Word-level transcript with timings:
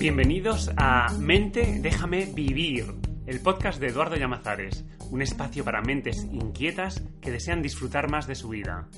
Bienvenidos 0.00 0.70
a 0.78 1.12
Mente, 1.18 1.78
déjame 1.82 2.24
vivir, 2.24 2.86
el 3.26 3.38
podcast 3.40 3.78
de 3.78 3.88
Eduardo 3.88 4.16
Llamazares, 4.16 4.82
un 5.10 5.20
espacio 5.20 5.62
para 5.62 5.82
mentes 5.82 6.24
inquietas 6.32 7.04
que 7.20 7.30
desean 7.30 7.60
disfrutar 7.60 8.10
más 8.10 8.26
de 8.26 8.34
su 8.34 8.48
vida. 8.48 8.88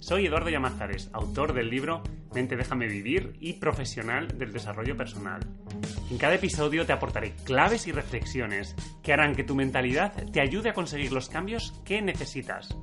Soy 0.00 0.26
Eduardo 0.26 0.50
Llamazares, 0.50 1.08
autor 1.14 1.54
del 1.54 1.70
libro 1.70 2.02
Mente, 2.34 2.56
déjame 2.56 2.88
vivir 2.88 3.38
y 3.40 3.54
profesional 3.54 4.36
del 4.36 4.52
desarrollo 4.52 4.98
personal. 4.98 5.40
En 6.10 6.18
cada 6.18 6.34
episodio 6.34 6.84
te 6.84 6.92
aportaré 6.92 7.32
claves 7.44 7.86
y 7.86 7.92
reflexiones 7.92 8.76
que 9.02 9.14
harán 9.14 9.34
que 9.34 9.44
tu 9.44 9.54
mentalidad 9.54 10.12
te 10.30 10.42
ayude 10.42 10.68
a 10.68 10.74
conseguir 10.74 11.10
los 11.10 11.30
cambios 11.30 11.72
que 11.86 12.02
necesitas. 12.02 12.76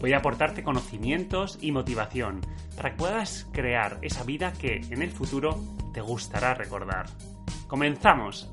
Voy 0.00 0.14
a 0.14 0.18
aportarte 0.18 0.62
conocimientos 0.62 1.58
y 1.60 1.72
motivación 1.72 2.40
para 2.74 2.92
que 2.92 2.96
puedas 2.96 3.46
crear 3.52 3.98
esa 4.00 4.24
vida 4.24 4.54
que 4.54 4.80
en 4.88 5.02
el 5.02 5.10
futuro 5.10 5.75
te 5.96 6.02
gustará 6.02 6.52
recordar. 6.52 7.06
¡Comenzamos! 7.66 8.52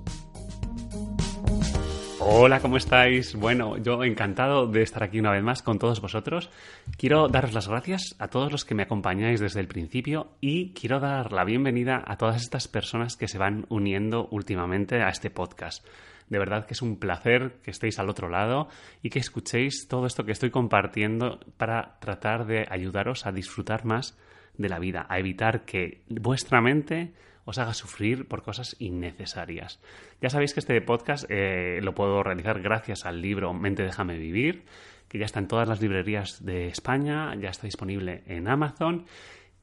Hola, 2.21 2.61
¿cómo 2.61 2.77
estáis? 2.77 3.35
Bueno, 3.35 3.75
yo 3.75 4.01
encantado 4.05 4.65
de 4.65 4.81
estar 4.81 5.03
aquí 5.03 5.19
una 5.19 5.33
vez 5.33 5.43
más 5.43 5.61
con 5.61 5.77
todos 5.77 5.99
vosotros. 5.99 6.49
Quiero 6.97 7.27
daros 7.27 7.51
las 7.51 7.67
gracias 7.67 8.15
a 8.17 8.29
todos 8.29 8.49
los 8.49 8.63
que 8.63 8.75
me 8.75 8.83
acompañáis 8.83 9.41
desde 9.41 9.59
el 9.59 9.67
principio 9.67 10.37
y 10.39 10.71
quiero 10.71 11.01
dar 11.01 11.33
la 11.33 11.43
bienvenida 11.43 12.01
a 12.07 12.15
todas 12.15 12.41
estas 12.41 12.69
personas 12.69 13.17
que 13.17 13.27
se 13.27 13.37
van 13.37 13.65
uniendo 13.67 14.29
últimamente 14.31 15.01
a 15.01 15.09
este 15.09 15.29
podcast. 15.29 15.85
De 16.29 16.39
verdad 16.39 16.65
que 16.65 16.75
es 16.75 16.81
un 16.81 16.97
placer 16.97 17.57
que 17.61 17.71
estéis 17.71 17.99
al 17.99 18.09
otro 18.09 18.29
lado 18.29 18.69
y 19.01 19.09
que 19.09 19.19
escuchéis 19.19 19.89
todo 19.89 20.05
esto 20.05 20.23
que 20.23 20.31
estoy 20.31 20.49
compartiendo 20.49 21.41
para 21.57 21.99
tratar 21.99 22.45
de 22.45 22.65
ayudaros 22.69 23.25
a 23.25 23.33
disfrutar 23.33 23.83
más 23.83 24.17
de 24.57 24.69
la 24.69 24.79
vida, 24.79 25.05
a 25.09 25.19
evitar 25.19 25.65
que 25.65 26.03
vuestra 26.07 26.61
mente 26.61 27.11
os 27.45 27.57
haga 27.57 27.73
sufrir 27.73 28.27
por 28.27 28.43
cosas 28.43 28.75
innecesarias. 28.79 29.79
Ya 30.21 30.29
sabéis 30.29 30.53
que 30.53 30.59
este 30.59 30.79
podcast 30.81 31.25
eh, 31.29 31.79
lo 31.81 31.93
puedo 31.93 32.23
realizar 32.23 32.61
gracias 32.61 33.05
al 33.05 33.21
libro 33.21 33.53
Mente 33.53 33.83
déjame 33.83 34.17
vivir, 34.17 34.63
que 35.07 35.19
ya 35.19 35.25
está 35.25 35.39
en 35.39 35.47
todas 35.47 35.67
las 35.67 35.81
librerías 35.81 36.43
de 36.45 36.67
España, 36.67 37.35
ya 37.35 37.49
está 37.49 37.67
disponible 37.67 38.23
en 38.27 38.47
Amazon 38.47 39.05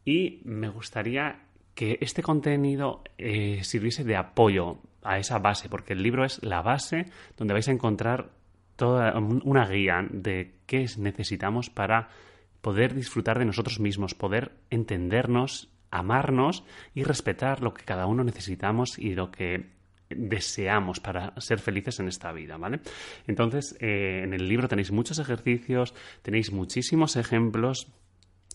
y 0.04 0.40
me 0.44 0.68
gustaría 0.68 1.42
que 1.74 1.98
este 2.00 2.22
contenido 2.22 3.02
eh, 3.16 3.60
sirviese 3.64 4.04
de 4.04 4.16
apoyo 4.16 4.78
a 5.02 5.18
esa 5.18 5.38
base, 5.38 5.68
porque 5.68 5.94
el 5.94 6.02
libro 6.02 6.24
es 6.24 6.42
la 6.42 6.62
base 6.62 7.06
donde 7.36 7.54
vais 7.54 7.68
a 7.68 7.72
encontrar 7.72 8.30
toda 8.76 9.18
una 9.18 9.66
guía 9.66 10.06
de 10.10 10.54
qué 10.66 10.86
necesitamos 10.98 11.70
para 11.70 12.08
poder 12.60 12.94
disfrutar 12.94 13.38
de 13.38 13.44
nosotros 13.44 13.80
mismos, 13.80 14.14
poder 14.14 14.52
entendernos, 14.70 15.70
amarnos 15.90 16.64
y 16.94 17.02
respetar 17.02 17.62
lo 17.62 17.74
que 17.74 17.84
cada 17.84 18.06
uno 18.06 18.24
necesitamos 18.24 18.98
y 18.98 19.14
lo 19.14 19.30
que 19.30 19.70
deseamos 20.08 20.98
para 21.00 21.40
ser 21.40 21.60
felices 21.60 22.00
en 22.00 22.08
esta 22.08 22.32
vida, 22.32 22.56
¿vale? 22.56 22.80
Entonces, 23.26 23.76
eh, 23.80 24.22
en 24.24 24.34
el 24.34 24.48
libro 24.48 24.68
tenéis 24.68 24.90
muchos 24.90 25.18
ejercicios, 25.18 25.94
tenéis 26.22 26.52
muchísimos 26.52 27.16
ejemplos 27.16 27.92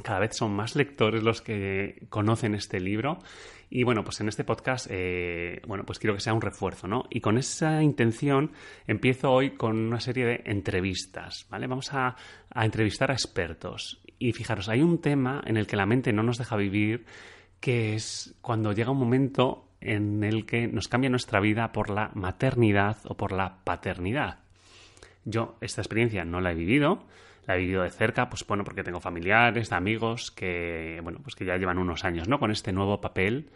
cada 0.03 0.19
vez 0.19 0.35
son 0.35 0.53
más 0.53 0.75
lectores 0.75 1.23
los 1.23 1.41
que 1.41 2.05
conocen 2.09 2.53
este 2.53 2.79
libro 2.79 3.19
y 3.69 3.83
bueno, 3.83 4.03
pues 4.03 4.19
en 4.19 4.27
este 4.27 4.43
podcast, 4.43 4.87
eh, 4.89 5.61
bueno, 5.67 5.85
pues 5.85 5.99
quiero 5.99 6.13
que 6.13 6.21
sea 6.21 6.33
un 6.33 6.41
refuerzo, 6.41 6.87
¿no? 6.87 7.05
Y 7.09 7.21
con 7.21 7.37
esa 7.37 7.81
intención 7.81 8.51
empiezo 8.87 9.31
hoy 9.31 9.51
con 9.51 9.77
una 9.77 9.99
serie 9.99 10.25
de 10.25 10.41
entrevistas, 10.45 11.47
¿vale? 11.49 11.67
Vamos 11.67 11.93
a, 11.93 12.15
a 12.49 12.65
entrevistar 12.65 13.09
a 13.09 13.13
expertos 13.13 14.01
y 14.19 14.33
fijaros, 14.33 14.69
hay 14.69 14.81
un 14.81 14.99
tema 14.99 15.43
en 15.45 15.57
el 15.57 15.67
que 15.67 15.75
la 15.75 15.85
mente 15.85 16.13
no 16.13 16.23
nos 16.23 16.37
deja 16.37 16.55
vivir 16.55 17.05
que 17.59 17.95
es 17.95 18.35
cuando 18.41 18.73
llega 18.73 18.91
un 18.91 18.99
momento 18.99 19.69
en 19.81 20.23
el 20.23 20.45
que 20.45 20.67
nos 20.67 20.87
cambia 20.87 21.09
nuestra 21.09 21.39
vida 21.39 21.71
por 21.71 21.89
la 21.89 22.11
maternidad 22.13 22.97
o 23.05 23.15
por 23.15 23.31
la 23.31 23.63
paternidad. 23.63 24.39
Yo 25.23 25.57
esta 25.61 25.81
experiencia 25.81 26.25
no 26.25 26.41
la 26.41 26.51
he 26.51 26.55
vivido, 26.55 27.05
la 27.47 27.55
he 27.55 27.59
vivido 27.59 27.83
de 27.83 27.89
cerca, 27.89 28.29
pues 28.29 28.45
bueno, 28.45 28.63
porque 28.63 28.83
tengo 28.83 28.99
familiares, 28.99 29.71
amigos 29.71 30.31
que, 30.31 30.99
bueno, 31.03 31.19
pues 31.23 31.35
que 31.35 31.45
ya 31.45 31.57
llevan 31.57 31.77
unos 31.77 32.03
años, 32.03 32.27
¿no? 32.27 32.39
Con 32.39 32.51
este 32.51 32.71
nuevo 32.71 33.01
papel 33.01 33.49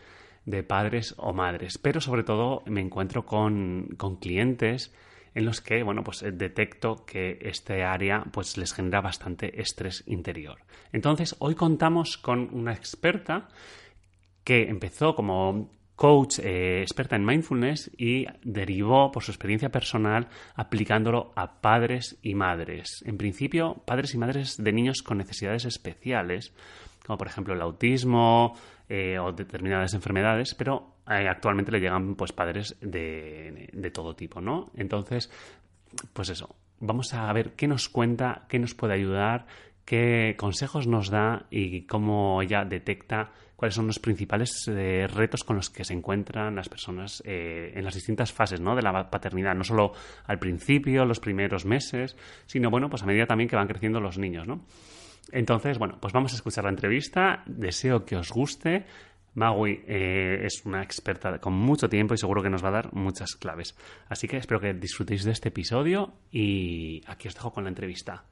de 0.45 0.63
padres 0.63 1.15
o 1.17 1.33
madres. 1.33 1.77
Pero 1.77 2.01
sobre 2.01 2.23
todo 2.23 2.63
me 2.65 2.81
encuentro 2.81 3.25
con, 3.25 3.89
con 3.97 4.17
clientes 4.17 4.93
en 5.33 5.45
los 5.45 5.61
que, 5.61 5.83
bueno, 5.83 6.03
pues 6.03 6.23
detecto 6.33 7.05
que 7.05 7.39
este 7.41 7.83
área 7.83 8.23
pues 8.31 8.57
les 8.57 8.73
genera 8.73 9.01
bastante 9.01 9.61
estrés 9.61 10.03
interior. 10.07 10.59
Entonces, 10.91 11.35
hoy 11.39 11.55
contamos 11.55 12.17
con 12.17 12.49
una 12.53 12.73
experta 12.73 13.47
que 14.43 14.63
empezó 14.69 15.15
como 15.15 15.69
coach 15.99 16.39
eh, 16.39 16.81
experta 16.81 17.17
en 17.17 17.25
mindfulness 17.25 17.91
y 17.97 18.25
derivó 18.41 19.11
por 19.11 19.21
su 19.21 19.31
experiencia 19.31 19.69
personal 19.69 20.29
aplicándolo 20.55 21.33
a 21.35 21.59
padres 21.59 22.17
y 22.21 22.35
madres. 22.35 23.03
En 23.05 23.17
principio, 23.17 23.83
padres 23.85 24.13
y 24.13 24.17
madres 24.17 24.55
de 24.57 24.71
niños 24.71 25.01
con 25.03 25.17
necesidades 25.17 25.65
especiales, 25.65 26.53
como 27.05 27.17
por 27.17 27.27
ejemplo 27.27 27.53
el 27.53 27.61
autismo 27.61 28.57
eh, 28.87 29.19
o 29.19 29.33
determinadas 29.33 29.93
enfermedades, 29.93 30.55
pero 30.55 30.95
eh, 31.09 31.27
actualmente 31.27 31.71
le 31.71 31.79
llegan 31.79 32.15
pues 32.15 32.31
padres 32.31 32.77
de, 32.81 33.69
de 33.71 33.91
todo 33.91 34.15
tipo, 34.15 34.41
¿no? 34.41 34.71
Entonces, 34.75 35.31
pues 36.13 36.29
eso, 36.29 36.55
vamos 36.79 37.13
a 37.13 37.31
ver 37.33 37.53
qué 37.53 37.67
nos 37.67 37.89
cuenta, 37.89 38.45
qué 38.47 38.59
nos 38.59 38.73
puede 38.73 38.93
ayudar, 38.93 39.45
qué 39.85 40.35
consejos 40.37 40.87
nos 40.87 41.09
da 41.09 41.47
y 41.49 41.81
cómo 41.87 42.41
ella 42.41 42.63
detecta 42.63 43.31
cuáles 43.55 43.75
son 43.75 43.87
los 43.87 43.99
principales 43.99 44.69
eh, 44.69 45.05
retos 45.07 45.43
con 45.43 45.57
los 45.57 45.69
que 45.69 45.83
se 45.83 45.93
encuentran 45.93 46.55
las 46.55 46.69
personas 46.69 47.21
eh, 47.25 47.73
en 47.75 47.83
las 47.83 47.93
distintas 47.93 48.31
fases 48.31 48.61
¿no? 48.61 48.73
de 48.73 48.81
la 48.81 49.09
paternidad, 49.09 49.53
no 49.53 49.65
solo 49.65 49.91
al 50.27 50.39
principio, 50.39 51.03
los 51.03 51.19
primeros 51.19 51.65
meses, 51.65 52.15
sino 52.45 52.69
bueno, 52.69 52.89
pues 52.89 53.03
a 53.03 53.05
medida 53.05 53.25
también 53.25 53.49
que 53.49 53.57
van 53.57 53.67
creciendo 53.67 53.99
los 53.99 54.17
niños, 54.17 54.47
¿no? 54.47 54.63
Entonces, 55.31 55.77
bueno, 55.77 55.97
pues 55.99 56.13
vamos 56.13 56.33
a 56.33 56.37
escuchar 56.37 56.63
la 56.63 56.71
entrevista. 56.71 57.43
Deseo 57.45 58.05
que 58.05 58.15
os 58.15 58.31
guste. 58.31 58.85
Magui 59.39 59.81
eh, 59.87 60.41
es 60.43 60.65
una 60.65 60.83
experta 60.83 61.39
con 61.39 61.53
mucho 61.53 61.87
tiempo 61.87 62.13
y 62.13 62.17
seguro 62.17 62.43
que 62.43 62.49
nos 62.49 62.63
va 62.63 62.67
a 62.67 62.71
dar 62.71 62.93
muchas 62.93 63.35
claves. 63.35 63.75
Así 64.09 64.27
que 64.27 64.37
espero 64.37 64.59
que 64.59 64.73
disfrutéis 64.73 65.23
de 65.23 65.31
este 65.31 65.47
episodio 65.47 66.11
y 66.31 67.01
aquí 67.07 67.29
os 67.29 67.35
dejo 67.35 67.53
con 67.53 67.63
la 67.63 67.69
entrevista. 67.69 68.25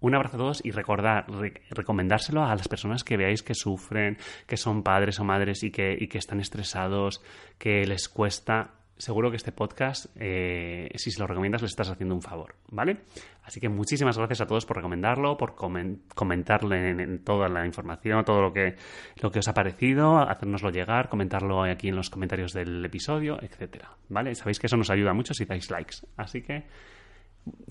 Un 0.00 0.14
abrazo 0.14 0.36
a 0.36 0.38
todos 0.38 0.64
y 0.64 0.70
recordar, 0.70 1.26
recomendárselo 1.70 2.44
a 2.44 2.54
las 2.54 2.68
personas 2.68 3.04
que 3.04 3.16
veáis 3.16 3.42
que 3.42 3.54
sufren, 3.54 4.18
que 4.46 4.56
son 4.56 4.82
padres 4.82 5.20
o 5.20 5.24
madres 5.24 5.62
y 5.62 5.70
que, 5.70 5.96
y 5.98 6.08
que 6.08 6.18
están 6.18 6.40
estresados, 6.40 7.22
que 7.58 7.84
les 7.84 8.08
cuesta. 8.08 8.81
Seguro 9.02 9.30
que 9.30 9.36
este 9.36 9.50
podcast, 9.50 10.06
eh, 10.14 10.88
si 10.94 11.10
se 11.10 11.18
lo 11.18 11.26
recomiendas, 11.26 11.60
le 11.60 11.66
estás 11.66 11.90
haciendo 11.90 12.14
un 12.14 12.22
favor, 12.22 12.54
¿vale? 12.68 12.98
Así 13.42 13.58
que 13.58 13.68
muchísimas 13.68 14.16
gracias 14.16 14.42
a 14.42 14.46
todos 14.46 14.64
por 14.64 14.76
recomendarlo, 14.76 15.36
por 15.36 15.56
comentarle 15.56 16.90
en, 16.90 17.24
toda 17.24 17.48
la 17.48 17.66
información, 17.66 18.24
todo 18.24 18.40
lo 18.40 18.52
que, 18.52 18.76
lo 19.20 19.32
que 19.32 19.40
os 19.40 19.48
ha 19.48 19.54
parecido, 19.54 20.18
hacérnoslo 20.20 20.70
llegar, 20.70 21.08
comentarlo 21.08 21.64
aquí 21.64 21.88
en 21.88 21.96
los 21.96 22.10
comentarios 22.10 22.52
del 22.52 22.84
episodio, 22.84 23.42
etcétera, 23.42 23.90
¿vale? 24.08 24.36
Sabéis 24.36 24.60
que 24.60 24.68
eso 24.68 24.76
nos 24.76 24.90
ayuda 24.90 25.12
mucho 25.12 25.34
si 25.34 25.46
dais 25.46 25.68
likes. 25.68 25.96
Así 26.16 26.40
que 26.40 26.62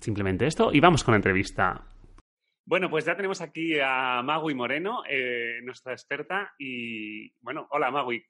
simplemente 0.01 0.47
esto 0.47 0.71
y 0.73 0.81
vamos 0.81 1.01
con 1.01 1.13
la 1.13 1.19
entrevista. 1.19 1.81
Bueno, 2.65 2.89
pues 2.89 3.05
ya 3.05 3.15
tenemos 3.15 3.39
aquí 3.39 3.79
a 3.81 4.21
Magui 4.21 4.53
Moreno, 4.53 5.03
eh, 5.09 5.61
nuestra 5.63 5.93
experta. 5.93 6.51
Y 6.59 7.31
bueno, 7.39 7.67
hola 7.71 7.89
Magui, 7.89 8.21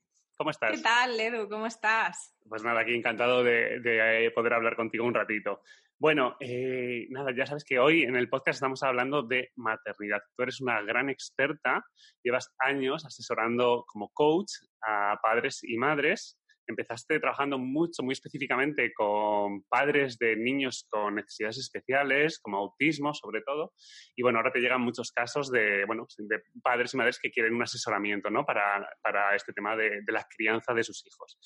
¿cómo 0.42 0.50
estás? 0.50 0.72
¿Qué 0.72 0.82
tal, 0.82 1.20
Edu? 1.20 1.48
¿Cómo 1.48 1.68
estás? 1.68 2.36
Pues 2.50 2.64
nada, 2.64 2.82
aquí 2.82 2.96
encantado 2.96 3.44
de, 3.44 3.80
eh, 3.86 4.32
poder 4.32 4.54
hablar 4.54 4.76
contigo 4.76 5.06
un 5.06 5.14
ratito. 5.14 5.62
Bueno, 6.00 6.36
eh, 6.40 7.06
nada, 7.12 7.32
ya 7.32 7.46
sabes 7.46 7.64
que 7.64 7.78
hoy 7.78 8.02
en 8.02 8.16
el 8.16 8.28
podcast 8.28 8.56
estamos 8.56 8.82
hablando 8.82 9.22
de 9.22 9.52
maternidad. 9.56 10.20
Tú 10.36 10.42
eres 10.42 10.60
una 10.60 10.82
gran 10.82 11.12
experta, 11.12 11.86
llevas 12.24 12.52
años 12.58 13.06
asesorando 13.06 13.86
como 13.86 14.10
coach 14.10 14.52
a 14.82 15.20
padres 15.22 15.60
y 15.62 15.78
madres 15.78 16.41
empezaste 16.72 17.20
trabajando 17.20 17.58
mucho, 17.58 18.04
muy 18.04 18.14
específicamente 18.14 18.94
con 18.94 19.64
padres 19.64 20.18
de 20.18 20.36
niños 20.36 20.88
con 20.90 21.16
necesidades 21.16 21.60
especiales, 21.60 22.40
como 22.40 22.58
autismo 22.58 23.14
sobre 23.14 23.42
todo, 23.42 23.74
y 24.16 24.24
bueno, 24.24 24.40
ahora 24.40 24.52
te 24.52 24.60
llegan 24.60 24.82
muchos 24.82 25.12
casos 25.12 25.52
de, 25.52 25.86
bueno, 25.86 26.08
de 26.18 26.42
padres 26.62 26.94
y 26.94 26.98
madres 26.98 27.20
que 27.20 27.32
quieren 27.32 27.54
un 27.54 27.64
asesoramiento, 27.64 28.30
¿no? 28.30 28.46
Para, 28.46 28.88
para 29.02 29.36
este 29.36 29.54
tema 29.54 29.76
de, 29.76 30.02
de, 30.02 30.12
la 30.12 30.26
crianza 30.30 30.74
de 30.74 30.84
sus 30.84 31.06
hijos. 31.06 31.38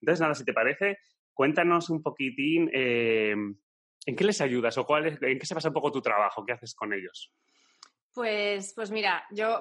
Entonces, 0.00 0.20
nada, 0.20 0.34
si 0.34 0.44
te 0.44 0.52
parece, 0.52 0.98
cuéntanos 1.32 1.90
un 1.90 2.02
poquitín 2.02 2.70
eh, 2.72 3.34
en 4.06 4.16
qué 4.16 4.24
les 4.24 4.40
ayudas 4.40 4.78
o 4.78 4.84
cuál 4.84 5.18
en 5.20 5.38
qué 5.38 5.46
se 5.46 5.54
basa 5.54 5.68
un 5.68 5.74
poco 5.74 5.92
tu 5.92 6.00
trabajo, 6.00 6.44
qué 6.44 6.52
haces 6.52 6.74
con 6.74 6.92
ellos. 6.92 7.32
Pues, 8.14 8.72
pues 8.74 8.92
mira, 8.92 9.24
yo 9.32 9.60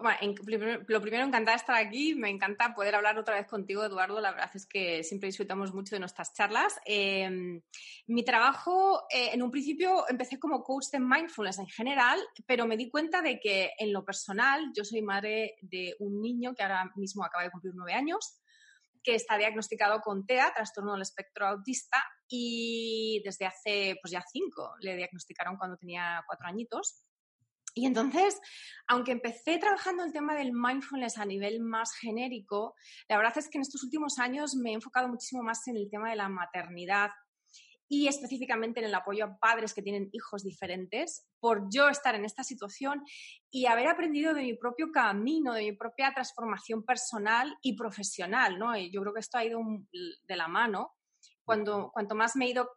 lo 0.88 1.02
primero 1.02 1.24
encantada 1.24 1.56
de 1.56 1.60
estar 1.60 1.76
aquí, 1.76 2.14
me 2.14 2.30
encanta 2.30 2.76
poder 2.76 2.94
hablar 2.94 3.18
otra 3.18 3.34
vez 3.34 3.48
contigo, 3.48 3.84
Eduardo. 3.84 4.22
La 4.22 4.30
verdad 4.30 4.52
es 4.54 4.68
que 4.68 5.04
siempre 5.04 5.26
disfrutamos 5.26 5.74
mucho 5.74 5.96
de 5.96 6.00
nuestras 6.00 6.36
charlas. 6.36 6.80
Em, 6.86 7.64
mi 8.06 8.24
trabajo, 8.24 9.08
eh, 9.10 9.32
en 9.34 9.42
un 9.42 9.50
principio 9.50 10.08
empecé 10.08 10.38
como 10.38 10.62
coach 10.62 10.86
de 10.92 11.00
mindfulness 11.00 11.58
en 11.58 11.66
general, 11.66 12.20
pero 12.46 12.68
me 12.68 12.78
di 12.78 12.92
cuenta 12.92 13.24
de 13.24 13.40
que 13.40 13.72
en 13.80 13.92
lo 13.92 14.06
personal, 14.06 14.72
yo 14.78 14.86
soy 14.86 15.02
madre 15.02 15.56
de 15.62 15.96
un 15.98 16.22
niño 16.22 16.54
que 16.54 16.62
ahora 16.62 16.92
mismo 16.96 17.26
acaba 17.26 17.44
de 17.44 17.50
cumplir 17.50 17.74
nueve 17.76 17.94
años 17.94 18.40
que 19.02 19.16
está 19.16 19.36
diagnosticado 19.36 20.00
con 20.00 20.28
TEA, 20.28 20.54
trastorno 20.54 20.94
del 20.94 21.02
espectro 21.02 21.48
autista, 21.48 21.98
y 22.28 23.20
desde 23.26 23.48
hace 23.48 23.98
pues 24.02 24.12
ya 24.12 24.24
cinco 24.32 24.76
le 24.80 24.96
diagnosticaron 24.96 25.58
cuando 25.58 25.76
tenía 25.76 26.24
cuatro 26.28 26.48
añitos. 26.48 27.04
Y 27.74 27.86
entonces, 27.88 28.40
aunque 28.88 29.12
empecé 29.12 29.58
trabajando 29.58 30.04
el 30.04 30.14
tema 30.14 30.36
del 30.36 30.54
mindfulness 30.54 31.18
a 31.18 31.25
nivel 31.25 31.60
más 31.60 31.96
genérico, 31.96 32.75
la 33.10 33.18
verdad 33.18 33.38
es 33.38 33.50
que 33.50 33.58
en 33.58 33.64
estos 33.64 33.84
últimos 33.84 34.20
años 34.20 34.56
me 34.56 34.72
he 34.72 34.74
enfocado 34.74 35.08
muchísimo 35.08 35.44
más 35.44 35.68
en 35.68 35.78
el 35.78 35.90
tema 35.90 36.10
de 36.10 36.16
la 36.16 36.30
maternidad 36.30 37.10
y 37.90 38.08
específicamente 38.08 38.80
en 38.80 38.88
el 38.88 38.96
apoyo 38.96 39.25
a 39.25 39.38
padres 39.38 39.74
que 39.74 39.81
tienen 39.81 40.10
hijos 40.14 40.44
diferentes, 40.44 41.28
por 41.40 41.68
yo 41.70 41.90
estar 41.90 42.16
en 42.16 42.25
esta 42.25 42.44
situación 42.44 43.04
y 43.52 43.66
haber 43.66 43.88
aprendido 43.88 44.34
de 44.34 44.42
mi 44.42 44.56
propio 44.56 44.92
camino, 44.92 45.54
de 45.54 45.62
mi 45.64 45.72
propia 45.74 46.12
transformación 46.14 46.84
personal 46.84 47.56
y 47.62 47.76
profesional, 47.76 48.58
¿no? 48.58 48.76
Y 48.76 48.92
yo 48.92 49.02
creo 49.02 49.14
que 49.14 49.19
esto 49.19 49.38
ha 49.38 49.46
ido 49.46 49.60
de 49.92 50.36
la 50.36 50.48
mano. 50.48 50.94
Cuando, 51.44 51.92
cuanto 51.94 52.16
más 52.16 52.36
me 52.36 52.46
he 52.46 52.50
ido 52.52 52.69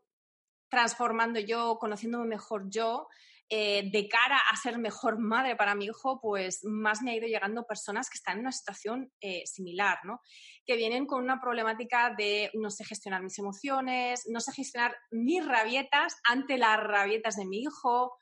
transformando 0.69 1.41
yo, 1.41 1.79
conociéndome 1.79 2.27
mejor 2.27 2.69
yo, 2.69 3.09
eh, 3.49 3.89
de 3.93 4.09
cara 4.09 4.39
a 4.39 4.57
ser 4.57 4.77
mejor 4.79 5.19
madre 5.21 5.55
para 5.55 5.77
mi 5.77 5.85
hijo, 5.85 6.21
pues 6.21 6.61
más 6.65 7.03
me 7.03 7.13
ha 7.13 7.17
ido 7.17 7.29
llegando 7.29 7.65
personas 7.65 8.11
que 8.11 8.17
están 8.17 8.35
en 8.35 8.41
una 8.41 8.53
situación 8.53 9.13
eh, 9.21 9.47
similar, 9.47 9.99
¿no? 10.05 10.21
Que 10.65 10.77
vienen 10.77 11.07
con 11.07 11.23
una 11.23 11.41
problemática 11.41 12.13
de 12.19 12.51
no 12.55 12.71
sé 12.71 12.85
gestionar 12.85 13.23
mis 13.23 13.39
emociones, 13.39 14.25
no 14.29 14.41
sé 14.41 14.53
gestionar 14.53 14.97
mis 15.13 15.47
rabietas 15.47 16.17
ante 16.29 16.59
las 16.59 16.79
rabietas 16.79 17.37
de 17.37 17.47
mi 17.47 17.61
hijo, 17.61 18.17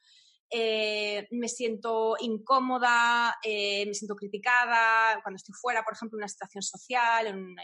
eh, 0.50 1.26
me 1.30 1.48
siento 1.48 2.16
incómoda, 2.20 3.34
me 3.42 3.94
siento 3.94 4.14
criticada 4.14 5.20
cuando 5.22 5.36
estoy 5.36 5.54
fuera, 5.54 5.82
por 5.82 5.94
ejemplo, 5.94 6.18
en 6.18 6.24
una 6.24 6.28
situación 6.28 6.62
social, 6.62 7.26
en, 7.26 7.56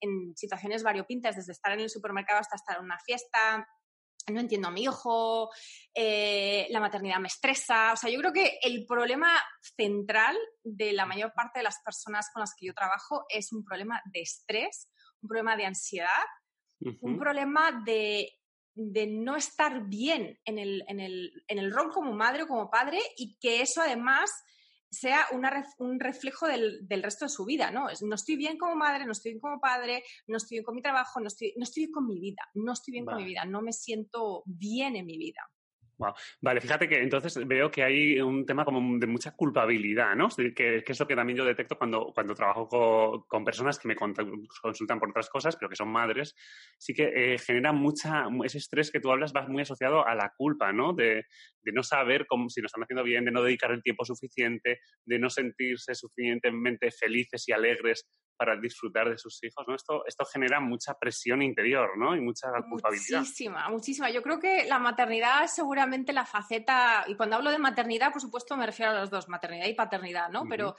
en, 0.00 0.36
situaciones 0.36 0.82
variopintas, 0.82 1.36
desde 1.36 1.52
estar 1.52 1.72
en 1.72 1.80
el 1.80 1.90
supermercado 1.90 2.38
hasta 2.38 2.56
estar 2.56 2.78
en 2.78 2.84
una 2.84 2.98
fiesta, 3.04 3.66
no 4.30 4.40
entiendo 4.40 4.68
a 4.68 4.70
mi 4.70 4.82
hijo, 4.82 5.50
eh, 5.94 6.66
la 6.70 6.80
maternidad 6.80 7.18
me 7.18 7.28
estresa. 7.28 7.92
O 7.92 7.96
sea, 7.96 8.10
yo 8.10 8.18
creo 8.18 8.32
que 8.32 8.58
el 8.62 8.86
problema 8.86 9.32
central 9.60 10.36
de 10.62 10.92
la 10.92 11.06
mayor 11.06 11.32
parte 11.34 11.60
de 11.60 11.64
las 11.64 11.80
personas 11.84 12.28
con 12.32 12.40
las 12.40 12.54
que 12.58 12.66
yo 12.66 12.74
trabajo 12.74 13.24
es 13.28 13.52
un 13.52 13.64
problema 13.64 14.00
de 14.12 14.20
estrés, 14.20 14.90
un 15.22 15.28
problema 15.28 15.56
de 15.56 15.66
ansiedad, 15.66 16.24
un 17.00 17.18
problema 17.18 17.82
de, 17.84 18.32
no 18.76 19.36
estar 19.36 19.88
bien 19.88 20.38
en 20.44 20.58
el, 20.58 20.84
en, 20.86 21.00
el, 21.00 21.32
en 21.48 21.58
el 21.58 21.72
rol 21.72 21.90
como 21.92 22.12
madre 22.12 22.44
o 22.44 22.48
como 22.48 22.70
padre 22.70 23.00
y 23.16 23.36
que 23.38 23.62
eso 23.62 23.80
además 23.80 24.30
sea 24.90 25.26
un 25.78 26.00
reflejo 26.00 26.46
del, 26.46 26.86
resto 27.02 27.26
de 27.26 27.28
su 27.28 27.44
vida, 27.44 27.70
¿no? 27.70 27.86
No 28.02 28.14
estoy 28.14 28.36
bien 28.36 28.56
como 28.58 28.74
madre, 28.74 29.04
no 29.04 29.12
estoy 29.12 29.32
bien 29.32 29.40
como 29.40 29.60
padre, 29.60 30.02
no 30.26 30.36
estoy 30.36 30.56
bien 30.56 30.64
con 30.64 30.74
mi 30.74 30.82
trabajo, 30.82 31.20
no 31.20 31.28
estoy, 31.28 31.54
no 31.56 31.64
estoy 31.64 31.84
bien 31.84 31.92
con 31.92 32.06
mi 32.06 32.18
vida, 32.18 32.42
no 32.54 32.72
estoy 32.72 32.92
bien 32.92 33.04
con 33.04 33.16
mi 33.16 33.24
vida, 33.24 33.44
no 33.44 33.62
me 33.62 33.72
siento 33.72 34.42
bien 34.46 34.96
en 34.96 35.06
mi 35.06 35.18
vida. 35.18 35.40
Vale, 36.40 36.60
fíjate 36.60 36.88
que 36.88 37.02
entonces 37.02 37.46
veo 37.46 37.70
que 37.70 37.82
hay 37.82 38.20
un 38.20 38.46
tema 38.46 38.64
como 38.64 38.98
de 38.98 39.06
mucha 39.06 39.32
culpabilidad, 39.32 40.14
¿no? 40.14 40.28
Que, 40.54 40.84
es 40.86 41.00
lo 41.00 41.06
que 41.06 41.16
también 41.16 41.36
yo 41.36 41.44
detecto 41.44 41.76
cuando, 41.76 42.12
cuando 42.14 42.34
trabajo 42.34 42.68
con, 43.26 43.44
personas 43.44 43.78
que 43.78 43.88
me 43.88 43.96
consultan 43.96 45.00
por 45.00 45.10
otras 45.10 45.28
cosas, 45.28 45.56
pero 45.56 45.68
que 45.68 45.76
son 45.76 45.88
madres. 45.88 46.34
Sí 46.78 46.94
que 46.94 47.34
eh, 47.34 47.38
genera 47.38 47.72
mucha, 47.72 48.26
ese 48.44 48.58
estrés 48.58 48.90
que 48.90 49.00
tú 49.00 49.10
hablas 49.10 49.32
va 49.34 49.48
muy 49.48 49.62
asociado 49.62 50.06
a 50.06 50.14
la 50.14 50.32
culpa, 50.36 50.72
¿no? 50.72 50.92
De, 50.92 51.26
de 51.62 51.72
no 51.72 51.82
saber 51.82 52.26
cómo, 52.26 52.48
si 52.48 52.60
nos 52.60 52.68
están 52.68 52.84
haciendo 52.84 53.02
bien, 53.02 53.24
de 53.24 53.32
no 53.32 53.42
dedicar 53.42 53.72
el 53.72 53.82
tiempo 53.82 54.04
suficiente, 54.04 54.80
de 55.04 55.18
no 55.18 55.30
sentirse 55.30 55.94
suficientemente 55.94 56.90
felices 56.90 57.48
y 57.48 57.52
alegres 57.52 58.06
para 58.38 58.56
disfrutar 58.56 59.10
de 59.10 59.18
sus 59.18 59.42
hijos, 59.42 59.66
¿no? 59.66 59.74
Esto, 59.74 60.06
esto 60.06 60.24
genera 60.24 60.60
mucha 60.60 60.94
presión 60.94 61.42
interior, 61.42 61.98
¿no? 61.98 62.16
Y 62.16 62.20
mucha 62.20 62.48
culpabilidad. 62.70 63.20
Muchísima, 63.20 63.68
muchísima. 63.68 64.10
Yo 64.10 64.22
creo 64.22 64.38
que 64.38 64.64
la 64.64 64.78
maternidad 64.78 65.44
es 65.44 65.54
seguramente 65.54 66.12
la 66.12 66.24
faceta, 66.24 67.04
y 67.08 67.16
cuando 67.16 67.36
hablo 67.36 67.50
de 67.50 67.58
maternidad, 67.58 68.12
por 68.12 68.22
supuesto, 68.22 68.56
me 68.56 68.64
refiero 68.64 68.92
a 68.92 69.00
los 69.00 69.10
dos, 69.10 69.28
maternidad 69.28 69.66
y 69.66 69.74
paternidad, 69.74 70.30
¿no? 70.30 70.44
Pero 70.48 70.76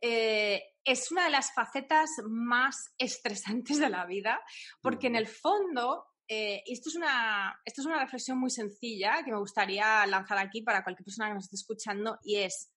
eh, 0.00 0.62
es 0.84 1.10
una 1.10 1.24
de 1.24 1.30
las 1.30 1.52
facetas 1.52 2.08
más 2.28 2.94
estresantes 2.96 3.78
de 3.78 3.90
la 3.90 4.06
vida, 4.06 4.40
porque 4.80 5.08
en 5.08 5.16
el 5.16 5.26
fondo 5.26 6.06
eh, 6.32 6.62
esto, 6.64 6.90
es 6.90 6.94
una, 6.94 7.60
esto 7.64 7.80
es 7.80 7.86
una 7.88 7.98
reflexión 7.98 8.38
muy 8.38 8.50
sencilla 8.50 9.20
que 9.24 9.32
me 9.32 9.38
gustaría 9.38 10.06
lanzar 10.06 10.38
aquí 10.38 10.62
para 10.62 10.84
cualquier 10.84 11.04
persona 11.04 11.26
que 11.26 11.34
nos 11.34 11.44
esté 11.44 11.56
escuchando 11.56 12.20
y 12.22 12.36
es, 12.36 12.70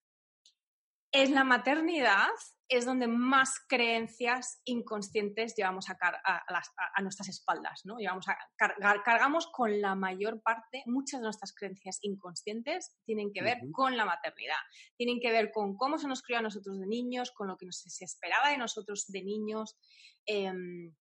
en 1.12 1.36
la 1.36 1.44
maternidad 1.44 2.30
es 2.76 2.86
donde 2.86 3.08
más 3.08 3.60
creencias 3.68 4.62
inconscientes 4.66 5.56
llevamos 5.56 5.90
a, 5.90 5.98
a, 6.00 7.02
nuestras 7.02 7.30
espaldas, 7.30 7.82
¿no? 7.84 7.98
Llevamos 7.98 8.28
a 8.28 8.38
cargamos 8.58 9.48
con 9.52 9.82
la 9.82 9.96
mayor 9.96 10.42
parte, 10.42 10.84
muchas 10.86 11.20
de 11.20 11.26
nuestras 11.26 11.54
creencias 11.54 12.00
inconscientes 12.02 12.96
tienen 13.06 13.32
que 13.34 13.42
ver 13.42 13.60
con 13.72 13.98
la 13.98 14.06
maternidad, 14.06 14.58
tienen 14.98 15.20
que 15.20 15.32
ver 15.32 15.52
con 15.52 15.76
cómo 15.76 15.98
se 15.98 16.08
nos 16.08 16.22
crió 16.22 16.40
a 16.40 16.42
nosotros 16.42 16.80
de 16.80 16.88
niños, 16.88 17.32
con 17.32 17.48
lo 17.48 17.58
que 17.58 17.68
se 17.72 18.06
esperaba 18.06 18.50
de 18.50 18.58
nosotros 18.58 19.06
de 19.08 19.24
niños, 19.24 19.78
em, 20.26 20.96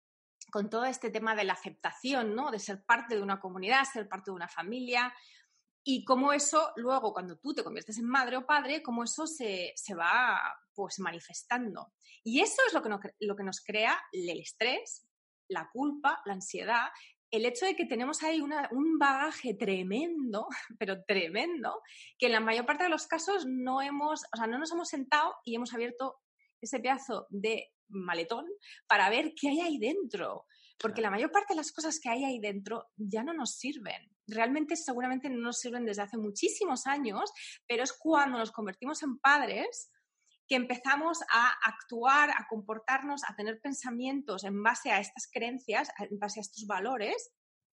con 0.51 0.71
todo 0.71 0.85
este 0.87 1.11
tema 1.11 1.35
de 1.35 1.45
la 1.45 1.53
aceptación, 1.53 2.35
¿no? 2.35 2.51
De 2.51 2.59
ser 2.59 2.83
parte 2.85 3.17
de 3.17 3.23
una 3.23 3.41
comunidad, 3.41 3.85
ser 3.85 4.09
parte 4.09 4.31
de 4.31 4.37
una 4.37 4.49
familia, 4.49 5.13
y 5.85 6.05
cómo 6.05 6.33
eso 6.33 6.73
luego, 6.77 7.13
cuando 7.13 7.39
tú 7.39 7.55
te 7.55 7.65
conviertes 7.65 7.99
en 7.99 8.07
madre 8.07 8.37
o 8.37 8.47
padre, 8.47 8.83
cómo 8.83 9.05
eso 9.05 9.27
se, 9.27 9.75
va 9.99 10.41
pues 10.75 10.99
manifestando. 10.99 11.93
Y 12.23 12.41
eso 12.41 12.61
es 12.67 12.75
lo 12.75 12.83
que, 12.83 12.89
nos, 12.89 13.01
lo 13.21 13.37
que 13.37 13.45
nos 13.45 13.61
crea 13.61 13.99
el 14.13 14.39
estrés, 14.41 15.07
la 15.49 15.69
culpa, 15.73 16.21
la 16.27 16.35
ansiedad, 16.35 16.89
el 17.31 17.45
hecho 17.45 17.67
de 17.67 17.77
que 17.77 17.87
tenemos 17.87 18.23
ahí 18.23 18.41
un 18.41 18.99
bagaje 18.99 19.55
tremendo, 19.55 20.47
pero 20.79 21.03
tremendo, 21.05 21.83
que 22.19 22.27
en 22.27 22.33
la 22.33 22.41
mayor 22.41 22.67
parte 22.67 22.85
de 22.85 22.91
los 22.91 23.07
casos 23.07 23.47
no 23.47 23.83
hemos, 23.83 24.25
o 24.33 24.37
sea, 24.37 24.47
no 24.47 24.59
nos 24.59 24.73
hemos 24.73 24.89
sentado 24.89 25.35
y 25.45 25.55
hemos 25.55 25.75
abierto 25.75 26.17
ese 26.61 26.81
pedazo 26.81 27.27
de 27.31 27.71
maletón 27.89 28.47
para 28.87 29.09
ver 29.11 29.33
qué 29.39 29.49
hay 29.49 29.61
ahí 29.61 29.79
dentro. 29.79 30.47
Porque 30.79 31.03
la 31.03 31.11
mayor 31.11 31.33
parte 31.33 31.55
de 31.55 31.57
las 31.57 31.73
cosas 31.73 31.99
que 32.01 32.09
hay 32.09 32.25
ahí 32.25 32.39
dentro 32.41 32.87
ya 32.97 33.23
no 33.23 33.33
nos 33.33 33.57
sirven. 33.57 34.11
Realmente 34.27 34.77
seguramente 34.77 35.29
no 35.29 35.41
nos 35.41 35.59
sirven 35.59 35.85
desde 35.85 36.03
hace 36.03 36.17
muchísimos 36.17 36.87
años, 36.87 37.33
pero 37.67 37.83
es 37.83 37.93
cuando 37.93 38.39
nos 38.39 38.53
convertimos 38.53 39.03
en 39.03 39.19
padres 39.19 39.91
que 40.47 40.57
empezamos 40.57 41.19
a 41.33 41.53
actuar, 41.65 42.31
a 42.31 42.47
comportarnos, 42.49 43.23
a 43.29 43.35
tener 43.37 43.61
pensamientos 43.61 44.45
en 44.45 44.63
base 44.63 44.91
a 44.91 45.01
estas 45.01 45.29
creencias, 45.31 45.91
en 45.99 46.19
base 46.19 46.41
a 46.41 46.43
estos 46.43 46.67
valores 46.67 47.33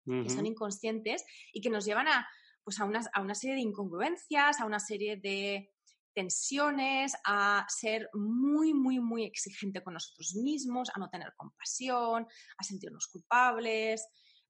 que 0.06 0.30
son 0.30 0.48
inconscientes 0.48 1.24
y 1.54 1.62
que 1.62 1.70
nos 1.70 1.86
llevan 1.86 2.08
a, 2.08 2.28
pues 2.64 2.80
a, 2.80 2.90
a 3.14 3.22
una 3.22 3.36
serie 3.36 3.56
de 3.56 3.62
incongruencias, 3.62 4.60
a 4.60 4.66
una 4.66 4.80
serie 4.80 5.18
de 5.18 5.72
tensiones, 6.14 7.14
a 7.26 7.66
ser 7.70 8.10
muy, 8.14 8.74
muy, 8.74 9.00
muy 9.00 9.26
exigente 9.26 9.82
con 9.84 9.94
nosotros 9.94 10.36
mismos, 10.36 10.90
a 10.94 11.00
no 11.00 11.10
tener 11.10 11.34
compasión, 11.36 12.28
a 12.58 12.64
sentirnos 12.64 13.08
culpables, 13.08 14.08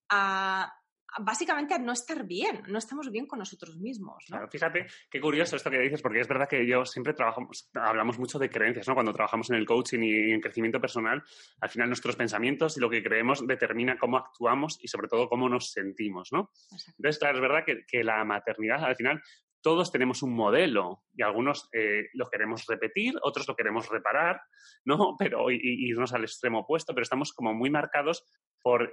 a 0.10 0.72
básicamente 1.18 1.74
a 1.74 1.80
no 1.80 1.94
estar 1.94 2.26
bien, 2.26 2.64
no 2.68 2.78
estamos 2.78 3.10
bien 3.12 3.26
con 3.26 3.40
nosotros 3.40 3.78
mismos. 3.78 4.26
fíjate 4.52 4.86
qué 5.10 5.20
curioso 5.20 5.56
esto 5.56 5.70
que 5.72 5.80
dices, 5.80 6.02
porque 6.02 6.20
es 6.20 6.28
verdad 6.28 6.48
que 6.48 6.66
yo 6.68 6.86
siempre 6.86 7.14
trabajamos, 7.14 7.70
hablamos 7.74 8.20
mucho 8.20 8.38
de 8.38 8.50
creencias, 8.50 8.88
¿no? 8.88 8.94
Cuando 8.94 9.14
trabajamos 9.14 9.50
en 9.50 9.56
el 9.56 9.66
coaching 9.66 10.00
y 10.02 10.32
en 10.32 10.42
crecimiento 10.42 10.80
personal, 10.80 11.24
al 11.62 11.70
final 11.70 11.90
nuestros 11.90 12.16
pensamientos 12.16 12.78
y 12.78 12.80
lo 12.80 12.90
que 12.90 13.04
creemos 13.04 13.46
determina 13.46 13.98
cómo 13.98 14.18
actuamos 14.18 14.78
y 14.82 14.88
sobre 14.88 15.08
todo 15.08 15.28
cómo 15.28 15.50
nos 15.50 15.72
sentimos, 15.72 16.32
¿no? 16.32 16.52
Entonces, 16.98 17.20
claro, 17.20 17.38
es 17.38 17.42
verdad 17.42 17.64
que, 17.66 17.86
que, 17.86 18.04
la 18.04 18.24
maternidad 18.24 18.84
al 18.84 18.96
final 18.96 19.22
todos 19.62 19.92
tenemos 19.92 20.24
un 20.24 20.34
modelo 20.34 21.04
y 21.14 21.22
algunos 21.22 21.70
eh, 21.74 22.08
lo 22.14 22.30
queremos 22.30 22.66
repetir, 22.68 23.16
otros 23.22 23.48
lo 23.48 23.56
queremos 23.56 23.90
reparar, 23.90 24.42
¿no? 24.86 25.16
Pero 25.20 25.50
irnos 25.52 26.14
al 26.14 26.24
extremo 26.24 26.60
opuesto, 26.60 26.94
pero 26.94 27.04
estamos 27.04 27.34
como 27.34 27.54
muy 27.54 27.70
marcados 27.70 28.24
por, 28.62 28.92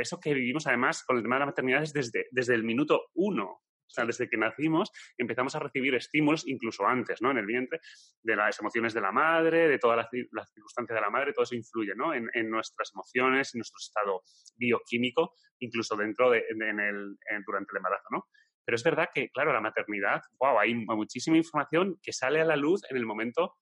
eso 0.00 0.18
que 0.20 0.34
vivimos 0.34 0.66
además 0.66 1.04
con 1.04 1.16
el 1.16 1.22
tema 1.22 1.36
de 1.36 1.40
la 1.40 1.46
maternidad 1.46 1.84
desde, 1.92 2.26
desde 2.30 2.54
el 2.54 2.64
minuto 2.64 3.10
uno. 3.14 3.60
O 3.86 3.90
sea, 3.94 4.06
desde 4.06 4.28
que 4.28 4.36
nacimos 4.36 4.90
empezamos 5.18 5.54
a 5.54 5.58
recibir 5.60 5.94
estímulos, 5.94 6.48
incluso 6.48 6.86
antes, 6.86 7.20
¿no? 7.20 7.30
En 7.30 7.38
el 7.38 7.46
vientre, 7.46 7.80
de 8.22 8.34
las 8.34 8.58
emociones 8.58 8.94
de 8.94 9.00
la 9.00 9.12
madre, 9.12 9.68
de 9.68 9.78
todas 9.78 9.96
las, 9.98 10.10
circunstancias 10.52 10.96
de 10.96 11.00
la 11.00 11.10
madre, 11.10 11.32
todo 11.32 11.44
eso 11.44 11.54
influye, 11.54 11.94
¿no? 11.94 12.12
En, 12.14 12.50
nuestras 12.50 12.90
emociones, 12.92 13.54
en 13.54 13.58
nuestro 13.58 13.78
estado 13.78 14.22
bioquímico, 14.56 15.34
incluso 15.60 15.96
dentro 15.96 16.30
de, 16.30 16.44
en 16.48 16.80
el, 16.80 17.16
durante 17.46 17.72
el 17.72 17.76
embarazo, 17.76 18.08
¿no? 18.10 18.26
Pero 18.64 18.76
es 18.76 18.82
verdad 18.82 19.08
que, 19.14 19.28
claro, 19.30 19.52
la 19.52 19.60
maternidad, 19.60 20.22
wow, 20.38 20.58
hay 20.58 20.74
muchísima 20.74 21.36
información 21.36 21.98
que 22.02 22.12
sale 22.12 22.40
a 22.40 22.44
la 22.44 22.56
luz 22.56 22.82
en 22.90 22.96
el 22.96 23.06
momento 23.06 23.56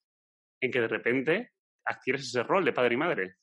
en 0.61 0.71
que 0.71 0.80
de 0.80 0.88
repente 0.88 1.50
adquieres 1.85 2.23
ese 2.23 2.42
rol 2.42 2.64
de 2.64 2.73
padre 2.73 2.94
y 2.94 2.97
madre. 2.97 3.37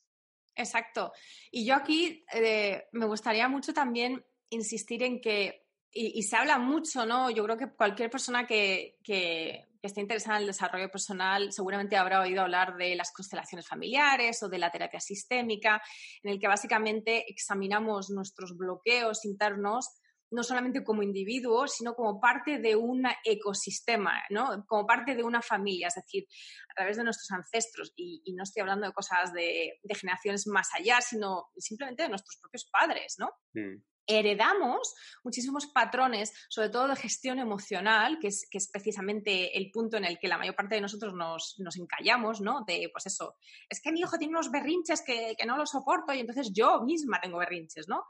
Exacto. 0.54 1.12
Y 1.50 1.66
yo 1.66 1.74
aquí 1.74 2.24
eh, 2.32 2.84
me 2.92 3.06
gustaría 3.06 3.48
mucho 3.48 3.72
también 3.72 4.24
insistir 4.50 5.02
en 5.02 5.20
que, 5.20 5.66
y, 5.92 6.22
se 6.22 6.36
habla 6.36 6.58
mucho, 6.58 7.04
¿no? 7.04 7.30
Yo 7.30 7.44
creo 7.44 7.56
que 7.56 7.72
cualquier 7.72 8.10
persona 8.10 8.46
que, 8.46 8.98
que 9.02 9.64
esté 9.82 10.00
interesada 10.00 10.36
en 10.36 10.42
el 10.42 10.48
desarrollo 10.48 10.90
personal 10.90 11.52
seguramente 11.52 11.96
habrá 11.96 12.20
oído 12.20 12.42
hablar 12.42 12.76
de 12.76 12.94
las 12.94 13.12
constelaciones 13.12 13.66
familiares 13.66 14.42
o 14.42 14.48
de 14.48 14.58
la 14.58 14.70
terapia 14.70 15.00
sistémica, 15.00 15.82
en 16.22 16.32
el 16.32 16.40
que 16.40 16.48
básicamente 16.48 17.24
examinamos 17.30 18.10
nuestros 18.10 18.56
bloqueos 18.56 19.24
internos 19.24 19.88
no 20.30 20.42
solamente 20.42 20.84
como 20.84 21.02
individuos, 21.02 21.74
sino 21.74 21.94
como 21.94 22.20
parte 22.20 22.58
de 22.58 22.76
un 22.76 23.04
ecosistema, 23.24 24.22
¿no? 24.30 24.64
como 24.66 24.86
parte 24.86 25.14
de 25.14 25.24
una 25.24 25.42
familia, 25.42 25.88
es 25.88 25.94
decir, 25.94 26.26
a 26.70 26.74
través 26.74 26.96
de 26.96 27.04
nuestros 27.04 27.30
ancestros. 27.30 27.92
Y, 27.96 28.22
no 28.34 28.44
estoy 28.44 28.60
hablando 28.60 28.86
de 28.86 28.92
cosas 28.92 29.32
de, 29.32 29.80
generaciones 29.98 30.46
más 30.46 30.68
allá, 30.74 31.00
sino 31.00 31.50
simplemente 31.56 32.04
de 32.04 32.08
nuestros 32.08 32.38
propios 32.40 32.64
padres, 32.70 33.16
¿no? 33.18 33.30
Mm. 33.54 33.82
Heredamos 34.06 34.94
muchísimos 35.22 35.66
patrones, 35.66 36.32
sobre 36.48 36.70
todo 36.70 36.88
de 36.88 36.96
gestión 36.96 37.38
emocional, 37.38 38.18
que 38.20 38.28
es, 38.28 38.48
que 38.50 38.58
es, 38.58 38.68
precisamente 38.70 39.56
el 39.56 39.70
punto 39.70 39.98
en 39.98 40.04
el 40.04 40.18
que 40.18 40.26
la 40.26 40.38
mayor 40.38 40.56
parte 40.56 40.76
de 40.76 40.80
nosotros 40.80 41.14
nos, 41.14 41.56
nos 41.58 41.76
encallamos, 41.76 42.40
¿no? 42.40 42.64
De, 42.66 42.88
pues 42.92 43.06
eso, 43.06 43.36
es 43.68 43.80
que 43.80 43.92
mi 43.92 44.00
hijo 44.00 44.18
tiene 44.18 44.32
unos 44.32 44.50
berrinches 44.50 45.02
que, 45.02 45.34
que 45.38 45.46
no 45.46 45.56
lo 45.56 45.66
soporto 45.66 46.12
y 46.12 46.20
entonces 46.20 46.50
yo 46.52 46.82
misma 46.82 47.20
tengo 47.20 47.38
berrinches, 47.38 47.88
¿no? 47.88 48.04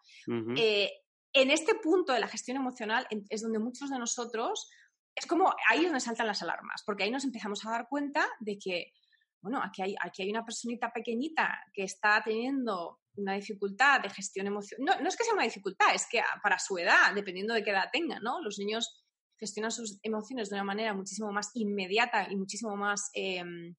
En 1.32 1.50
este 1.50 1.74
punto 1.76 2.12
de 2.12 2.20
la 2.20 2.28
gestión 2.28 2.56
emocional 2.56 3.06
es 3.28 3.42
donde 3.42 3.58
muchos 3.58 3.90
de 3.90 3.98
nosotros, 3.98 4.68
es 5.14 5.26
como 5.26 5.54
ahí 5.68 5.84
donde 5.84 6.00
saltan 6.00 6.26
las 6.26 6.42
alarmas, 6.42 6.82
porque 6.84 7.04
ahí 7.04 7.10
nos 7.10 7.24
empezamos 7.24 7.64
a 7.64 7.70
dar 7.70 7.88
cuenta 7.88 8.26
de 8.40 8.58
que, 8.58 8.92
bueno, 9.40 9.60
aquí 9.62 9.82
hay, 9.82 9.94
aquí 10.00 10.22
hay 10.22 10.30
una 10.30 10.44
personita 10.44 10.92
pequeñita 10.92 11.64
que 11.72 11.84
está 11.84 12.22
teniendo 12.24 13.00
una 13.16 13.34
dificultad 13.34 14.00
de 14.00 14.10
gestión 14.10 14.46
emocional. 14.46 14.96
No, 14.96 15.02
no 15.02 15.08
es 15.08 15.16
que 15.16 15.24
sea 15.24 15.34
una 15.34 15.44
dificultad, 15.44 15.94
es 15.94 16.06
que 16.10 16.22
para 16.42 16.58
su 16.58 16.78
edad, 16.78 17.14
dependiendo 17.14 17.54
de 17.54 17.62
qué 17.62 17.70
edad 17.70 17.90
tenga, 17.92 18.18
¿no? 18.20 18.40
Los 18.40 18.58
niños 18.58 19.04
gestionan 19.38 19.70
sus 19.70 19.98
emociones 20.02 20.50
de 20.50 20.56
una 20.56 20.64
manera 20.64 20.94
muchísimo 20.94 21.32
más 21.32 21.50
inmediata 21.54 22.30
y 22.30 22.36
muchísimo 22.36 22.76
más 22.76 23.10
em, 23.14 23.74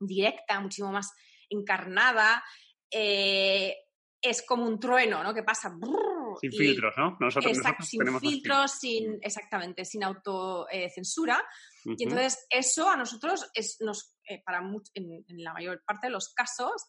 directa, 0.00 0.60
muchísimo 0.60 0.90
más 0.90 1.12
encarnada. 1.50 2.42
Eh, 2.90 3.76
es 4.20 4.42
como 4.46 4.66
un 4.66 4.80
trueno, 4.80 5.22
¿no? 5.22 5.34
Que 5.34 5.42
pasa. 5.42 5.74
Sin 6.40 6.52
filtros, 6.52 6.94
¿no? 6.96 7.16
Nosotros, 7.20 7.58
sin 7.80 8.20
filtros, 8.20 8.72
sin, 8.72 9.18
exactamente, 9.22 9.84
sin 9.84 10.04
autocensura. 10.04 11.42
Y 11.84 12.04
entonces 12.04 12.46
eso 12.50 12.88
a 12.88 12.96
nosotros 12.96 13.50
es, 13.54 13.78
nos, 13.80 14.16
eh, 14.28 14.42
para 14.44 14.60
en, 14.94 15.24
la 15.28 15.52
mayor 15.52 15.82
parte 15.84 16.06
de 16.06 16.12
los 16.12 16.32
casos, 16.34 16.86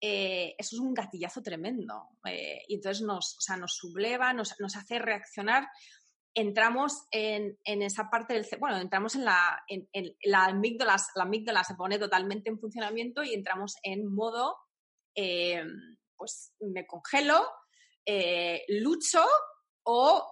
eh, 0.00 0.54
eso 0.58 0.76
es 0.76 0.80
un 0.80 0.94
gatillazo 0.94 1.42
tremendo. 1.42 2.08
Eh, 2.24 2.62
y 2.68 2.74
entonces 2.74 3.02
nos, 3.04 3.36
o 3.38 3.40
sea, 3.40 3.56
nos 3.56 3.74
subleva, 3.74 4.32
nos, 4.32 4.54
nos 4.60 4.76
hace 4.76 4.98
reaccionar 4.98 5.68
entramos 6.38 7.06
en, 7.12 7.58
en, 7.64 7.80
esa 7.80 8.10
parte 8.10 8.34
del 8.34 8.46
bueno, 8.60 8.76
entramos 8.76 9.14
en 9.14 9.24
la, 9.24 9.64
en, 9.68 9.88
la 10.22 10.44
amígdala, 10.44 10.96
la 11.14 11.22
amígdala 11.22 11.64
se 11.64 11.76
pone 11.76 11.98
totalmente 11.98 12.50
en 12.50 12.58
funcionamiento 12.58 13.24
y 13.24 13.32
entramos 13.32 13.76
en 13.82 14.14
modo 14.14 14.54
pues 16.16 16.52
me 16.60 16.86
congelo, 16.86 17.46
eh, 18.06 18.64
lucho 18.68 19.26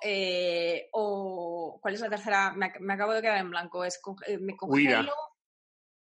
eh, 0.02 0.88
o, 0.92 1.78
¿cuál 1.80 1.94
es 1.94 2.00
la 2.00 2.10
tercera? 2.10 2.52
Me, 2.52 2.94
acabo 2.94 3.12
de 3.12 3.22
quedar 3.22 3.38
en 3.38 3.50
blanco. 3.50 3.84
Es 3.84 4.00
eh, 4.26 4.38
me 4.38 4.56
congelo, 4.56 5.12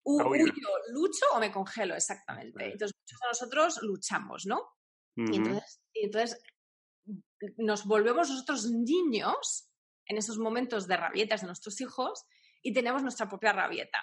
huyo, 0.04 0.52
lucho 0.92 1.26
o 1.34 1.40
me 1.40 1.50
congelo, 1.50 1.94
exactamente. 1.94 2.72
Entonces 2.72 2.96
muchos 2.98 3.20
de 3.20 3.28
nosotros 3.28 3.82
luchamos, 3.82 4.46
¿no? 4.46 4.76
y, 5.14 5.36
entonces, 5.36 5.82
y 5.92 6.06
entonces 6.06 6.42
nos 7.58 7.84
volvemos 7.84 8.30
nosotros 8.30 8.70
niños 8.70 9.68
en 10.06 10.16
esos 10.16 10.38
momentos 10.38 10.86
de 10.86 10.96
rabietas 10.96 11.42
de 11.42 11.48
nuestros 11.48 11.80
hijos 11.82 12.24
y 12.62 12.72
tenemos 12.72 13.02
nuestra 13.02 13.28
propia 13.28 13.52
rabieta. 13.52 13.98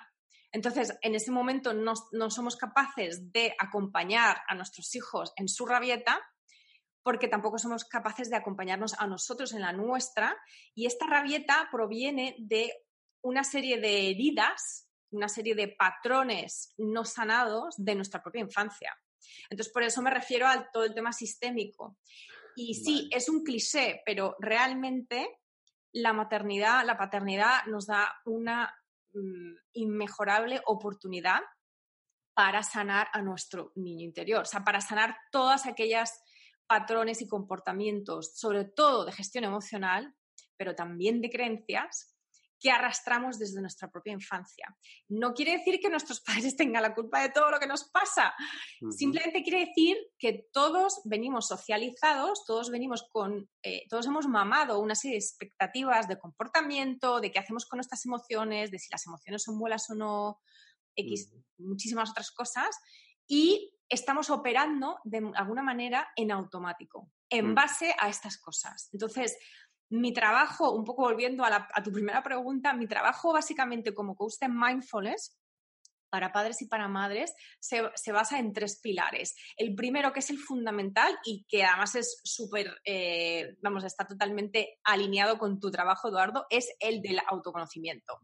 Entonces, 0.52 0.98
en 1.02 1.16
ese 1.16 1.32
momento 1.32 1.74
no, 1.74 1.96
somos 2.30 2.56
capaces 2.56 3.32
de 3.32 3.54
acompañar 3.60 4.42
a 4.48 4.56
nuestros 4.56 4.96
hijos 4.96 5.32
en 5.36 5.48
su 5.48 5.66
rabieta 5.66 6.20
porque 7.10 7.28
tampoco 7.28 7.58
somos 7.58 7.86
capaces 7.86 8.30
de 8.30 8.36
acompañarnos 8.36 8.94
a 9.00 9.08
nosotros 9.08 9.54
en 9.54 9.62
la 9.62 9.74
nuestra. 9.74 10.38
Y 10.76 10.86
esta 10.86 11.08
rabieta 11.08 11.68
proviene 11.72 12.36
de 12.38 12.72
una 13.24 13.44
serie 13.44 13.82
de 13.82 14.12
heridas, 14.12 14.88
una 15.10 15.28
serie 15.28 15.56
de 15.56 15.70
patrones 15.70 16.76
no 16.78 17.04
sanados 17.06 17.74
de 17.78 17.96
nuestra 17.96 18.22
propia 18.22 18.42
infancia. 18.42 18.96
Entonces, 19.50 19.74
por 19.74 19.82
eso 19.82 20.04
me 20.04 20.12
refiero 20.12 20.48
a 20.48 20.70
todo 20.72 20.84
el 20.84 20.94
tema 20.94 21.12
sistémico. 21.12 21.98
Y 22.56 22.76
sí, 22.76 23.10
es 23.12 23.28
un 23.28 23.44
cliché, 23.44 24.04
pero 24.06 24.36
realmente 24.40 25.40
la 25.94 26.14
maternidad, 26.14 26.86
la 26.86 26.98
paternidad 26.98 27.66
nos 27.66 27.88
da 27.88 28.14
una 28.26 28.72
Mm, 29.14 29.56
inmejorable 29.74 30.62
oportunidad 30.68 31.40
para 32.36 32.62
sanar 32.62 33.08
a 33.12 33.24
nuestro 33.24 33.72
niño 33.76 34.06
interior, 34.06 34.44
o 34.44 34.46
sea, 34.46 34.64
para 34.64 34.82
sanar 34.82 35.18
todas 35.32 35.66
aquellas 35.66 36.22
patrones 36.70 37.20
y 37.22 37.28
comportamientos, 37.28 38.38
sobre 38.38 38.64
todo 38.64 39.06
de 39.06 39.12
gestión 39.12 39.44
emocional, 39.44 40.14
pero 40.56 40.76
también 40.76 41.20
de 41.20 41.32
creencias 41.32 42.16
que 42.60 42.70
arrastramos 42.70 43.40
desde 43.40 43.60
nuestra 43.60 43.90
propia 43.90 44.14
infancia. 44.14 44.68
No 45.08 45.34
quiere 45.34 45.58
decir 45.58 45.80
que 45.80 45.90
nuestros 45.90 46.22
padres 46.26 46.56
tengan 46.56 46.84
la 46.84 46.94
culpa 46.94 47.22
de 47.22 47.30
todo 47.30 47.50
lo 47.50 47.60
que 47.60 47.66
nos 47.66 47.86
pasa. 47.86 48.36
Simplemente 48.92 49.42
quiere 49.42 49.66
decir 49.66 49.98
que 50.20 50.48
todos 50.52 51.02
venimos 51.06 51.48
socializados, 51.48 52.46
todos 52.46 52.70
venimos 52.70 53.08
con, 53.12 53.50
eh, 53.64 53.88
todos 53.90 54.06
hemos 54.06 54.28
mamado 54.28 54.80
una 54.80 54.94
serie 54.94 55.16
de 55.16 55.26
expectativas 55.26 56.08
de 56.08 56.20
comportamiento, 56.20 57.20
de 57.20 57.32
qué 57.32 57.40
hacemos 57.40 57.66
con 57.66 57.78
nuestras 57.78 58.06
emociones, 58.06 58.70
de 58.70 58.78
si 58.78 58.90
las 58.92 59.08
emociones 59.08 59.42
son 59.42 59.58
buenas 59.58 59.90
o 59.90 59.96
no, 59.96 60.40
X, 60.96 61.34
muchísimas 61.58 62.12
otras 62.12 62.30
cosas, 62.32 62.78
y 63.28 63.74
estamos 63.90 64.30
operando 64.30 65.00
de 65.04 65.32
alguna 65.36 65.64
manera 65.64 66.08
en 66.16 66.32
automático, 66.32 67.12
en 67.30 67.52
mm. 67.52 67.56
base 67.56 67.96
a 68.00 68.08
estas 68.08 68.38
cosas. 68.38 68.90
Entonces, 68.94 69.38
mi 69.90 70.14
trabajo, 70.14 70.72
un 70.72 70.86
poco 70.86 71.04
volviendo 71.04 71.44
a, 71.44 71.68
tu 71.84 71.92
primera 71.92 72.22
pregunta, 72.22 72.74
mi 72.74 72.88
trabajo 72.88 73.34
básicamente 73.34 73.94
como 73.94 74.16
coach 74.16 74.36
en 74.42 74.58
mindfulness 74.58 75.36
para 76.10 76.32
padres 76.32 76.62
y 76.62 76.68
para 76.68 76.88
madres 76.88 77.34
se, 77.60 78.12
basa 78.12 78.40
en 78.40 78.54
tres 78.54 78.80
pilares. 78.82 79.36
El 79.58 79.76
primero, 79.76 80.12
que 80.12 80.20
es 80.20 80.30
el 80.30 80.40
fundamental 80.40 81.18
y 81.24 81.46
que 81.48 81.64
además 81.64 81.96
es 81.96 82.20
súper, 82.24 82.80
eh, 82.84 83.56
vamos, 83.62 83.84
está 83.84 84.06
totalmente 84.08 84.80
alineado 84.84 85.38
con 85.38 85.60
tu 85.60 85.70
trabajo, 85.70 86.10
Eduardo, 86.10 86.46
es 86.50 86.72
el 86.80 87.02
del 87.02 87.20
autoconocimiento. 87.28 88.20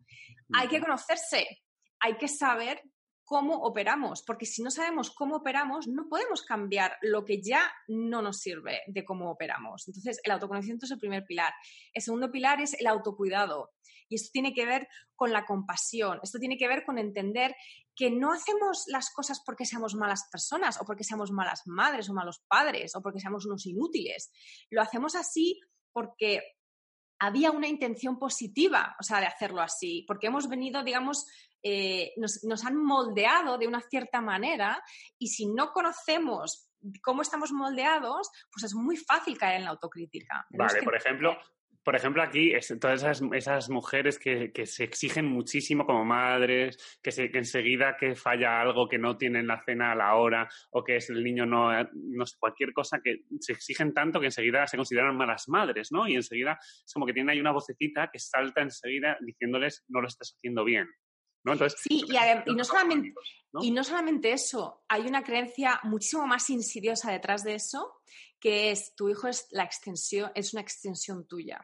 Hay 0.53 0.67
que 0.67 0.79
conocerse, 0.79 1.63
hay 1.99 2.17
que 2.17 2.27
saber 2.27 2.81
cómo 3.25 3.63
operamos, 3.63 4.23
porque 4.23 4.45
si 4.45 4.61
no 4.61 4.69
sabemos 4.69 5.11
cómo 5.11 5.37
operamos, 5.37 5.87
no 5.87 6.07
podemos 6.07 6.43
cambiar 6.43 6.95
lo 7.01 7.25
que 7.25 7.41
ya 7.41 7.71
no 7.87 8.21
nos 8.21 8.37
sirve 8.39 8.81
de 8.87 9.03
cómo 9.03 9.31
operamos. 9.31 9.87
Entonces, 9.87 10.21
el 10.23 10.31
autoconocimiento 10.31 10.85
es 10.85 10.91
el 10.91 10.99
primer 10.99 11.25
pilar. 11.25 11.51
El 11.91 12.03
segundo 12.03 12.31
pilar 12.31 12.61
es 12.61 12.79
el 12.79 12.85
autocuidado. 12.87 13.71
Y 14.07 14.15
esto 14.15 14.29
tiene 14.31 14.53
que 14.53 14.67
ver 14.67 14.87
con 15.15 15.33
la 15.33 15.45
compasión, 15.45 16.19
esto 16.21 16.37
tiene 16.37 16.57
que 16.57 16.67
ver 16.67 16.85
con 16.85 16.99
entender 16.99 17.55
que 17.95 18.11
no 18.11 18.31
hacemos 18.31 18.83
las 18.87 19.09
cosas 19.09 19.41
porque 19.43 19.65
seamos 19.65 19.95
malas 19.95 20.27
personas 20.31 20.79
o 20.79 20.85
porque 20.85 21.03
seamos 21.03 21.31
malas 21.31 21.63
madres 21.65 22.09
o 22.09 22.13
malos 22.13 22.43
padres 22.47 22.95
o 22.95 23.01
porque 23.01 23.19
seamos 23.19 23.47
unos 23.47 23.65
inútiles. 23.65 24.31
Lo 24.69 24.81
hacemos 24.81 25.15
así 25.15 25.59
porque 25.91 26.41
había 27.19 27.51
una 27.51 27.67
intención 27.67 28.19
positiva, 28.19 28.95
o 28.99 29.03
sea, 29.03 29.19
de 29.19 29.27
hacerlo 29.27 29.61
así, 29.61 30.03
porque 30.07 30.27
hemos 30.27 30.49
venido, 30.49 30.83
digamos, 30.83 31.25
eh, 31.63 32.13
nos, 32.17 32.65
han 32.65 32.77
moldeado 32.77 33.57
de 33.57 33.67
una 33.67 33.81
cierta 33.81 34.21
manera 34.21 34.83
y 35.17 35.29
si 35.29 35.47
no 35.47 35.71
conocemos 35.71 36.69
cómo 37.01 37.23
estamos 37.23 37.51
moldeados, 37.51 38.29
pues 38.51 38.65
es 38.65 38.75
muy 38.75 38.97
fácil 38.97 39.37
caer 39.37 39.57
en 39.57 39.63
la 39.63 39.71
autocrítica. 39.71 40.45
Vale, 40.51 40.83
por 40.83 40.95
ejemplo, 40.95 41.35
por 41.85 41.95
ejemplo, 41.95 42.21
aquí, 42.23 42.51
todas 42.81 43.03
esas, 43.03 43.69
mujeres 43.69 44.19
que, 44.19 44.51
se 44.65 44.83
exigen 44.83 45.25
muchísimo 45.25 45.85
como 45.85 46.03
madres, 46.03 46.99
que, 47.01 47.11
se, 47.11 47.31
que 47.31 47.37
enseguida 47.37 47.95
que 47.95 48.15
falla 48.15 48.59
algo, 48.59 48.89
que 48.89 48.97
no 48.97 49.17
tienen 49.17 49.47
la 49.47 49.63
cena 49.63 49.91
a 49.91 49.95
la 49.95 50.15
hora, 50.15 50.49
o 50.71 50.83
que 50.83 50.97
es 50.97 51.09
el 51.09 51.23
niño 51.23 51.45
no, 51.45 51.71
no 51.93 52.25
sé, 52.25 52.35
cualquier 52.39 52.73
cosa, 52.73 52.99
que 53.03 53.21
se 53.39 53.53
exigen 53.53 53.93
tanto 53.93 54.19
que 54.19 54.25
enseguida 54.25 54.67
se 54.67 54.77
consideran 54.77 55.15
malas 55.15 55.47
madres, 55.47 55.91
¿no? 55.91 56.07
Y 56.07 56.15
enseguida 56.15 56.57
es 56.61 56.91
como 56.91 57.05
que 57.05 57.13
tienen 57.13 57.29
ahí 57.29 57.39
una 57.39 57.51
vocecita 57.51 58.09
que 58.11 58.19
salta 58.19 58.61
enseguida 58.61 59.17
diciéndoles 59.21 59.85
no 59.87 60.01
lo 60.01 60.07
estás 60.07 60.35
haciendo 60.35 60.65
bien 60.65 60.89
sí, 61.75 62.03
y, 62.07 62.53
no 62.53 62.63
solamente, 62.63 63.13
y 63.61 63.71
no 63.71 63.83
solamente 63.83 64.31
eso, 64.31 64.83
hay 64.87 65.03
una 65.03 65.23
creencia 65.23 65.79
muchísimo 65.83 66.25
más 66.25 66.49
insidiosa 66.49 67.11
detrás 67.11 67.43
de 67.43 67.55
eso, 67.55 68.01
que 68.39 68.71
es 68.71 68.95
tu 68.95 69.09
hijo 69.09 69.27
es 69.27 69.47
la 69.51 69.63
extensión, 69.63 70.31
es 70.35 70.53
una 70.53 70.61
extensión 70.61 71.27
tuya. 71.27 71.61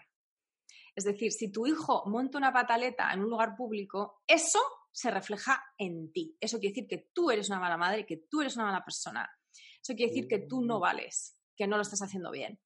Es 0.95 1.05
decir, 1.05 1.31
si 1.31 1.51
tu 1.51 1.65
hijo 1.67 2.03
monta 2.05 2.37
una 2.37 2.51
pataleta 2.51 3.11
en 3.13 3.21
un 3.21 3.29
lugar 3.29 3.55
público, 3.55 4.21
eso 4.27 4.59
se 4.91 5.09
refleja 5.09 5.63
en 5.77 6.11
ti. 6.11 6.35
Eso 6.39 6.59
quiere 6.59 6.73
decir 6.73 6.87
que 6.87 7.09
tú 7.13 7.31
eres 7.31 7.49
una 7.49 7.59
mala 7.59 7.77
madre, 7.77 8.05
que 8.05 8.25
tú 8.29 8.41
eres 8.41 8.55
una 8.55 8.65
mala 8.65 8.83
persona. 8.83 9.29
Eso 9.81 9.95
quiere 9.95 10.11
decir 10.11 10.27
que 10.27 10.39
tú 10.39 10.61
no 10.61 10.77
mm. 10.77 10.81
vales, 10.81 11.37
que 11.55 11.67
no 11.67 11.77
lo 11.77 11.81
estás 11.81 12.01
haciendo 12.01 12.31
bien. 12.31 12.59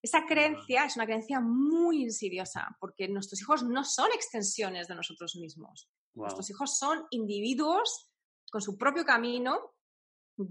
Esa 0.00 0.24
creencia 0.26 0.84
es 0.84 0.96
una 0.96 1.06
creencia 1.06 1.40
muy 1.40 2.02
insidiosa, 2.02 2.76
porque 2.80 3.08
nuestros 3.08 3.40
hijos 3.40 3.62
no 3.64 3.84
son 3.84 4.10
extensiones 4.12 4.88
de 4.88 4.94
nosotros 4.94 5.36
mismos. 5.36 5.88
Nuestros 6.14 6.50
hijos 6.50 6.76
son 6.76 7.04
individuos 7.10 8.08
con 8.50 8.60
su 8.60 8.76
propio 8.76 9.04
camino 9.04 9.74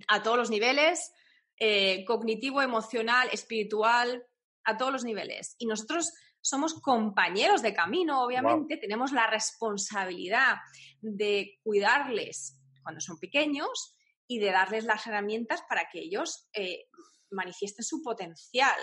a 0.07 0.23
todos 0.23 0.37
los 0.37 0.49
niveles, 0.49 1.11
eh, 1.59 2.03
cognitivo, 2.05 2.61
emocional, 2.61 3.29
espiritual, 3.31 4.25
a 4.63 4.77
todos 4.77 4.91
los 4.91 5.03
niveles. 5.03 5.55
Y 5.59 5.65
nosotros 5.65 6.13
somos 6.41 6.73
compañeros 6.73 7.61
de 7.61 7.73
camino, 7.73 8.23
obviamente, 8.23 8.77
tenemos 8.77 9.11
la 9.11 9.27
responsabilidad 9.27 10.57
de 11.01 11.59
cuidarles 11.63 12.59
cuando 12.83 12.99
son 12.99 13.19
pequeños 13.19 13.95
y 14.27 14.39
de 14.39 14.51
darles 14.51 14.85
las 14.85 15.05
herramientas 15.05 15.61
para 15.69 15.87
que 15.91 15.99
ellos 15.99 16.49
eh, 16.53 16.85
manifiesten 17.31 17.85
su 17.85 18.01
potencial. 18.01 18.75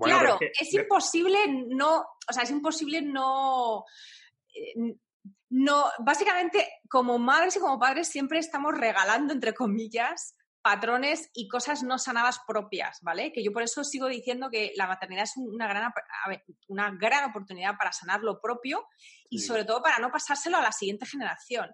claro, 0.00 0.38
es, 0.40 0.74
imposible 0.74 1.38
no, 1.68 1.98
o 2.00 2.32
sea, 2.32 2.44
es 2.44 2.50
imposible 2.50 3.02
no, 3.02 3.84
eh, 4.54 4.96
no, 5.50 5.84
básicamente 5.98 6.66
como 6.88 7.18
madres 7.18 7.56
y 7.56 7.60
como 7.60 7.78
padres 7.78 8.08
siempre 8.08 8.38
estamos 8.38 8.72
regalando, 8.76 9.32
entre 9.32 9.54
comillas, 9.54 10.34
patrones 10.62 11.30
y 11.34 11.48
cosas 11.48 11.82
no 11.82 11.98
sanadas 11.98 12.40
propias, 12.46 13.00
¿vale? 13.02 13.32
Que 13.32 13.42
yo 13.42 13.52
por 13.52 13.62
eso 13.62 13.84
sigo 13.84 14.06
diciendo 14.06 14.48
que 14.50 14.72
la 14.76 14.86
maternidad 14.86 15.24
es 15.24 15.36
una 15.36 15.66
gran, 15.66 15.92
una 16.68 16.90
gran 16.92 17.30
oportunidad 17.30 17.76
para 17.76 17.92
sanar 17.92 18.20
lo 18.20 18.40
propio 18.40 18.86
y 19.28 19.40
sobre 19.40 19.64
todo 19.64 19.82
para 19.82 19.98
no 19.98 20.10
pasárselo 20.10 20.58
a 20.58 20.62
la 20.62 20.72
siguiente 20.72 21.06
generación. 21.06 21.70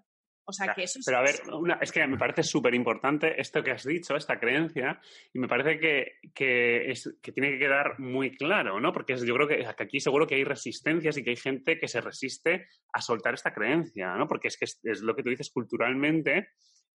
O 0.49 0.51
sea, 0.51 0.73
que 0.73 0.81
eso 0.81 0.97
es... 0.97 1.05
Pero 1.05 1.19
a 1.19 1.21
ver, 1.21 1.35
es 1.79 1.91
que 1.91 2.07
me 2.07 2.17
parece 2.17 2.41
súper 2.41 2.73
importante 2.73 3.39
esto 3.39 3.61
que 3.61 3.69
has 3.69 3.83
dicho, 3.83 4.15
esta 4.15 4.39
creencia, 4.39 4.99
y 5.31 5.37
me 5.37 5.47
parece 5.47 5.79
que, 5.79 6.13
que, 6.33 6.89
es, 6.89 7.19
que 7.21 7.31
tiene 7.31 7.51
que 7.51 7.59
quedar 7.59 7.99
muy 7.99 8.35
claro, 8.35 8.79
¿no? 8.79 8.91
Porque 8.91 9.15
yo 9.15 9.35
creo 9.35 9.47
que 9.47 9.63
aquí 9.67 9.99
seguro 9.99 10.25
que 10.25 10.33
hay 10.33 10.43
resistencias 10.43 11.17
y 11.17 11.23
que 11.23 11.29
hay 11.29 11.35
gente 11.35 11.77
que 11.77 11.87
se 11.87 12.01
resiste 12.01 12.67
a 12.91 12.99
soltar 12.99 13.35
esta 13.35 13.53
creencia, 13.53 14.15
¿no? 14.15 14.27
Porque 14.27 14.47
es 14.47 14.57
que 14.57 14.65
es 14.65 15.01
lo 15.01 15.15
que 15.15 15.21
tú 15.21 15.29
dices 15.29 15.51
culturalmente 15.51 16.49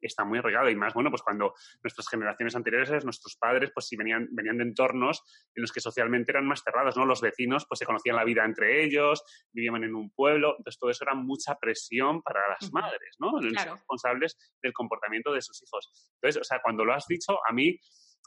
está 0.06 0.24
muy 0.24 0.40
regado 0.40 0.68
y 0.70 0.76
más, 0.76 0.94
bueno, 0.94 1.10
pues 1.10 1.22
cuando 1.22 1.54
nuestras 1.82 2.08
generaciones 2.08 2.54
anteriores, 2.54 3.04
nuestros 3.04 3.36
padres, 3.36 3.70
pues 3.72 3.86
sí 3.86 3.96
venían, 3.96 4.28
venían 4.32 4.58
de 4.58 4.64
entornos 4.64 5.22
en 5.54 5.62
los 5.62 5.72
que 5.72 5.80
socialmente 5.80 6.32
eran 6.32 6.46
más 6.46 6.62
cerrados, 6.62 6.96
¿no? 6.96 7.06
Los 7.06 7.20
vecinos 7.20 7.66
pues 7.68 7.78
se 7.78 7.86
conocían 7.86 8.16
la 8.16 8.24
vida 8.24 8.44
entre 8.44 8.84
ellos, 8.84 9.22
vivían 9.52 9.84
en 9.84 9.94
un 9.94 10.10
pueblo, 10.10 10.54
entonces 10.58 10.78
todo 10.78 10.90
eso 10.90 11.04
era 11.04 11.14
mucha 11.14 11.56
presión 11.56 12.22
para 12.22 12.40
las 12.48 12.72
madres, 12.72 13.16
¿no? 13.18 13.32
Los 13.40 13.52
responsables 13.64 14.36
del 14.62 14.72
comportamiento 14.72 15.32
de 15.32 15.42
sus 15.42 15.62
hijos. 15.62 15.90
Entonces, 16.20 16.40
o 16.40 16.44
sea, 16.44 16.60
cuando 16.62 16.84
lo 16.84 16.92
has 16.92 17.06
dicho, 17.06 17.38
a 17.48 17.52
mí, 17.52 17.78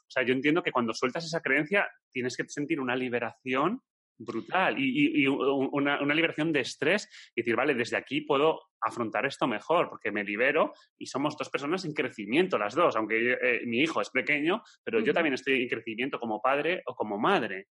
o 0.08 0.10
sea, 0.10 0.24
yo 0.24 0.34
entiendo 0.34 0.64
que 0.64 0.72
cuando 0.72 0.94
sueltas 0.94 1.26
esa 1.26 1.42
creencia 1.42 1.88
tienes 2.12 2.38
que 2.38 2.48
sentir 2.48 2.80
una 2.80 2.96
liberación 2.96 3.82
brutal 4.18 4.76
y, 4.78 5.28
una, 5.28 5.98
liberación 6.14 6.52
de 6.52 6.62
estrés 6.62 7.10
y 7.36 7.42
decir, 7.42 7.56
vale, 7.56 7.74
desde 7.74 7.98
aquí 7.98 8.22
puedo 8.22 8.62
afrontar 8.82 9.26
esto 9.26 9.48
mejor 9.48 9.90
porque 9.90 10.12
me 10.12 10.24
libero 10.24 10.74
y 10.98 11.06
somos 11.06 11.38
dos 11.38 11.50
personas 11.50 11.86
en 11.86 11.94
crecimiento 11.94 12.58
las 12.58 12.76
dos, 12.76 12.96
aunque 12.96 13.34
eh, 13.34 13.62
mi 13.66 13.80
hijo 13.80 14.02
es 14.02 14.10
pequeño, 14.10 14.64
pero 14.84 15.00
yo 15.00 15.14
también 15.14 15.34
estoy 15.34 15.64
en 15.64 15.70
crecimiento 15.70 16.20
como 16.20 16.42
padre 16.42 16.82
o 16.86 16.96
como 16.96 17.18
madre. 17.18 17.68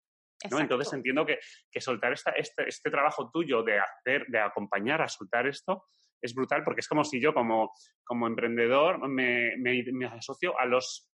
¿no? 0.50 0.58
Entonces 0.58 0.92
entiendo 0.92 1.24
que, 1.24 1.38
soltar 1.80 2.12
esta, 2.12 2.32
este, 2.32 2.68
este, 2.68 2.90
trabajo 2.90 3.30
tuyo 3.32 3.62
de 3.62 3.78
hacer, 3.78 4.26
de 4.26 4.40
acompañar 4.40 5.00
a 5.00 5.08
soltar 5.08 5.46
esto, 5.46 5.84
es 6.20 6.34
brutal 6.34 6.62
porque 6.64 6.80
es 6.80 6.88
como 6.88 7.04
si 7.04 7.20
yo 7.20 7.32
como, 7.32 7.72
como 8.04 8.26
emprendedor 8.26 9.08
me, 9.08 9.56
me, 9.58 9.84
me 9.92 10.06
asocio 10.06 10.58
a 10.58 10.66
los, 10.66 11.11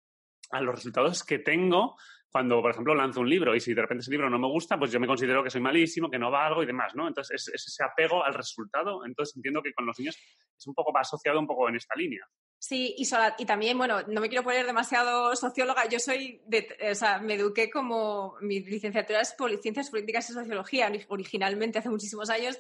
a 0.54 0.62
los 0.62 0.76
resultados 0.76 1.24
que 1.24 1.40
tengo 1.40 1.96
cuando, 2.34 2.64
por 2.64 2.72
ejemplo, 2.72 2.96
lanzo 2.96 3.20
un 3.20 3.30
libro 3.30 3.56
y 3.56 3.60
si 3.60 3.76
de 3.76 3.82
repente 3.84 4.02
ese 4.02 4.10
libro 4.10 4.28
no 4.28 4.40
me 4.40 4.48
gusta, 4.48 4.78
pues 4.80 4.92
yo 4.92 5.00
me 5.00 5.06
considero 5.06 5.44
que 5.44 5.52
soy 5.52 5.62
malísimo, 5.62 6.10
que 6.10 6.18
no 6.18 6.32
valgo 6.32 6.64
y 6.64 6.66
demás, 6.66 6.96
¿no? 6.96 7.08
Entonces, 7.08 7.48
es, 7.48 7.68
ese 7.68 7.84
apego 7.84 8.24
al 8.24 8.34
resultado. 8.34 9.06
Entonces, 9.06 9.36
entiendo 9.36 9.62
que 9.62 9.72
con 9.72 9.86
los 9.86 10.00
niños 10.00 10.18
es 10.58 10.68
un 10.68 10.74
poco 10.74 10.98
asociado 10.98 11.40
un 11.40 11.46
poco 11.46 11.70
en 11.70 11.76
esta 11.76 11.94
línea. 11.96 12.26
Sí, 12.58 12.96
y, 12.98 13.08
y 13.38 13.46
también, 13.46 13.78
bueno, 13.78 14.02
no 14.08 14.20
me 14.20 14.30
quiero 14.30 14.44
poner 14.44 14.66
demasiado 14.66 15.36
socióloga, 15.36 15.88
yo 15.88 16.00
soy, 16.00 16.42
de, 16.48 16.76
o 16.92 16.96
sea, 16.96 17.20
me 17.20 17.36
eduqué 17.36 17.70
como, 17.70 18.36
mi 18.42 18.62
licenciatura 18.62 19.22
es 19.22 19.36
Ciencias 19.62 19.92
Políticas 19.92 20.28
y 20.30 20.34
Sociología 20.34 20.92
originalmente 21.10 21.80
hace 21.80 21.90
muchísimos 21.90 22.32
años, 22.32 22.58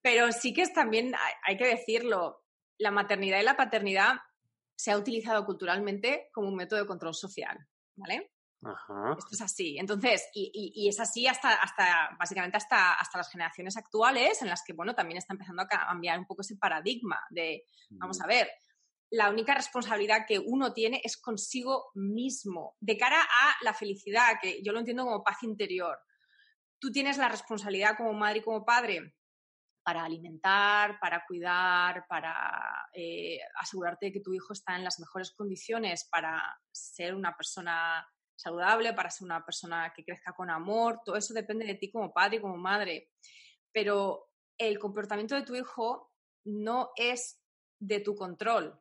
pero 0.00 0.32
sí 0.32 0.54
que 0.54 0.62
es 0.62 0.72
también, 0.72 1.12
hay 1.42 1.58
que 1.58 1.66
decirlo, 1.66 2.44
la 2.78 2.90
maternidad 2.90 3.40
y 3.40 3.44
la 3.44 3.56
paternidad 3.56 4.20
se 4.82 4.90
ha 4.90 4.98
utilizado 4.98 5.46
culturalmente 5.46 6.28
como 6.32 6.48
un 6.48 6.56
método 6.56 6.80
de 6.80 6.88
control 6.88 7.14
social, 7.14 7.56
¿vale? 7.94 8.32
Esto 9.16 9.28
es 9.30 9.40
así. 9.40 9.78
Entonces, 9.78 10.28
y, 10.34 10.88
es 10.88 10.98
así 10.98 11.28
hasta, 11.28 11.54
hasta 11.54 12.16
básicamente 12.18 12.56
hasta, 12.56 12.94
hasta 12.94 13.18
las 13.18 13.30
generaciones 13.30 13.76
actuales, 13.76 14.42
en 14.42 14.48
las 14.48 14.64
que, 14.66 14.72
bueno, 14.72 14.92
también 14.92 15.18
está 15.18 15.34
empezando 15.34 15.62
a 15.62 15.68
cambiar 15.68 16.18
un 16.18 16.26
poco 16.26 16.42
ese 16.42 16.56
paradigma 16.56 17.20
de, 17.30 17.64
vamos 17.90 18.20
a 18.22 18.26
ver, 18.26 18.50
la 19.10 19.30
única 19.30 19.54
responsabilidad 19.54 20.26
que 20.26 20.40
uno 20.40 20.72
tiene 20.72 21.00
es 21.04 21.16
consigo 21.16 21.92
mismo, 21.94 22.76
de 22.80 22.96
cara 22.98 23.20
a 23.20 23.64
la 23.64 23.74
felicidad, 23.74 24.38
que 24.42 24.64
yo 24.64 24.72
lo 24.72 24.80
entiendo 24.80 25.04
como 25.04 25.22
paz 25.22 25.44
interior. 25.44 25.96
Tú 26.80 26.90
tienes 26.90 27.18
la 27.18 27.28
responsabilidad 27.28 27.96
como 27.96 28.14
madre 28.14 28.40
y 28.40 28.42
como 28.42 28.64
padre 28.64 29.14
para 29.82 30.04
alimentar, 30.04 30.98
para 31.00 31.24
cuidar, 31.26 32.06
para 32.08 32.88
eh, 32.92 33.38
asegurarte 33.56 34.06
de 34.06 34.12
que 34.12 34.20
tu 34.20 34.32
hijo 34.32 34.52
está 34.52 34.76
en 34.76 34.84
las 34.84 35.00
mejores 35.00 35.32
condiciones 35.32 36.08
para 36.10 36.42
ser 36.70 37.14
una 37.14 37.36
persona 37.36 38.06
saludable, 38.36 38.92
para 38.92 39.10
ser 39.10 39.24
una 39.24 39.44
persona 39.44 39.92
que 39.94 40.04
crezca 40.04 40.32
con 40.32 40.50
amor, 40.50 41.00
todo 41.04 41.16
eso 41.16 41.34
depende 41.34 41.66
de 41.66 41.74
ti 41.74 41.90
como 41.90 42.12
padre 42.12 42.36
y 42.36 42.40
como 42.40 42.56
madre. 42.56 43.10
Pero 43.72 44.28
el 44.58 44.78
comportamiento 44.78 45.34
de 45.34 45.42
tu 45.42 45.54
hijo 45.54 46.12
no 46.44 46.90
es 46.96 47.40
de 47.78 48.00
tu 48.00 48.14
control. 48.14 48.78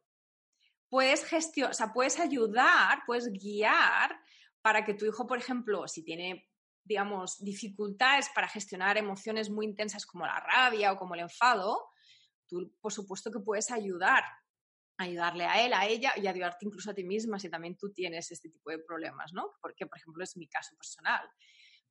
Puedes 0.90 1.24
gestionar, 1.26 1.72
o 1.72 1.74
sea, 1.74 1.94
puedes 1.94 2.20
ayudar, 2.20 3.04
puedes 3.06 3.32
guiar 3.32 4.20
para 4.62 4.84
que 4.84 4.94
tu 4.94 5.06
hijo, 5.06 5.26
por 5.26 5.38
ejemplo, 5.38 5.88
si 5.88 6.04
tiene, 6.04 6.51
digamos, 6.84 7.38
dificultades 7.40 8.30
para 8.34 8.48
gestionar 8.48 8.98
emociones 8.98 9.50
muy 9.50 9.66
intensas 9.66 10.06
como 10.06 10.26
la 10.26 10.40
rabia 10.40 10.92
o 10.92 10.98
como 10.98 11.16
el 11.16 11.22
enfado, 11.22 11.90
tú, 12.48 12.74
por 12.82 12.92
supuesto 12.92 13.32
que 13.32 13.40
puedes 13.40 13.72
ayudar 13.72 14.24
ayudarle 15.02 15.46
a 15.46 15.66
él, 15.66 15.74
a 15.74 15.86
ella 15.86 16.14
y 16.16 16.28
ayudarte 16.28 16.66
incluso 16.66 16.92
a 16.92 16.94
ti 16.94 17.04
misma 17.04 17.40
si 17.40 17.50
también 17.50 17.76
tú 17.76 17.92
tienes 17.92 18.32
este 18.32 18.50
tipo 18.50 18.70
de 18.70 18.80
problemas, 18.80 19.34
¿no? 19.34 19.52
Porque, 19.62 19.86
por 19.86 19.98
ejemplo, 19.98 20.24
es 20.24 20.38
mi 20.38 20.48
caso 20.48 20.76
personal. 20.76 21.28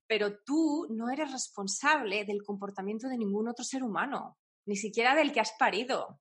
Pero 0.06 0.40
tú 0.42 0.86
no 0.90 1.10
eres 1.10 1.30
responsable 1.30 2.24
del 2.24 2.42
comportamiento 2.42 3.08
de 3.08 3.18
ningún 3.18 3.48
otro 3.48 3.64
ser 3.64 3.82
humano, 3.82 4.38
ni 4.66 4.76
siquiera 4.76 5.14
del 5.14 5.32
que 5.32 5.40
has 5.40 5.52
parido. 5.58 6.20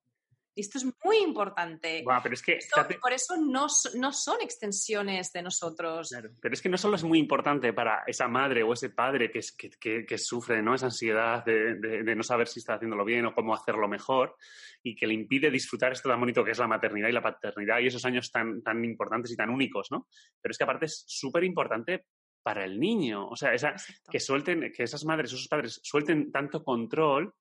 Y 0.60 0.62
esto 0.62 0.76
es 0.76 0.84
muy 1.02 1.16
importante. 1.24 2.04
pero 2.22 2.34
es 2.34 2.42
que, 2.42 2.58
por 3.00 3.14
eso 3.14 3.34
no, 3.38 3.66
no, 3.94 4.12
son 4.12 4.42
extensiones 4.42 5.32
de 5.32 5.40
nosotros. 5.42 6.14
pero 6.38 6.52
es 6.52 6.60
que 6.60 6.68
no 6.68 6.76
solo 6.76 6.96
es 6.96 7.02
muy 7.02 7.18
importante 7.18 7.72
para 7.72 8.02
esa 8.06 8.28
madre 8.28 8.62
o 8.62 8.74
ese 8.74 8.90
padre 8.90 9.30
que, 9.30 9.40
que, 9.80 10.04
que 10.04 10.18
sufre 10.18 10.60
¿no? 10.60 10.74
esa 10.74 10.84
ansiedad 10.84 11.42
de, 11.46 11.76
de, 11.76 12.14
no 12.14 12.22
saber 12.22 12.46
si 12.46 12.58
está 12.58 12.74
haciéndolo 12.74 13.06
bien 13.06 13.24
o 13.24 13.32
cómo 13.32 13.54
hacerlo 13.54 13.88
mejor 13.88 14.36
y 14.82 14.94
que 14.94 15.06
le 15.06 15.14
impide 15.14 15.50
disfrutar 15.50 15.92
esto 15.92 16.10
tan 16.10 16.20
bonito 16.20 16.44
que 16.44 16.50
es 16.50 16.58
la 16.58 16.68
maternidad 16.68 17.08
y 17.08 17.12
la 17.12 17.22
paternidad 17.22 17.78
y 17.78 17.86
esos 17.86 18.04
años 18.04 18.30
tan, 18.30 18.62
tan 18.62 18.84
importantes 18.84 19.32
y 19.32 19.36
tan 19.36 19.48
únicos, 19.48 19.90
¿no? 19.90 20.08
Pero 20.42 20.50
es 20.50 20.58
que 20.58 20.64
aparte 20.64 20.84
es 20.84 21.04
súper 21.06 21.42
importante 21.44 22.04
para 22.42 22.66
el 22.66 22.78
niño. 22.78 23.28
O 23.28 23.36
sea, 23.36 23.54
esa, 23.54 23.74
que 24.10 24.20
suelten, 24.20 24.70
que 24.76 24.82
esas 24.82 25.06
madres 25.06 25.32
o 25.32 25.36
esos 25.36 25.48
padres 25.48 25.80
suelten 25.82 26.30
tanto 26.30 26.62
control, 26.62 27.32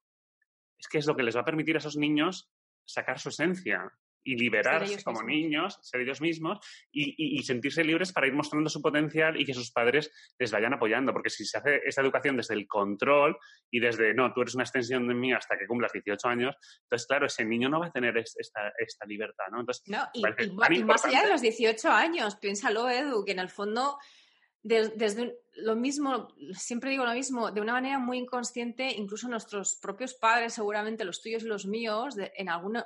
es 0.77 0.87
que 0.87 0.99
es 0.99 1.05
lo 1.05 1.17
que 1.17 1.23
les 1.23 1.35
va 1.35 1.41
a 1.41 1.45
permitir 1.45 1.75
a 1.75 1.79
esos 1.79 1.97
niños 1.97 2.49
sacar 2.89 3.19
su 3.19 3.29
esencia 3.29 3.91
y 4.23 4.35
liberarse 4.35 5.03
como 5.03 5.23
niños, 5.23 5.79
ser 5.81 6.01
ellos 6.01 6.21
mismos 6.21 6.59
y, 6.91 7.41
sentirse 7.43 7.83
libres 7.83 8.11
para 8.11 8.27
ir 8.27 8.33
mostrando 8.33 8.69
su 8.69 8.81
potencial 8.81 9.39
y 9.39 9.45
que 9.45 9.53
sus 9.53 9.71
padres 9.71 10.11
les 10.37 10.51
vayan 10.51 10.73
apoyando. 10.73 11.13
Porque 11.13 11.29
si 11.29 11.45
se 11.45 11.57
hace 11.57 11.81
esa 11.85 12.01
educación 12.01 12.37
desde 12.37 12.53
el 12.53 12.67
control 12.67 13.37
y 13.71 13.79
desde, 13.79 14.13
no, 14.13 14.33
tú 14.33 14.41
eres 14.41 14.55
una 14.55 14.63
extensión 14.63 15.07
de 15.07 15.13
mí 15.13 15.33
hasta 15.33 15.57
que 15.57 15.65
cumplas 15.65 15.93
18 15.93 16.27
años, 16.27 16.55
entonces, 16.83 17.07
claro, 17.07 17.25
ese 17.25 17.45
niño 17.45 17.69
no 17.69 17.79
va 17.79 17.87
a 17.87 17.91
tener 17.91 18.17
esta, 18.17 18.73
esta 18.77 19.05
libertad, 19.05 19.45
¿no? 19.51 19.61
Entonces, 19.61 19.83
y, 20.13 20.83
más 20.83 21.05
allá 21.05 21.23
de 21.23 21.29
los 21.29 21.41
18 21.41 21.89
años, 21.89 22.35
piénsalo, 22.35 22.89
Edu, 22.89 23.23
que 23.23 23.31
en 23.31 23.39
el 23.39 23.49
fondo 23.49 23.97
desde 24.61 25.39
lo 25.53 25.75
mismo, 25.75 26.29
siempre 26.53 26.91
digo 26.91 27.05
lo 27.05 27.13
mismo, 27.13 27.51
de 27.51 27.61
una 27.61 27.73
manera 27.73 27.99
muy 27.99 28.17
inconsciente, 28.17 28.91
incluso 28.91 29.27
nuestros 29.27 29.75
propios 29.75 30.13
padres, 30.13 30.53
seguramente 30.53 31.05
los 31.05 31.21
tuyos 31.21 31.43
y 31.43 31.47
los 31.47 31.65
míos, 31.65 32.15
en 32.17 32.49
algún 32.49 32.83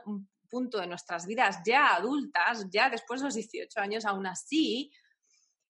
punto 0.49 0.79
de 0.79 0.87
nuestras 0.87 1.25
vidas 1.25 1.59
ya 1.65 1.95
adultas, 1.95 2.67
ya 2.69 2.89
después 2.89 3.21
de 3.21 3.25
los 3.25 3.35
18 3.35 3.79
años, 3.79 4.05
aún 4.05 4.27
así, 4.27 4.91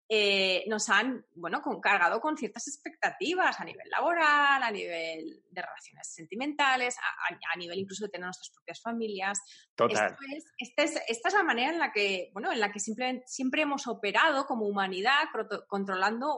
eh, 0.08 0.64
nos 0.66 0.88
han, 0.88 1.24
bueno, 1.36 1.62
cargado 1.80 2.20
con 2.20 2.36
ciertas 2.36 2.66
expectativas 2.66 3.60
a 3.60 3.64
nivel 3.64 3.88
laboral, 3.90 4.62
a 4.62 4.70
nivel 4.70 5.44
de 5.50 5.62
relaciones 5.62 6.12
sentimentales, 6.12 6.96
a, 6.98 7.56
nivel 7.56 7.78
incluso 7.78 8.04
de 8.04 8.10
tener 8.10 8.26
nuestras 8.26 8.50
propias 8.50 8.80
familias. 8.80 9.38
Total. 9.74 10.16
esta 10.58 10.82
es 11.28 11.34
la 11.34 11.42
manera 11.42 11.72
en 11.72 11.78
la 11.78 11.92
que, 11.92 12.30
bueno, 12.32 12.52
en 12.52 12.60
la 12.60 12.72
que 12.72 12.80
siempre, 12.80 13.22
siempre 13.26 13.62
hemos 13.62 13.86
operado 13.86 14.46
como 14.46 14.66
humanidad, 14.66 15.24
controlando 15.68 16.36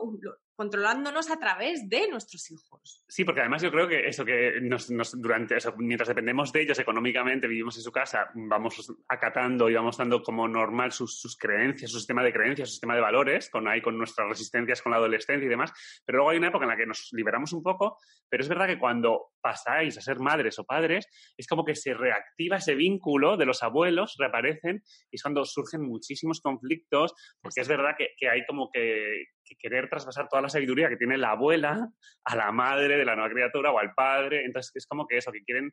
controlándonos 0.55 1.31
a 1.31 1.39
través 1.39 1.89
de 1.89 2.07
nuestros 2.09 2.51
hijos. 2.51 3.03
Sí, 3.07 3.25
porque 3.25 3.41
además 3.41 3.61
yo 3.61 3.71
creo 3.71 3.87
que 3.87 4.07
eso 4.07 4.23
que 4.23 4.59
nos, 4.61 4.87
durante 5.19 5.57
eso, 5.57 5.73
mientras 5.77 6.07
dependemos 6.07 6.51
de 6.51 6.61
ellos 6.61 6.77
económicamente, 6.77 7.47
vivimos 7.47 7.75
en 7.77 7.83
su 7.83 7.91
casa, 7.91 8.29
vamos 8.35 8.93
acatando 9.07 9.69
y 9.69 9.73
vamos 9.73 9.97
dando 9.97 10.21
como 10.21 10.47
normal 10.47 10.91
sus, 10.91 11.37
creencias, 11.39 11.91
su 11.91 11.97
sistema 11.97 12.23
de 12.23 12.31
creencias, 12.31 12.69
su 12.69 12.73
sistema 12.73 12.95
de 12.95 13.01
valores, 13.01 13.49
con 13.49 13.67
ahí 13.67 13.81
con 13.81 13.97
nuestras 13.97 14.29
resistencias 14.29 14.81
con 14.81 14.91
la 14.91 14.97
adolescencia 14.97 15.45
y 15.45 15.49
demás. 15.49 15.73
Pero 16.05 16.17
luego 16.19 16.29
hay 16.29 16.37
una 16.37 16.49
época 16.49 16.65
en 16.65 16.69
la 16.69 16.77
que 16.77 16.85
nos 16.85 17.09
liberamos 17.13 17.51
un 17.53 17.63
poco, 17.63 17.97
pero 18.29 18.43
es 18.43 18.49
verdad 18.49 18.67
que 18.67 18.79
cuando 18.79 19.02
pasáis 19.41 19.97
a 19.97 20.01
ser 20.01 20.19
madres 20.19 20.57
o 20.59 20.63
padres, 20.63 21.07
es 21.37 21.47
como 21.47 21.65
que 21.65 21.75
se 21.75 21.93
reactiva 21.93 22.57
ese 22.57 22.75
vínculo 22.75 23.37
de 23.37 23.45
los 23.45 23.61
abuelos, 23.61 24.15
reaparecen, 24.17 24.81
y 25.11 25.15
es 25.15 25.21
cuando 25.21 25.43
surgen 25.45 25.81
muchísimos 25.81 26.39
conflictos, 26.41 27.13
porque 27.41 27.61
es 27.61 27.67
verdad 27.67 27.95
que, 27.97 28.09
que 28.17 28.29
hay 28.29 28.45
como 28.45 28.69
que, 28.71 29.25
querer 29.59 29.87
traspasar 29.89 30.27
toda 30.29 30.41
la 30.41 30.49
sabiduría 30.49 30.89
que 30.89 30.97
tiene 30.97 31.17
la 31.17 31.31
abuela 31.31 31.87
a 32.23 32.35
la 32.35 32.51
madre 32.51 32.97
de 32.97 33.05
la 33.05 33.15
nueva 33.15 33.29
criatura 33.29 33.71
o 33.71 33.77
al 33.77 33.93
padre. 33.93 34.45
Entonces, 34.45 34.71
es 34.73 34.87
como 34.87 35.05
que 35.05 35.17
eso, 35.17 35.31
que 35.31 35.43
quieren 35.43 35.71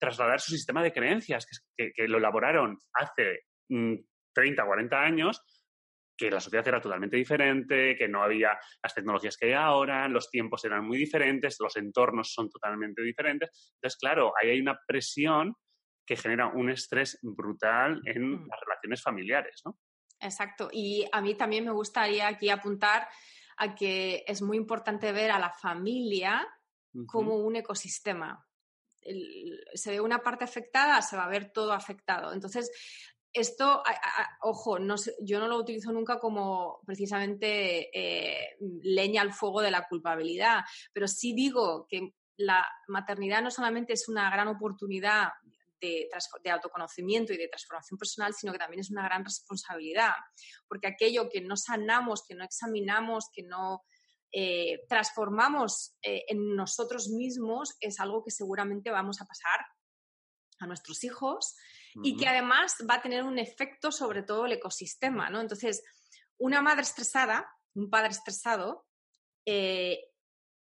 trasladar 0.00 0.40
su 0.40 0.50
sistema 0.50 0.82
de 0.82 0.92
creencias, 0.92 1.46
que, 1.76 1.92
que, 1.92 2.08
lo 2.08 2.18
elaboraron 2.18 2.76
hace 2.94 3.44
30, 3.68 4.64
mm, 4.64 4.66
40 4.66 5.00
años, 5.00 5.40
que 6.16 6.30
la 6.30 6.40
sociedad 6.40 6.66
era 6.68 6.80
totalmente 6.80 7.16
diferente, 7.16 7.96
que 7.96 8.08
no 8.08 8.22
había 8.22 8.58
las 8.82 8.94
tecnologías 8.94 9.36
que 9.36 9.46
hay 9.46 9.52
ahora, 9.52 10.08
los 10.08 10.30
tiempos 10.30 10.64
eran 10.64 10.86
muy 10.86 10.98
diferentes, 10.98 11.56
los 11.58 11.76
entornos 11.76 12.32
son 12.32 12.50
totalmente 12.50 13.02
diferentes. 13.02 13.72
Entonces, 13.74 13.98
claro, 13.98 14.32
ahí 14.40 14.50
hay 14.50 14.60
una 14.60 14.78
presión 14.86 15.54
que 16.04 16.16
genera 16.16 16.48
un 16.48 16.70
estrés 16.70 17.18
brutal 17.22 18.00
en 18.04 18.30
mm. 18.30 18.48
las 18.48 18.60
relaciones 18.60 19.02
familiares, 19.02 19.62
¿no? 19.64 19.78
Exacto. 20.20 20.68
Y 20.72 21.06
a 21.10 21.20
mí 21.20 21.34
también 21.34 21.64
me 21.64 21.72
gustaría 21.72 22.28
aquí 22.28 22.48
apuntar 22.48 23.08
a 23.56 23.74
que 23.74 24.24
es 24.26 24.40
muy 24.40 24.56
importante 24.56 25.12
ver 25.12 25.30
a 25.30 25.38
la 25.38 25.50
familia 25.50 26.46
como 27.06 27.36
un 27.36 27.56
ecosistema. 27.56 28.46
se 29.74 29.90
ve 29.90 30.00
una 30.00 30.22
parte 30.22 30.44
afectada, 30.44 31.00
se 31.02 31.16
va 31.16 31.24
a 31.24 31.28
ver 31.28 31.50
todo 31.52 31.72
afectado. 31.72 32.32
Entonces, 32.32 32.70
esto, 33.32 33.82
ojo, 34.42 34.78
no 34.78 34.96
yo 35.20 35.40
no 35.40 35.48
lo 35.48 35.56
utilizo 35.56 35.92
nunca 35.92 36.18
como 36.18 36.80
precisamente 36.86 37.90
eh, 37.98 38.56
leña 38.82 39.22
al 39.22 39.32
fuego 39.32 39.62
de 39.62 39.70
la 39.70 39.88
culpabilidad, 39.88 40.64
pero 40.92 41.08
sí 41.08 41.32
digo 41.32 41.86
que 41.88 42.14
la 42.36 42.66
maternidad 42.88 43.42
no 43.42 43.50
solamente 43.50 43.94
es 43.94 44.08
una 44.08 44.30
gran 44.30 44.48
oportunidad 44.48 45.28
de, 45.80 46.08
autoconocimiento 46.50 47.32
y 47.32 47.36
de 47.36 47.48
transformación 47.48 47.98
personal, 47.98 48.34
sino 48.34 48.52
que 48.52 48.58
también 48.58 48.80
es 48.80 48.90
una 48.90 49.04
gran 49.04 49.24
responsabilidad, 49.24 50.12
porque 50.68 50.86
aquello 50.86 51.28
que 51.28 51.40
no 51.40 51.56
sanamos, 51.56 52.22
que 52.26 52.34
no 52.34 52.44
examinamos, 52.44 53.28
que 53.34 53.42
no 53.42 53.82
eh, 54.30 54.84
transformamos 54.88 55.96
eh, 56.02 56.24
en 56.28 56.54
nosotros 56.54 57.08
mismos, 57.08 57.76
es 57.80 57.98
algo 57.98 58.22
que 58.24 58.30
seguramente 58.30 58.90
vamos 58.90 59.20
a 59.20 59.26
pasar 59.26 59.60
a 60.62 60.66
nuestros 60.66 61.04
hijos 61.04 61.56
y 62.02 62.16
que 62.16 62.26
además 62.26 62.76
va 62.88 62.94
a 62.94 63.02
tener 63.02 63.22
un 63.22 63.38
efecto 63.38 63.92
sobre 63.92 64.22
todo 64.22 64.46
el 64.46 64.52
ecosistema, 64.52 65.28
¿no? 65.28 65.40
Entonces, 65.40 65.82
una 66.38 66.62
madre 66.62 66.82
estresada, 66.82 67.46
un 67.74 67.90
padre 67.90 68.10
estresado, 68.10 68.86
eh, 69.44 69.98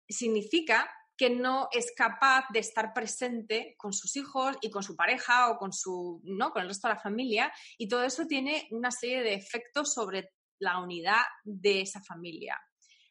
significa 0.09 0.91
que 1.17 1.31
no 1.31 1.69
es 1.73 1.93
capaz 1.97 2.47
de 2.51 2.61
estar 2.61 2.95
presente 2.95 3.75
con 3.77 3.93
sus 3.93 4.17
hijos 4.17 4.57
y 4.61 4.71
con 4.71 4.83
su 4.83 4.95
pareja 4.97 5.51
o 5.51 5.59
con 5.59 5.73
su 5.73 6.21
no 6.25 6.53
con 6.53 6.63
el 6.63 6.69
resto 6.69 6.89
de 6.89 6.95
la 6.95 7.01
familia 7.01 7.53
y 7.77 7.89
todo 7.89 8.05
eso 8.05 8.27
tiene 8.27 8.69
una 8.71 8.93
serie 8.93 9.23
de 9.23 9.35
efectos 9.35 9.93
sobre 9.93 10.31
la 10.61 10.79
unidad 10.79 11.23
de 11.45 11.83
esa 11.83 12.01
familia. 12.03 12.59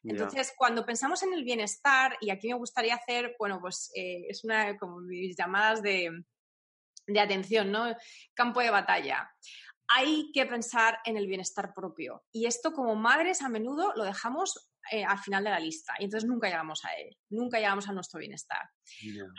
Entonces, 0.03 0.53
cuando 0.55 0.85
pensamos 0.85 1.21
en 1.23 1.33
el 1.33 1.43
bienestar, 1.43 2.17
y 2.21 2.29
aquí 2.29 2.47
me 2.47 2.53
gustaría 2.53 2.95
hacer, 2.95 3.35
bueno, 3.37 3.59
pues 3.59 3.91
eh, 3.93 4.25
es 4.29 4.43
una 4.45 4.77
como 4.77 5.01
mis 5.01 5.35
llamadas 5.35 5.81
de, 5.81 6.09
de 7.07 7.19
atención, 7.19 7.71
¿no? 7.71 7.95
Campo 8.33 8.61
de 8.61 8.69
batalla 8.69 9.31
hay 9.89 10.31
que 10.33 10.45
pensar 10.45 10.99
en 11.05 11.17
el 11.17 11.27
bienestar 11.27 11.73
propio. 11.73 12.25
Y 12.31 12.45
esto 12.45 12.73
como 12.73 12.95
madres 12.95 13.41
a 13.41 13.49
menudo 13.49 13.93
lo 13.95 14.03
dejamos 14.03 14.69
eh, 14.91 15.03
al 15.03 15.19
final 15.19 15.43
de 15.43 15.49
la 15.49 15.59
lista 15.59 15.93
y 15.99 16.05
entonces 16.05 16.29
nunca 16.29 16.47
llegamos 16.47 16.83
a 16.85 16.93
él, 16.93 17.17
nunca 17.29 17.57
llegamos 17.57 17.87
a 17.87 17.93
nuestro 17.93 18.19
bienestar. 18.19 18.69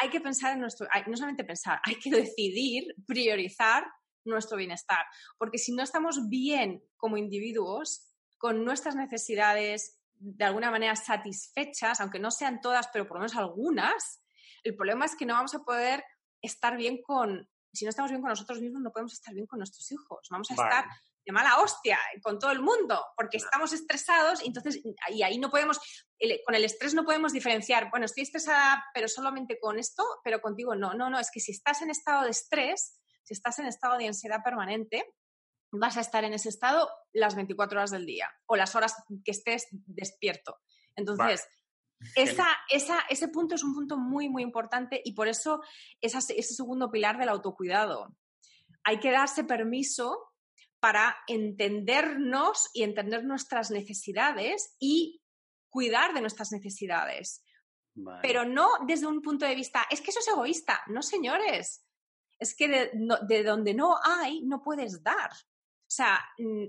Hay 0.01 0.11
que 0.11 0.21
pensar 0.21 0.55
en 0.55 0.61
nuestro, 0.61 0.87
no 1.07 1.17
solamente 1.17 1.45
pensar, 1.45 1.81
hay 1.85 1.97
que 1.97 2.11
decidir, 2.11 2.95
priorizar 3.07 3.87
nuestro 4.25 4.57
bienestar, 4.57 5.05
porque 5.39 5.59
si 5.59 5.73
no 5.73 5.83
estamos 5.83 6.29
bien 6.29 6.83
como 6.97 7.17
individuos, 7.17 8.05
con 8.37 8.65
nuestras 8.65 8.95
necesidades 8.95 9.99
de 10.15 10.45
alguna 10.45 10.71
manera 10.71 10.97
satisfechas, 10.97 12.01
aunque 12.01 12.19
no 12.19 12.31
sean 12.31 12.61
todas, 12.61 12.89
pero 12.93 13.07
por 13.07 13.17
lo 13.17 13.21
menos 13.21 13.37
algunas, 13.37 14.23
el 14.65 14.77
problema 14.77 15.07
es 15.07 15.17
que 15.17 15.27
no 15.27 15.35
vamos 15.35 15.55
a 15.55 15.61
poder 15.61 16.05
estar 16.43 16.77
bien 16.77 17.01
con, 17.03 17.49
si 17.73 17.85
no 17.85 17.91
estamos 17.91 18.11
bien 18.11 18.21
con 18.23 18.31
nosotros 18.31 18.61
mismos, 18.61 18.83
no 18.83 18.91
podemos 18.91 19.13
estar 19.13 19.35
bien 19.35 19.47
con 19.47 19.59
nuestros 19.59 19.91
hijos. 19.93 20.27
Vamos 20.31 20.51
a 20.51 20.55
estar 20.55 20.87
de 21.25 21.33
mala 21.33 21.59
hostia 21.59 21.99
con 22.23 22.39
todo 22.39 22.51
el 22.53 22.61
mundo, 22.61 23.05
porque 23.17 23.37
estamos 23.37 23.73
estresados 23.73 24.43
y 24.43 24.47
entonces, 24.47 24.81
y 25.09 25.23
ahí 25.23 25.39
no 25.39 25.51
podemos, 25.51 25.79
con 26.45 26.55
el 26.55 26.65
estrés 26.65 26.95
no 26.95 27.05
podemos 27.05 27.33
diferenciar, 27.33 27.91
bueno, 27.91 28.07
estoy 28.07 28.23
estresada, 28.23 28.83
pero 28.95 29.09
solamente 29.09 29.59
con 29.61 29.79
esto, 29.79 30.03
pero 30.25 30.41
contigo 30.41 30.75
no, 30.75 30.95
no, 30.95 31.11
no, 31.11 31.19
es 31.19 31.31
que 31.31 31.41
si 31.41 31.53
estás 31.53 31.83
en 31.83 31.91
estado 31.91 32.25
de 32.25 32.31
estrés, 32.31 32.99
si 33.23 33.35
estás 33.35 33.59
en 33.59 33.67
estado 33.67 33.99
de 33.99 34.07
ansiedad 34.07 34.43
permanente, 34.43 35.05
vas 35.71 35.99
a 35.99 36.01
estar 36.01 36.25
en 36.25 36.33
ese 36.33 36.49
estado 36.49 36.89
las 37.13 37.35
24 37.35 37.79
horas 37.79 37.91
del 37.91 38.07
día 38.07 38.31
o 38.47 38.57
las 38.57 38.75
horas 38.75 38.95
que 39.23 39.33
estés 39.33 39.69
despierto. 39.71 40.59
Entonces, 40.97 41.47
esa, 42.15 42.47
esa, 42.69 43.01
ese 43.09 43.29
punto 43.29 43.55
es 43.55 43.63
un 43.63 43.75
punto 43.75 43.97
muy, 43.97 44.29
muy 44.29 44.43
importante 44.43 45.01
y 45.05 45.13
por 45.13 45.29
eso 45.29 45.63
ese 46.01 46.43
segundo 46.43 46.91
pilar 46.91 47.19
del 47.19 47.29
autocuidado. 47.29 48.15
Hay 48.85 49.01
que 49.01 49.11
darse 49.11 49.45
permiso 49.45 50.33
para 50.81 51.17
entendernos 51.27 52.71
y 52.73 52.83
entender 52.83 53.25
nuestras 53.25 53.71
necesidades 53.71 54.77
y 54.79 55.21
cuidar 55.69 56.15
de 56.15 56.21
nuestras 56.21 56.53
necesidades. 56.53 57.43
Pero 58.23 58.45
no 58.45 58.69
desde 58.87 59.07
un 59.07 59.21
punto 59.21 59.45
de 59.45 59.57
vista, 59.57 59.87
es 59.91 60.01
que 60.01 60.11
eso 60.11 60.21
es 60.21 60.29
egoísta. 60.29 60.81
No, 60.87 61.03
señores. 61.03 61.85
Es 62.39 62.55
que 62.55 62.69
de, 62.69 63.43
donde 63.43 63.75
no 63.75 63.97
hay, 64.03 64.43
no 64.43 64.63
puedes 64.63 65.03
dar. 65.03 65.31
O 65.89 65.91
sea, 65.91 66.21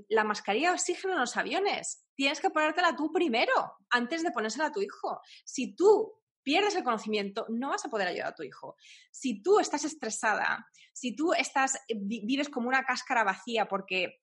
la 0.07 0.23
mascarilla 0.23 0.69
de 0.69 0.75
oxígeno 0.75 1.13
en 1.13 1.19
los 1.19 1.35
aviones, 1.35 2.05
tienes 2.15 2.39
que 2.39 2.49
ponértela 2.49 2.95
tú 2.95 3.11
primero, 3.11 3.51
antes 3.89 4.23
de 4.23 4.31
ponérsela 4.31 4.67
a 4.67 4.71
tu 4.71 4.79
hijo. 4.79 5.19
Si 5.43 5.75
tú 5.75 6.13
pierdes 6.41 6.75
el 6.75 6.85
conocimiento, 6.85 7.45
no 7.49 7.69
vas 7.69 7.83
a 7.83 7.89
poder 7.89 8.07
ayudar 8.07 8.29
a 8.29 8.35
tu 8.35 8.43
hijo. 8.43 8.77
Si 9.11 9.41
tú 9.43 9.59
estás 9.59 9.83
estresada, 9.83 10.65
si 10.93 11.17
tú 11.17 11.33
estás, 11.33 11.75
eh, 11.89 11.95
vives 11.99 12.47
como 12.47 12.69
una 12.69 12.85
cáscara 12.85 13.25
vacía 13.25 13.67
porque 13.67 14.21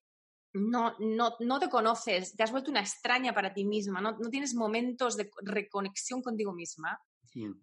no, 0.54 0.96
no, 0.98 1.37
no 1.40 1.61
te 1.61 1.68
conoces, 1.68 2.35
te 2.35 2.42
has 2.42 2.50
vuelto 2.50 2.70
una 2.70 2.80
extraña 2.80 3.35
para 3.35 3.52
ti 3.52 3.66
misma, 3.66 4.00
no, 4.00 4.12
no 4.12 4.30
tienes 4.30 4.54
momentos 4.54 5.16
de 5.18 5.30
reconexión 5.42 6.22
contigo 6.22 6.54
misma. 6.54 6.98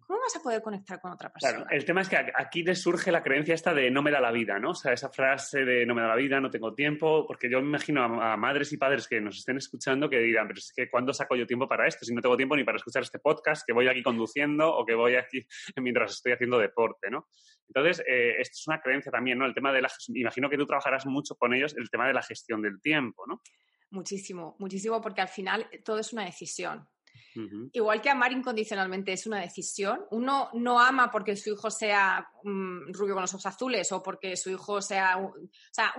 ¿Cómo 0.06 0.20
vas 0.20 0.36
a 0.36 0.40
poder 0.40 0.62
conectar 0.62 1.00
con 1.00 1.10
otra 1.10 1.32
persona? 1.32 1.52
Claro, 1.52 1.70
el 1.70 1.84
tema 1.84 2.02
es 2.02 2.08
que 2.08 2.16
aquí 2.16 2.62
le 2.62 2.76
surge 2.76 3.10
la 3.10 3.22
creencia 3.22 3.54
esta 3.54 3.74
de 3.74 3.90
no 3.90 4.02
me 4.02 4.12
da 4.12 4.20
la 4.20 4.30
vida, 4.30 4.58
¿no? 4.60 4.70
O 4.70 4.74
sea, 4.74 4.92
esa 4.92 5.08
frase 5.08 5.64
de 5.64 5.84
no 5.84 5.94
me 5.94 6.02
da 6.02 6.08
la 6.08 6.14
vida, 6.14 6.40
no 6.40 6.50
tengo 6.50 6.74
tiempo, 6.74 7.26
porque 7.26 7.50
yo 7.50 7.60
me 7.60 7.68
imagino 7.68 8.04
a, 8.04 8.36
madres 8.36 8.72
y 8.72 8.76
padres 8.76 9.08
que 9.08 9.20
nos 9.20 9.38
estén 9.38 9.56
escuchando 9.56 10.08
que 10.08 10.18
dirán, 10.18 10.46
pero 10.46 10.58
es 10.58 10.72
que 10.74 10.88
¿cuándo 10.88 11.12
saco 11.12 11.34
yo 11.34 11.46
tiempo 11.46 11.66
para 11.66 11.88
esto? 11.88 12.04
Si 12.04 12.14
no 12.14 12.20
tengo 12.20 12.36
tiempo 12.36 12.54
ni 12.54 12.62
para 12.62 12.76
escuchar 12.76 13.02
este 13.02 13.18
podcast, 13.18 13.66
que 13.66 13.72
voy 13.72 13.88
aquí 13.88 14.02
conduciendo 14.02 14.72
o 14.72 14.86
que 14.86 14.94
voy 14.94 15.16
aquí 15.16 15.44
mientras 15.82 16.12
estoy 16.12 16.32
haciendo 16.32 16.58
deporte, 16.58 17.10
¿no? 17.10 17.28
Entonces, 17.66 18.04
eh, 18.06 18.36
esto 18.38 18.54
es 18.54 18.66
una 18.68 18.80
creencia 18.80 19.10
también, 19.10 19.38
¿no? 19.38 19.46
El 19.46 19.54
tema 19.54 19.72
de 19.72 19.82
la... 19.82 19.90
Imagino 20.14 20.48
que 20.48 20.56
tú 20.56 20.66
trabajarás 20.66 21.06
mucho 21.06 21.34
con 21.34 21.52
ellos 21.52 21.74
el 21.76 21.90
tema 21.90 22.06
de 22.06 22.12
la 22.12 22.22
gestión 22.22 22.62
del 22.62 22.80
tiempo, 22.80 23.24
¿no? 23.26 23.42
Muchísimo, 23.90 24.54
muchísimo, 24.58 25.00
porque 25.00 25.20
al 25.20 25.28
final 25.28 25.68
todo 25.84 25.98
es 25.98 26.12
una 26.12 26.24
decisión. 26.24 26.88
Igual 27.72 28.00
que 28.00 28.10
amar 28.10 28.32
incondicionalmente 28.32 29.12
es 29.12 29.26
una 29.26 29.40
decisión. 29.40 30.04
Uno 30.10 30.50
no 30.54 30.78
ama 30.78 31.10
porque 31.10 31.36
su 31.36 31.50
hijo 31.50 31.70
sea 31.70 32.28
mm, 32.42 32.92
rubio 32.92 33.14
con 33.14 33.22
los 33.22 33.34
ojos 33.34 33.46
azules 33.46 33.90
o 33.92 34.02
porque 34.02 34.36
su 34.36 34.50
hijo 34.50 34.80
sea... 34.80 35.18
O 35.18 35.34
sea, 35.70 35.92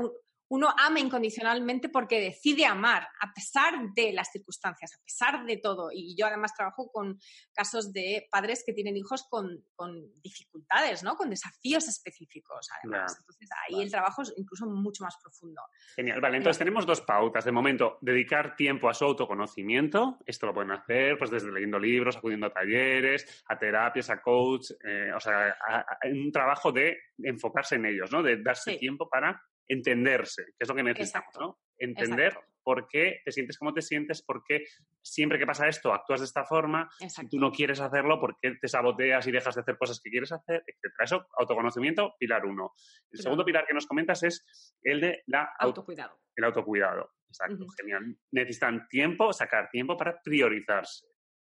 uno 0.50 0.70
ama 0.78 1.00
incondicionalmente 1.00 1.90
porque 1.90 2.20
decide 2.20 2.66
amar 2.66 3.08
a 3.20 3.34
pesar 3.34 3.74
de 3.96 4.14
las 4.14 4.32
circunstancias, 4.32 4.94
a 4.94 5.04
pesar 5.04 5.46
de 5.46 5.58
todo. 5.58 5.90
Y 5.92 6.16
yo 6.16 6.28
además 6.28 6.54
trabajo 6.56 6.92
con 6.92 7.20
casos 7.54 7.92
de 7.92 8.28
padres 8.30 8.64
que 8.66 8.74
tienen 8.74 8.96
hijos 8.96 9.26
con, 9.30 9.64
dificultades, 10.22 11.04
¿no? 11.04 11.16
Con 11.16 11.30
desafíos 11.30 11.88
específicos, 11.88 12.70
además. 12.80 13.18
Entonces 13.20 13.50
ahí 13.68 13.82
el 13.82 13.92
trabajo 13.92 14.22
es 14.22 14.34
incluso 14.38 14.66
mucho 14.68 15.04
más 15.04 15.16
profundo. 15.22 15.62
Genial. 15.96 16.22
Vale, 16.22 16.38
entonces 16.38 16.60
tenemos 16.60 16.86
dos 16.86 17.02
pautas. 17.02 17.46
De 17.46 17.52
momento, 17.52 17.98
dedicar 18.02 18.56
tiempo 18.56 18.90
a 18.90 18.94
su 18.94 19.06
autoconocimiento. 19.06 20.20
Esto 20.26 20.48
lo 20.48 20.54
pueden 20.54 20.72
hacer 20.72 21.18
pues 21.18 21.32
desde 21.32 21.52
leyendo 21.52 21.80
libros, 21.80 22.18
acudiendo 22.18 22.48
a 22.48 22.54
talleres, 22.54 23.44
a 23.48 23.58
terapias, 23.58 24.10
a 24.10 24.22
coach, 24.22 24.72
eh, 24.84 25.12
o 25.16 25.20
sea, 25.20 25.56
un 26.04 26.32
trabajo 26.32 26.72
de 26.72 26.98
enfocarse 27.18 27.76
en 27.76 27.86
ellos, 27.86 28.12
¿no? 28.12 28.22
De 28.22 28.42
darse 28.42 28.78
tiempo 28.78 29.10
para 29.10 29.42
entenderse, 29.68 30.46
que 30.46 30.54
es 30.60 30.68
lo 30.68 30.76
que 30.76 30.84
necesitamos, 30.84 31.34
¿no? 31.40 31.60
Entender 31.78 32.38
por 32.66 32.88
qué 32.88 33.22
te 33.24 33.32
sientes 33.32 33.58
como 33.60 33.74
te 33.74 33.82
sientes, 33.82 34.24
por 34.24 34.44
qué 34.44 34.66
siempre 35.02 35.38
que 35.38 35.46
pasa 35.46 35.68
esto 35.68 35.94
actúas 35.94 36.22
de 36.22 36.26
esta 36.26 36.46
forma, 36.46 36.90
si 37.08 37.30
tú 37.30 37.38
no 37.40 37.52
quieres 37.52 37.80
hacerlo, 37.80 38.20
por 38.20 38.38
qué 38.42 38.56
te 38.60 38.68
saboteas 38.68 39.28
y 39.28 39.32
dejas 39.32 39.56
de 39.56 39.62
hacer 39.62 39.78
cosas 39.78 40.02
que 40.02 40.10
quieres 40.10 40.32
hacer, 40.32 40.64
etc. 40.66 40.94
Eso, 41.04 41.28
autoconocimiento, 41.38 42.16
pilar 42.18 42.46
uno. 42.46 42.74
El 43.12 43.20
segundo 43.20 43.46
pilar 43.46 43.68
que 43.68 43.76
nos 43.76 43.86
comentas 43.86 44.24
es 44.24 44.46
el 44.82 45.00
de 45.00 45.24
la 45.28 45.54
autocuidado. 45.60 46.20
El 46.36 46.44
autocuidado, 46.44 47.14
exacto, 47.28 47.66
genial. 47.78 48.18
Necesitan 48.32 48.88
tiempo, 48.90 49.32
sacar 49.32 49.70
tiempo 49.70 49.96
para 49.96 50.20
priorizarse. 50.22 51.06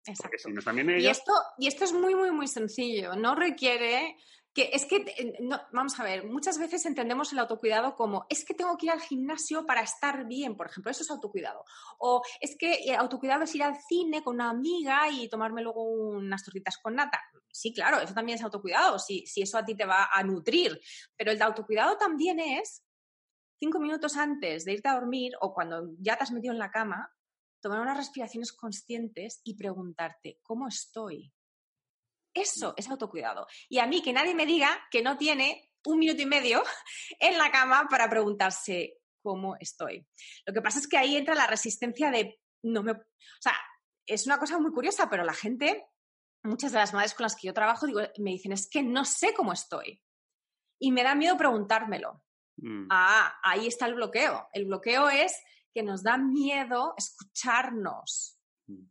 Exacto. 0.05 0.49
y, 0.97 1.07
esto, 1.07 1.31
y 1.59 1.67
esto 1.67 1.83
es 1.83 1.93
muy, 1.93 2.15
muy, 2.15 2.31
muy 2.31 2.47
sencillo. 2.47 3.15
No 3.15 3.35
requiere 3.35 4.15
que 4.53 4.69
es 4.73 4.85
que, 4.85 4.97
eh, 4.97 5.37
vamos 5.71 5.99
a 5.99 6.03
ver, 6.03 6.25
muchas 6.25 6.57
veces 6.57 6.85
entendemos 6.85 7.31
el 7.31 7.39
autocuidado 7.39 7.95
como 7.95 8.25
es 8.29 8.43
que 8.43 8.53
tengo 8.53 8.75
que 8.77 8.87
ir 8.87 8.91
al 8.91 9.01
gimnasio 9.01 9.65
para 9.65 9.81
estar 9.81 10.25
bien, 10.25 10.57
por 10.57 10.67
ejemplo, 10.67 10.91
eso 10.91 11.03
es 11.03 11.11
autocuidado. 11.11 11.63
O 11.99 12.21
es 12.39 12.57
que 12.57 12.73
eh, 12.73 12.95
autocuidado 12.95 13.43
es 13.43 13.55
ir 13.55 13.63
al 13.63 13.77
cine 13.87 14.21
con 14.23 14.35
una 14.35 14.49
amiga 14.49 15.09
y 15.09 15.29
tomarme 15.29 15.61
luego 15.61 15.83
unas 15.83 16.43
tortitas 16.43 16.77
con 16.77 16.95
nata. 16.95 17.21
Sí, 17.49 17.73
claro, 17.73 17.99
eso 18.01 18.13
también 18.13 18.37
es 18.37 18.43
autocuidado, 18.43 18.99
si, 18.99 19.25
si 19.25 19.41
eso 19.41 19.57
a 19.57 19.65
ti 19.65 19.75
te 19.75 19.85
va 19.85 20.09
a 20.11 20.23
nutrir. 20.23 20.79
Pero 21.15 21.31
el 21.31 21.37
de 21.37 21.43
autocuidado 21.45 21.97
también 21.97 22.39
es 22.39 22.83
cinco 23.59 23.79
minutos 23.79 24.17
antes 24.17 24.65
de 24.65 24.73
irte 24.73 24.89
a 24.89 24.95
dormir 24.95 25.33
o 25.39 25.53
cuando 25.53 25.91
ya 25.99 26.17
te 26.17 26.23
has 26.23 26.31
metido 26.31 26.51
en 26.51 26.59
la 26.59 26.71
cama, 26.71 27.13
tomar 27.61 27.79
unas 27.79 27.97
respiraciones 27.97 28.51
conscientes 28.51 29.39
y 29.43 29.55
preguntarte, 29.55 30.39
¿cómo 30.41 30.67
estoy? 30.67 31.31
Eso 32.33 32.73
es 32.77 32.89
autocuidado. 32.89 33.47
Y 33.69 33.79
a 33.79 33.87
mí 33.87 34.01
que 34.01 34.13
nadie 34.13 34.35
me 34.35 34.45
diga 34.45 34.87
que 34.89 35.01
no 35.01 35.17
tiene 35.17 35.69
un 35.85 35.99
minuto 35.99 36.21
y 36.21 36.25
medio 36.25 36.63
en 37.19 37.37
la 37.37 37.51
cama 37.51 37.87
para 37.89 38.09
preguntarse 38.09 38.97
cómo 39.21 39.55
estoy. 39.59 40.07
Lo 40.45 40.53
que 40.53 40.61
pasa 40.61 40.79
es 40.79 40.87
que 40.87 40.97
ahí 40.97 41.15
entra 41.15 41.35
la 41.35 41.47
resistencia 41.47 42.11
de 42.11 42.39
no 42.63 42.83
me... 42.83 42.91
O 42.91 43.41
sea, 43.41 43.55
es 44.05 44.25
una 44.25 44.39
cosa 44.39 44.59
muy 44.59 44.71
curiosa, 44.71 45.09
pero 45.09 45.23
la 45.23 45.33
gente, 45.33 45.87
muchas 46.43 46.71
de 46.71 46.79
las 46.79 46.93
madres 46.93 47.13
con 47.13 47.23
las 47.23 47.35
que 47.35 47.47
yo 47.47 47.53
trabajo, 47.53 47.85
digo, 47.85 48.01
me 48.17 48.31
dicen, 48.31 48.51
es 48.51 48.69
que 48.69 48.83
no 48.83 49.05
sé 49.05 49.33
cómo 49.33 49.53
estoy. 49.53 50.01
Y 50.79 50.91
me 50.91 51.03
da 51.03 51.15
miedo 51.15 51.37
preguntármelo. 51.37 52.23
Mm. 52.57 52.87
Ah, 52.89 53.39
ahí 53.43 53.67
está 53.67 53.85
el 53.85 53.95
bloqueo. 53.95 54.47
El 54.53 54.65
bloqueo 54.65 55.09
es 55.09 55.35
que 55.73 55.83
nos 55.83 56.03
da 56.03 56.17
miedo 56.17 56.93
escucharnos. 56.97 58.40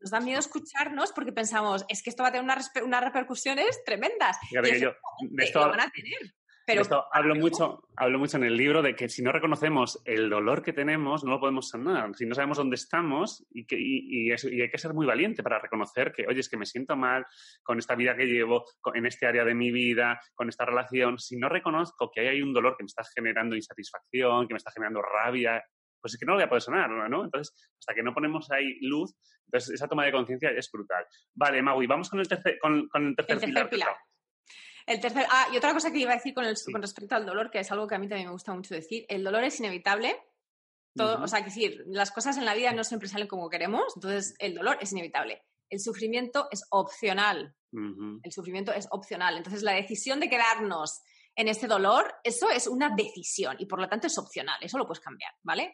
Nos 0.01 0.11
da 0.11 0.21
miedo 0.21 0.39
escucharnos 0.39 1.13
porque 1.13 1.33
pensamos, 1.33 1.85
es 1.89 2.03
que 2.03 2.11
esto 2.11 2.23
va 2.23 2.29
a 2.29 2.33
tener 2.33 2.45
unas, 2.85 3.05
repercusiones 3.05 3.83
tremendas. 3.85 4.37
van 4.53 5.81
a 5.81 5.91
tener. 5.91 6.35
Pero 6.67 7.07
hablo 7.13 7.35
mucho, 7.35 7.89
hablo 7.97 8.19
mucho 8.19 8.37
en 8.37 8.45
el 8.45 8.57
libro 8.57 8.83
de 8.83 8.95
que 8.95 9.09
si 9.09 9.23
no 9.23 9.33
reconocemos 9.33 10.01
el 10.05 10.29
dolor 10.29 10.63
que 10.63 10.73
tenemos, 10.73 11.25
no 11.25 11.33
lo 11.33 11.41
podemos 11.41 11.69
sanar. 11.69 12.15
Si 12.15 12.27
no 12.27 12.35
sabemos 12.35 12.59
dónde 12.59 12.77
estamos 12.77 13.45
y, 13.51 13.67
que, 13.67 13.77
y, 13.79 14.31
hay 14.31 14.71
que 14.71 14.79
ser 14.79 14.95
muy 14.95 15.07
valiente 15.07 15.43
para 15.43 15.59
reconocer 15.59 16.13
que, 16.13 16.27
oye, 16.27 16.41
es 16.41 16.49
que 16.49 16.57
me 16.57 16.67
siento 16.67 16.97
mal 16.97 17.27
con 17.63 17.79
esta 17.79 17.95
vida 17.95 18.17
que 18.17 18.27
llevo, 18.27 18.65
en 18.95 19.07
este 19.07 19.27
área 19.27 19.45
de 19.45 19.55
mi 19.55 19.71
vida, 19.71 20.21
con 20.35 20.49
esta 20.49 20.65
relación. 20.65 21.19
Si 21.19 21.37
no 21.37 21.49
reconozco 21.49 22.11
que 22.11 22.29
hay 22.29 22.43
un 22.43 22.53
dolor 22.53 22.77
que 22.77 22.85
me 22.85 22.89
está 22.89 23.03
generando 23.15 23.57
insatisfacción, 23.57 24.47
que 24.47 24.55
me 24.55 24.59
está 24.59 24.71
generando 24.71 25.03
rabia, 25.03 25.65
pues 26.01 26.15
es 26.15 26.21
que 26.21 26.27
no 26.27 26.33
lo 26.33 26.39
voy 26.39 26.45
a 26.45 26.49
poder 26.49 26.63
sonar, 26.63 26.91
¿no? 26.91 27.25
Entonces, 27.25 27.55
hasta 27.79 27.95
que 27.95 28.03
no 28.03 28.15
ponemos 28.15 28.51
ahí 28.51 28.79
luz, 28.81 29.15
entonces 29.47 29.75
esa 29.75 29.89
toma 29.89 30.05
de 30.05 30.13
conciencia 30.13 30.51
es 30.51 30.71
brutal. 30.71 31.05
Vale, 31.35 31.63
Maui, 31.63 31.87
vamos 31.87 32.09
con 32.09 32.21
el 32.21 32.29
tercer, 32.29 32.59
con, 32.59 32.89
el 32.95 33.17
tercer, 33.17 33.69
pilar. 33.69 33.97
El 34.87 35.01
tercer, 35.01 35.27
ah, 35.29 35.49
y 35.53 35.57
otra 35.57 35.73
cosa 35.73 35.93
que 35.93 35.99
iba 35.99 36.13
a 36.13 36.17
decir 36.17 36.35
con, 36.35 36.45
con 36.73 36.83
respecto 36.83 37.15
al 37.15 37.27
dolor, 37.27 37.51
que 37.51 37.61
es 37.61 37.71
algo 37.71 37.87
que 37.87 37.95
a 37.95 37.99
mí 37.99 38.09
también 38.09 38.29
me 38.29 38.33
gusta 38.33 38.55
mucho 38.55 38.75
decir, 38.75 39.05
el 39.09 39.25
dolor 39.25 39.45
es 39.45 39.59
inevitable. 39.61 40.17
Todo, 40.97 41.23
O 41.23 41.29
sea, 41.29 41.39
que 41.39 41.47
decir, 41.47 41.85
las 41.87 42.11
cosas 42.11 42.37
en 42.37 42.45
la 42.45 42.55
vida 42.55 42.73
no 42.73 42.83
siempre 42.83 43.09
salen 43.09 43.29
como 43.29 43.49
queremos, 43.49 43.93
entonces 43.95 44.35
el 44.41 44.55
dolor 44.55 44.77
es 44.81 44.91
inevitable. 44.91 45.45
El 45.69 45.79
sufrimiento 45.79 46.49
es 46.51 46.67
opcional. 46.71 47.55
El 47.73 48.33
sufrimiento 48.33 48.73
es 48.73 48.89
opcional. 48.91 49.37
Entonces, 49.37 49.63
la 49.63 49.73
decisión 49.73 50.19
de 50.19 50.29
quedarnos 50.29 51.03
en 51.35 51.49
ese 51.49 51.67
dolor, 51.67 52.15
eso 52.25 52.51
es 52.51 52.67
una 52.67 52.91
decisión 52.95 53.57
y 53.59 53.67
por 53.67 53.81
lo 53.81 53.89
tanto 53.89 54.07
es 54.07 54.19
opcional, 54.19 54.59
eso 54.61 54.79
lo 54.79 54.87
puedes 54.87 55.03
cambiar, 55.03 55.33
¿vale? 55.43 55.73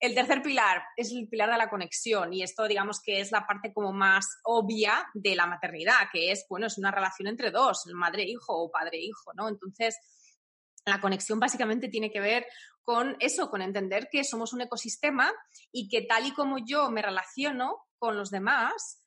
El 0.00 0.14
tercer 0.14 0.42
pilar 0.42 0.82
es 0.96 1.10
el 1.10 1.28
pilar 1.28 1.50
de 1.50 1.58
la 1.58 1.68
conexión 1.68 2.32
y 2.32 2.42
esto 2.42 2.68
digamos 2.68 3.00
que 3.02 3.20
es 3.20 3.32
la 3.32 3.46
parte 3.46 3.72
como 3.72 3.92
más 3.92 4.26
obvia 4.44 5.08
de 5.12 5.34
la 5.34 5.46
maternidad, 5.46 6.08
que 6.12 6.30
es, 6.30 6.46
bueno, 6.48 6.66
es 6.66 6.78
una 6.78 6.92
relación 6.92 7.28
entre 7.28 7.50
dos, 7.50 7.86
madre-hijo 7.92 8.62
o 8.62 8.70
padre-hijo, 8.70 9.32
¿no? 9.34 9.48
Entonces, 9.48 9.98
la 10.84 11.00
conexión 11.00 11.40
básicamente 11.40 11.88
tiene 11.88 12.10
que 12.10 12.20
ver 12.20 12.46
con 12.82 13.16
eso, 13.20 13.50
con 13.50 13.60
entender 13.60 14.08
que 14.10 14.24
somos 14.24 14.52
un 14.52 14.62
ecosistema 14.62 15.32
y 15.72 15.88
que 15.88 16.02
tal 16.02 16.26
y 16.26 16.32
como 16.32 16.58
yo 16.64 16.90
me 16.90 17.02
relaciono 17.02 17.86
con 17.98 18.16
los 18.16 18.30
demás, 18.30 19.02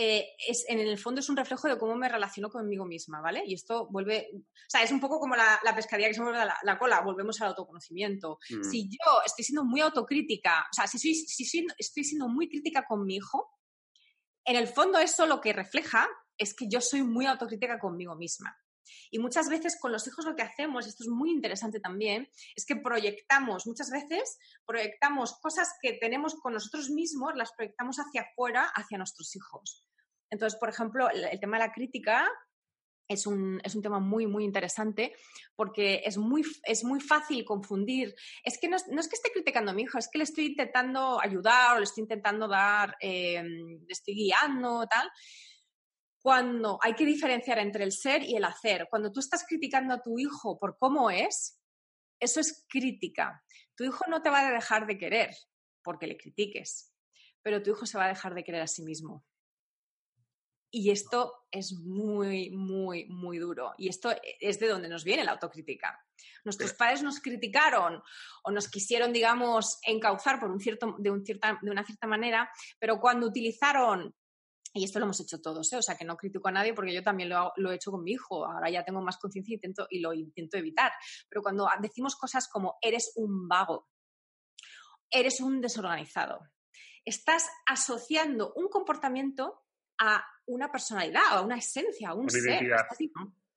eh, 0.00 0.36
es, 0.46 0.64
en 0.68 0.78
el 0.78 0.96
fondo 0.96 1.20
es 1.20 1.28
un 1.28 1.36
reflejo 1.36 1.66
de 1.66 1.76
cómo 1.76 1.96
me 1.96 2.08
relaciono 2.08 2.50
conmigo 2.50 2.84
misma, 2.84 3.20
¿vale? 3.20 3.42
Y 3.44 3.54
esto 3.54 3.88
vuelve, 3.90 4.28
o 4.32 4.70
sea, 4.70 4.84
es 4.84 4.92
un 4.92 5.00
poco 5.00 5.18
como 5.18 5.34
la, 5.34 5.60
pescadilla 5.74 6.06
que 6.06 6.14
se 6.14 6.22
mueve 6.22 6.38
la, 6.62 6.78
cola, 6.78 7.00
volvemos 7.00 7.40
al 7.40 7.48
autoconocimiento. 7.48 8.38
Mm. 8.48 8.62
Si 8.62 8.88
yo 8.88 9.20
estoy 9.26 9.44
siendo 9.44 9.64
muy 9.64 9.80
autocrítica, 9.80 10.68
o 10.70 10.72
sea, 10.72 10.86
si, 10.86 11.00
soy, 11.00 11.14
si 11.16 11.66
estoy 11.76 12.04
siendo 12.04 12.28
muy 12.28 12.48
crítica 12.48 12.84
con 12.86 13.04
mi 13.04 13.16
hijo, 13.16 13.50
en 14.44 14.54
el 14.54 14.68
fondo 14.68 15.00
eso 15.00 15.26
lo 15.26 15.40
que 15.40 15.52
refleja 15.52 16.08
es 16.36 16.54
que 16.54 16.68
yo 16.68 16.80
soy 16.80 17.02
muy 17.02 17.26
autocrítica 17.26 17.80
conmigo 17.80 18.14
misma. 18.14 18.56
Y 19.10 19.18
muchas 19.18 19.48
veces 19.48 19.78
con 19.80 19.92
los 19.92 20.06
hijos 20.06 20.24
lo 20.24 20.36
que 20.36 20.42
hacemos, 20.42 20.86
esto 20.86 21.04
es 21.04 21.08
muy 21.08 21.30
interesante 21.30 21.80
también, 21.80 22.28
es 22.54 22.66
que 22.66 22.76
proyectamos, 22.76 23.66
muchas 23.66 23.90
veces 23.90 24.38
proyectamos 24.66 25.38
cosas 25.40 25.74
que 25.80 25.94
tenemos 25.94 26.34
con 26.36 26.52
nosotros 26.54 26.90
mismos, 26.90 27.34
las 27.34 27.52
proyectamos 27.52 27.96
hacia 27.98 28.22
afuera, 28.22 28.64
hacia 28.74 28.98
nuestros 28.98 29.34
hijos. 29.36 29.84
Entonces, 30.30 30.58
por 30.58 30.68
ejemplo, 30.68 31.08
el, 31.10 31.40
tema 31.40 31.58
de 31.58 31.66
la 31.66 31.72
crítica 31.72 32.28
es 33.06 33.26
un, 33.26 33.60
es 33.64 33.74
un, 33.74 33.82
tema 33.82 34.00
muy, 34.00 34.26
muy 34.26 34.44
interesante 34.44 35.14
porque 35.56 36.02
es 36.04 36.18
muy, 36.18 36.42
es 36.64 36.84
muy 36.84 37.00
fácil 37.00 37.44
confundir. 37.44 38.14
Es 38.44 38.58
que 38.60 38.68
no, 38.68 38.76
no, 38.90 39.00
es 39.00 39.08
que 39.08 39.16
esté 39.16 39.30
criticando 39.32 39.70
a 39.70 39.74
mi 39.74 39.82
hijo, 39.82 39.96
es 39.96 40.08
que 40.08 40.18
le 40.18 40.24
estoy 40.24 40.46
intentando 40.46 41.18
ayudar 41.20 41.76
o 41.76 41.78
le 41.78 41.84
estoy 41.84 42.02
intentando 42.02 42.46
dar, 42.46 42.96
eh, 43.00 43.42
le 43.42 43.86
estoy 43.88 44.14
guiando, 44.14 44.86
tal. 44.86 45.10
Cuando 46.28 46.78
hay 46.82 46.92
que 46.92 47.06
diferenciar 47.06 47.58
entre 47.58 47.84
el 47.84 47.90
ser 47.90 48.22
y 48.22 48.36
el 48.36 48.44
hacer. 48.44 48.86
Cuando 48.90 49.10
tú 49.10 49.18
estás 49.18 49.46
criticando 49.48 49.94
a 49.94 50.02
tu 50.02 50.18
hijo 50.18 50.58
por 50.58 50.76
cómo 50.76 51.10
es, 51.10 51.58
eso 52.20 52.38
es 52.38 52.66
crítica. 52.68 53.42
Tu 53.74 53.84
hijo 53.84 54.04
no 54.08 54.20
te 54.20 54.28
va 54.28 54.46
a 54.46 54.52
dejar 54.52 54.86
de 54.86 54.98
querer 54.98 55.34
porque 55.82 56.06
le 56.06 56.18
critiques, 56.18 56.92
pero 57.40 57.62
tu 57.62 57.70
hijo 57.70 57.86
se 57.86 57.96
va 57.96 58.04
a 58.04 58.08
dejar 58.08 58.34
de 58.34 58.44
querer 58.44 58.60
a 58.60 58.66
sí 58.66 58.82
mismo. 58.82 59.24
Y 60.70 60.90
esto 60.90 61.46
es 61.50 61.72
muy, 61.72 62.50
muy, 62.50 63.06
muy 63.06 63.38
duro. 63.38 63.72
Y 63.78 63.88
esto 63.88 64.14
es 64.38 64.60
de 64.60 64.68
donde 64.68 64.90
nos 64.90 65.04
viene 65.04 65.24
la 65.24 65.32
autocrítica. 65.32 65.98
Nuestros 66.44 66.74
padres 66.74 67.02
nos 67.02 67.20
criticaron 67.20 68.02
o 68.44 68.50
nos 68.50 68.68
quisieron, 68.68 69.14
digamos, 69.14 69.78
encauzar 69.82 70.38
por 70.38 70.50
un 70.50 70.60
cierto, 70.60 70.94
de, 70.98 71.10
un 71.10 71.24
cierta, 71.24 71.58
de 71.62 71.70
una 71.70 71.86
cierta 71.86 72.06
manera, 72.06 72.52
pero 72.78 73.00
cuando 73.00 73.26
utilizaron, 73.26 74.14
y 74.74 74.84
esto 74.84 74.98
lo 74.98 75.06
hemos 75.06 75.20
hecho 75.20 75.40
todos, 75.40 75.72
¿eh? 75.72 75.76
o 75.76 75.82
sea 75.82 75.96
que 75.96 76.04
no 76.04 76.16
critico 76.16 76.48
a 76.48 76.52
nadie 76.52 76.74
porque 76.74 76.94
yo 76.94 77.02
también 77.02 77.28
lo, 77.28 77.52
lo 77.56 77.72
he 77.72 77.76
hecho 77.76 77.90
con 77.90 78.02
mi 78.02 78.12
hijo, 78.12 78.44
ahora 78.44 78.70
ya 78.70 78.84
tengo 78.84 79.00
más 79.00 79.16
conciencia 79.18 79.54
intento, 79.54 79.86
y 79.90 80.00
lo 80.00 80.12
intento 80.12 80.56
evitar, 80.56 80.92
pero 81.28 81.42
cuando 81.42 81.68
decimos 81.80 82.16
cosas 82.16 82.48
como 82.48 82.76
eres 82.80 83.12
un 83.16 83.48
vago, 83.48 83.88
eres 85.10 85.40
un 85.40 85.60
desorganizado, 85.60 86.40
estás 87.04 87.48
asociando 87.66 88.52
un 88.54 88.68
comportamiento 88.68 89.64
a 89.98 90.24
una 90.46 90.70
personalidad, 90.70 91.22
a 91.30 91.42
una 91.42 91.56
esencia, 91.56 92.10
a 92.10 92.14
un 92.14 92.30
ser. 92.30 92.62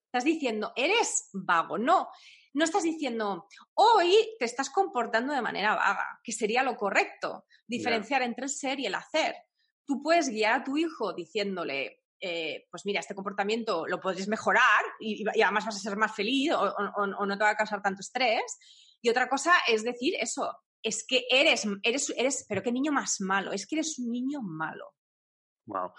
Estás, 0.06 0.24
diciendo, 0.26 0.74
eres 0.76 1.30
vago. 1.34 1.78
No, 1.78 2.10
no 2.54 2.64
estás 2.64 2.84
diciendo, 2.84 3.48
hoy 3.76 4.36
te 4.40 4.46
estás 4.46 4.70
comportando 4.70 5.34
de 5.34 5.42
manera 5.42 5.76
vaga, 5.76 6.20
que 6.24 6.34
sería 6.34 6.64
lo 6.64 6.76
correcto, 6.76 7.46
diferenciar 7.66 8.22
entre 8.22 8.46
el 8.46 8.50
ser 8.50 8.80
y 8.80 8.88
el 8.88 8.96
hacer. 8.96 9.36
Tú 9.86 10.02
puedes 10.02 10.30
guiar 10.30 10.62
a 10.62 10.64
tu 10.64 10.78
hijo 10.78 11.14
diciéndole, 11.14 12.02
eh, 12.20 12.68
pues 12.70 12.86
mira, 12.86 13.00
este 13.00 13.16
comportamiento 13.16 13.88
lo 13.88 14.00
podrías 14.00 14.28
mejorar 14.28 14.84
y, 15.00 15.26
además 15.42 15.66
vas 15.66 15.76
a 15.76 15.80
ser 15.80 15.98
más 15.98 16.16
feliz 16.16 16.52
o, 16.54 16.62
o, 16.62 17.26
no 17.26 17.38
te 17.38 17.44
va 17.44 17.52
a 17.52 17.58
causar 17.58 17.82
tanto 17.82 18.02
estrés. 18.02 18.58
Y 19.02 19.10
otra 19.10 19.28
cosa 19.28 19.54
es 19.68 19.84
decir 19.84 20.14
eso, 20.20 20.56
es 20.84 21.06
que 21.08 21.26
eres, 21.30 21.68
eres, 21.84 22.14
eres, 22.16 22.46
pero 22.48 22.62
qué 22.62 22.72
niño 22.72 22.92
más 22.92 23.22
malo, 23.22 23.52
es 23.52 23.66
que 23.66 23.76
eres 23.76 23.98
un 24.00 24.12
niño 24.12 24.42
malo. 24.42 24.94
Wow. 25.66 25.94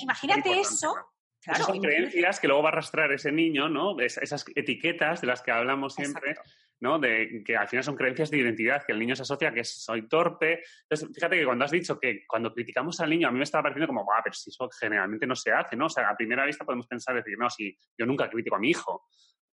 imagínate, 0.00 0.60
eso. 0.60 0.94
Claro, 1.40 1.64
son 1.64 1.80
creencias 1.80 2.38
que 2.38 2.46
luego 2.46 2.62
va 2.62 2.68
a 2.68 2.72
arrastrar 2.72 3.12
ese 3.12 3.32
niño, 3.32 3.68
¿no? 3.68 3.98
esas 3.98 4.44
etiquetas 4.54 5.20
de 5.20 5.26
las 5.26 5.42
que 5.42 5.50
hablamos 5.50 5.94
siempre, 5.94 6.36
¿no? 6.82 6.98
De 6.98 7.44
que 7.44 7.56
al 7.56 7.68
final 7.68 7.84
son 7.84 7.96
creencias 7.96 8.28
de 8.28 8.38
identidad, 8.38 8.84
que 8.84 8.92
el 8.92 8.98
niño 8.98 9.14
se 9.14 9.22
asocia 9.22 9.54
que 9.54 9.62
soy 9.62 10.08
torpe. 10.08 10.64
Entonces, 10.82 11.08
fíjate 11.14 11.38
que 11.38 11.44
cuando 11.44 11.64
has 11.64 11.70
dicho 11.70 11.98
que 11.98 12.26
cuando 12.26 12.52
criticamos 12.52 12.98
al 13.00 13.08
niño, 13.08 13.28
a 13.28 13.30
mí 13.30 13.38
me 13.38 13.44
estaba 13.44 13.62
pareciendo 13.62 13.86
como, 13.86 14.02
ah, 14.12 14.20
pero 14.22 14.34
si 14.34 14.50
eso 14.50 14.68
generalmente 14.80 15.24
no 15.24 15.36
se 15.36 15.52
hace, 15.52 15.76
¿no? 15.76 15.86
O 15.86 15.88
sea, 15.88 16.10
a 16.10 16.16
primera 16.16 16.44
vista 16.44 16.64
podemos 16.64 16.88
pensar, 16.88 17.14
decir, 17.14 17.38
no, 17.38 17.48
si 17.48 17.78
yo 17.96 18.04
nunca 18.04 18.28
critico 18.28 18.56
a 18.56 18.58
mi 18.58 18.70
hijo. 18.70 19.06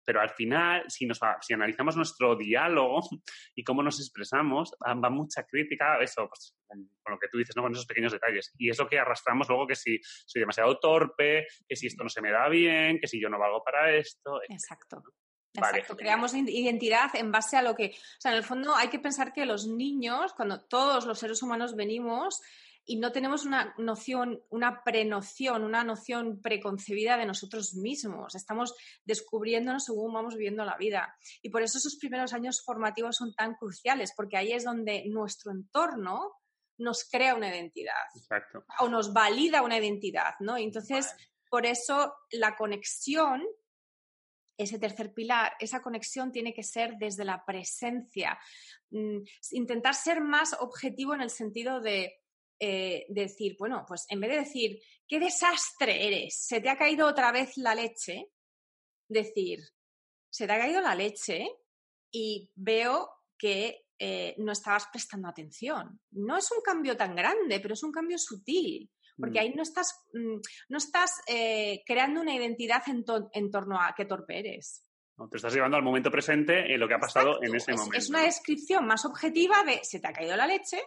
pero 0.06 0.22
al 0.22 0.30
final, 0.30 0.84
si, 0.88 1.08
nos, 1.08 1.20
si 1.42 1.56
analizamos 1.56 1.98
nuestro 1.98 2.36
diálogo 2.36 3.02
y 3.56 3.64
cómo 3.64 3.82
nos 3.82 4.00
expresamos, 4.00 4.76
va, 4.86 5.10
mucha 5.10 5.48
crítica 5.48 6.00
eso, 6.00 6.30
pues, 6.30 6.56
con 6.68 7.12
lo 7.12 7.18
que 7.18 7.28
tú 7.28 7.40
dices, 7.40 7.56
¿no? 7.56 7.64
con 7.64 7.72
esos 7.72 7.88
pequeños 7.88 8.12
detalles. 8.12 8.54
Y 8.60 8.70
es 8.70 8.78
lo 8.78 8.88
que 8.88 9.00
arrastramos 9.00 9.50
luego 9.50 9.66
que 9.66 9.76
si 9.76 10.00
soy 10.04 10.42
demasiado 10.42 10.78
torpe, 10.78 11.48
que 11.68 11.76
si 11.76 11.88
esto 11.88 12.04
no 12.04 12.10
se 12.10 12.22
me 12.22 12.30
da 12.30 12.48
bien, 12.50 13.00
que 13.00 13.08
si 13.08 13.20
yo 13.20 13.30
no 13.30 13.40
valgo 13.40 13.64
para 13.64 13.96
esto. 13.96 14.42
Exacto. 14.48 15.02
Exacto, 15.56 15.96
creamos 15.96 16.34
identidad 16.34 17.10
en 17.16 17.32
base 17.32 17.58
a 17.58 17.62
lo 17.62 17.76
que, 17.76 17.96
o 17.96 18.22
sea, 18.22 18.32
en 18.32 18.38
el 18.38 18.44
fondo 18.44 18.76
hay 18.76 18.90
que 18.90 19.00
pensar 19.00 19.34
que 19.34 19.46
los 19.46 19.68
niños, 19.68 20.34
cuando 20.34 20.62
todos 20.62 21.06
los 21.06 21.20
seres 21.20 21.42
humanos 21.42 21.76
venimos 21.76 22.42
y 22.86 22.98
no 22.98 23.12
tenemos 23.12 23.46
una 23.46 23.74
noción, 23.78 24.44
una 24.50 24.84
prenoción, 24.84 25.64
una 25.64 25.84
noción 25.84 26.40
preconcebida 26.42 27.18
de 27.18 27.26
nosotros 27.26 27.74
mismos. 27.74 28.36
Estamos 28.36 28.76
descubriéndonos 29.04 29.86
según 29.86 30.14
vamos 30.14 30.36
viviendo 30.36 30.64
la 30.64 30.78
vida. 30.78 31.18
Y 31.42 31.50
por 31.50 31.64
eso 31.64 31.80
esos 31.80 31.96
primeros 31.96 32.34
años 32.34 32.62
formativos 32.64 33.16
son 33.16 33.34
tan 33.34 33.56
cruciales, 33.56 34.14
porque 34.16 34.38
ahí 34.38 34.54
es 34.54 34.64
donde 34.64 35.04
nuestro 35.08 35.52
entorno 35.52 36.34
nos 36.78 37.10
crea 37.10 37.36
una 37.36 37.50
identidad. 37.50 37.94
Exacto. 38.16 38.64
O 38.80 38.88
nos 38.88 39.14
valida 39.14 39.64
una 39.64 39.78
identidad, 39.78 40.36
¿no? 40.40 40.58
entonces, 40.58 41.12
por 41.50 41.66
eso 41.66 42.14
la 42.32 42.56
conexión 42.56 43.44
ese 44.58 44.80
tercer 44.80 45.14
pilar, 45.14 45.54
esa 45.60 45.82
conexión 45.82 46.32
tiene 46.32 46.54
que 46.54 46.64
ser 46.64 46.96
desde 46.98 47.26
la 47.26 47.44
presencia. 47.46 48.38
Mm, 48.92 49.20
intentar 49.52 49.96
ser 49.96 50.22
más 50.22 50.56
objetivo 50.60 51.14
en 51.14 51.22
el 51.22 51.30
sentido 51.30 51.82
de 51.82 52.22
eh, 52.60 53.06
decir, 53.10 53.56
bueno, 53.60 53.84
pues 53.88 54.06
en 54.10 54.22
vez 54.22 54.32
de 54.32 54.40
decir, 54.40 54.82
qué 55.08 55.20
desastre 55.20 56.08
eres, 56.08 56.38
se 56.46 56.62
te 56.62 56.70
ha 56.70 56.78
caído 56.78 57.08
otra 57.08 57.32
vez 57.32 57.58
la 57.58 57.76
leche, 57.76 58.32
decir, 59.10 59.60
se 60.30 60.48
te 60.48 60.54
ha 60.54 60.60
caído 60.60 60.82
la 60.82 60.96
leche 60.96 61.48
y 62.12 62.50
veo 62.56 63.10
que 63.38 63.86
eh, 64.00 64.36
no 64.38 64.52
estabas 64.52 64.88
prestando 64.88 65.28
atención. 65.28 66.00
No 66.12 66.38
es 66.38 66.50
un 66.52 66.62
cambio 66.62 66.96
tan 66.96 67.16
grande, 67.16 67.60
pero 67.60 67.74
es 67.74 67.84
un 67.84 67.92
cambio 67.92 68.18
sutil, 68.18 68.90
porque 69.18 69.40
mm. 69.40 69.42
ahí 69.42 69.54
no 69.54 69.64
estás, 69.64 70.04
mm, 70.14 70.38
no 70.70 70.78
estás 70.78 71.22
eh, 71.28 71.84
creando 71.86 72.22
una 72.22 72.36
identidad 72.36 72.84
en, 72.88 73.52
torno 73.52 73.82
a 73.82 73.94
qué 73.96 74.06
torpe 74.06 74.40
eres. 74.40 74.84
No, 75.18 75.30
te 75.30 75.38
estás 75.38 75.54
llevando 75.54 75.78
al 75.78 75.84
momento 75.84 76.12
presente 76.12 76.74
en 76.74 76.80
lo 76.80 76.88
que 76.88 76.96
ha 76.96 77.00
pasado 77.00 77.42
en 77.42 77.56
ese 77.56 77.74
momento. 77.74 77.98
Es 77.98 78.10
una 78.10 78.24
descripción 78.24 78.86
más 78.86 79.06
objetiva 79.06 79.64
de 79.64 79.80
se 79.84 80.00
te 80.00 80.08
ha 80.08 80.14
caído 80.14 80.36
la 80.36 80.46
leche, 80.46 80.80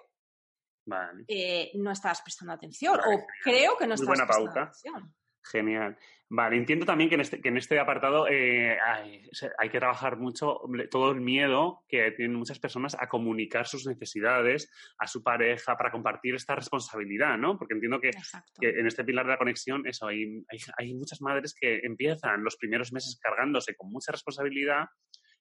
eh, 1.27 1.71
no 1.75 1.91
estabas 1.91 2.23
prestando 2.23 2.55
atención 2.55 2.99
o 2.99 3.27
creo 3.43 3.77
que 3.77 3.87
no 3.87 3.95
estabas 3.95 4.21
prestando 4.21 4.51
atención. 4.51 5.15
Genial. 5.51 5.97
Vale, 6.31 6.57
entiendo 6.57 6.85
también 6.85 7.09
que 7.09 7.15
en 7.15 7.23
este, 7.23 7.41
que 7.41 7.49
en 7.49 7.57
este 7.57 7.81
apartado 7.81 8.29
eh, 8.29 8.77
hay, 8.79 9.71
que 9.71 9.79
trabajar 9.79 10.19
mucho 10.19 10.61
todo 10.91 11.13
el 11.13 11.23
miedo 11.23 11.85
que 11.89 12.11
tienen 12.11 12.37
muchas 12.37 12.59
personas 12.59 12.95
a 13.01 13.09
comunicar 13.09 13.67
sus 13.67 13.87
necesidades 13.87 14.71
a 14.99 15.07
su 15.07 15.23
pareja 15.23 15.75
para 15.79 15.91
compartir 15.91 16.35
esta 16.35 16.55
responsabilidad, 16.55 17.39
¿no? 17.39 17.57
Porque 17.57 17.75
entiendo 17.75 17.99
que, 17.99 18.11
en 18.61 18.87
este 18.87 19.05
pilar 19.05 19.25
de 19.25 19.33
la 19.33 19.39
conexión, 19.39 19.87
eso, 19.87 20.07
hay, 20.07 20.45
hay, 20.77 20.95
muchas 20.95 21.23
madres 21.23 21.55
que 21.59 21.81
empiezan 21.83 22.45
los 22.45 22.57
primeros 22.57 22.93
meses 22.93 23.19
cargándose 23.23 23.75
con 23.75 23.91
mucha 23.91 24.13
responsabilidad 24.13 24.85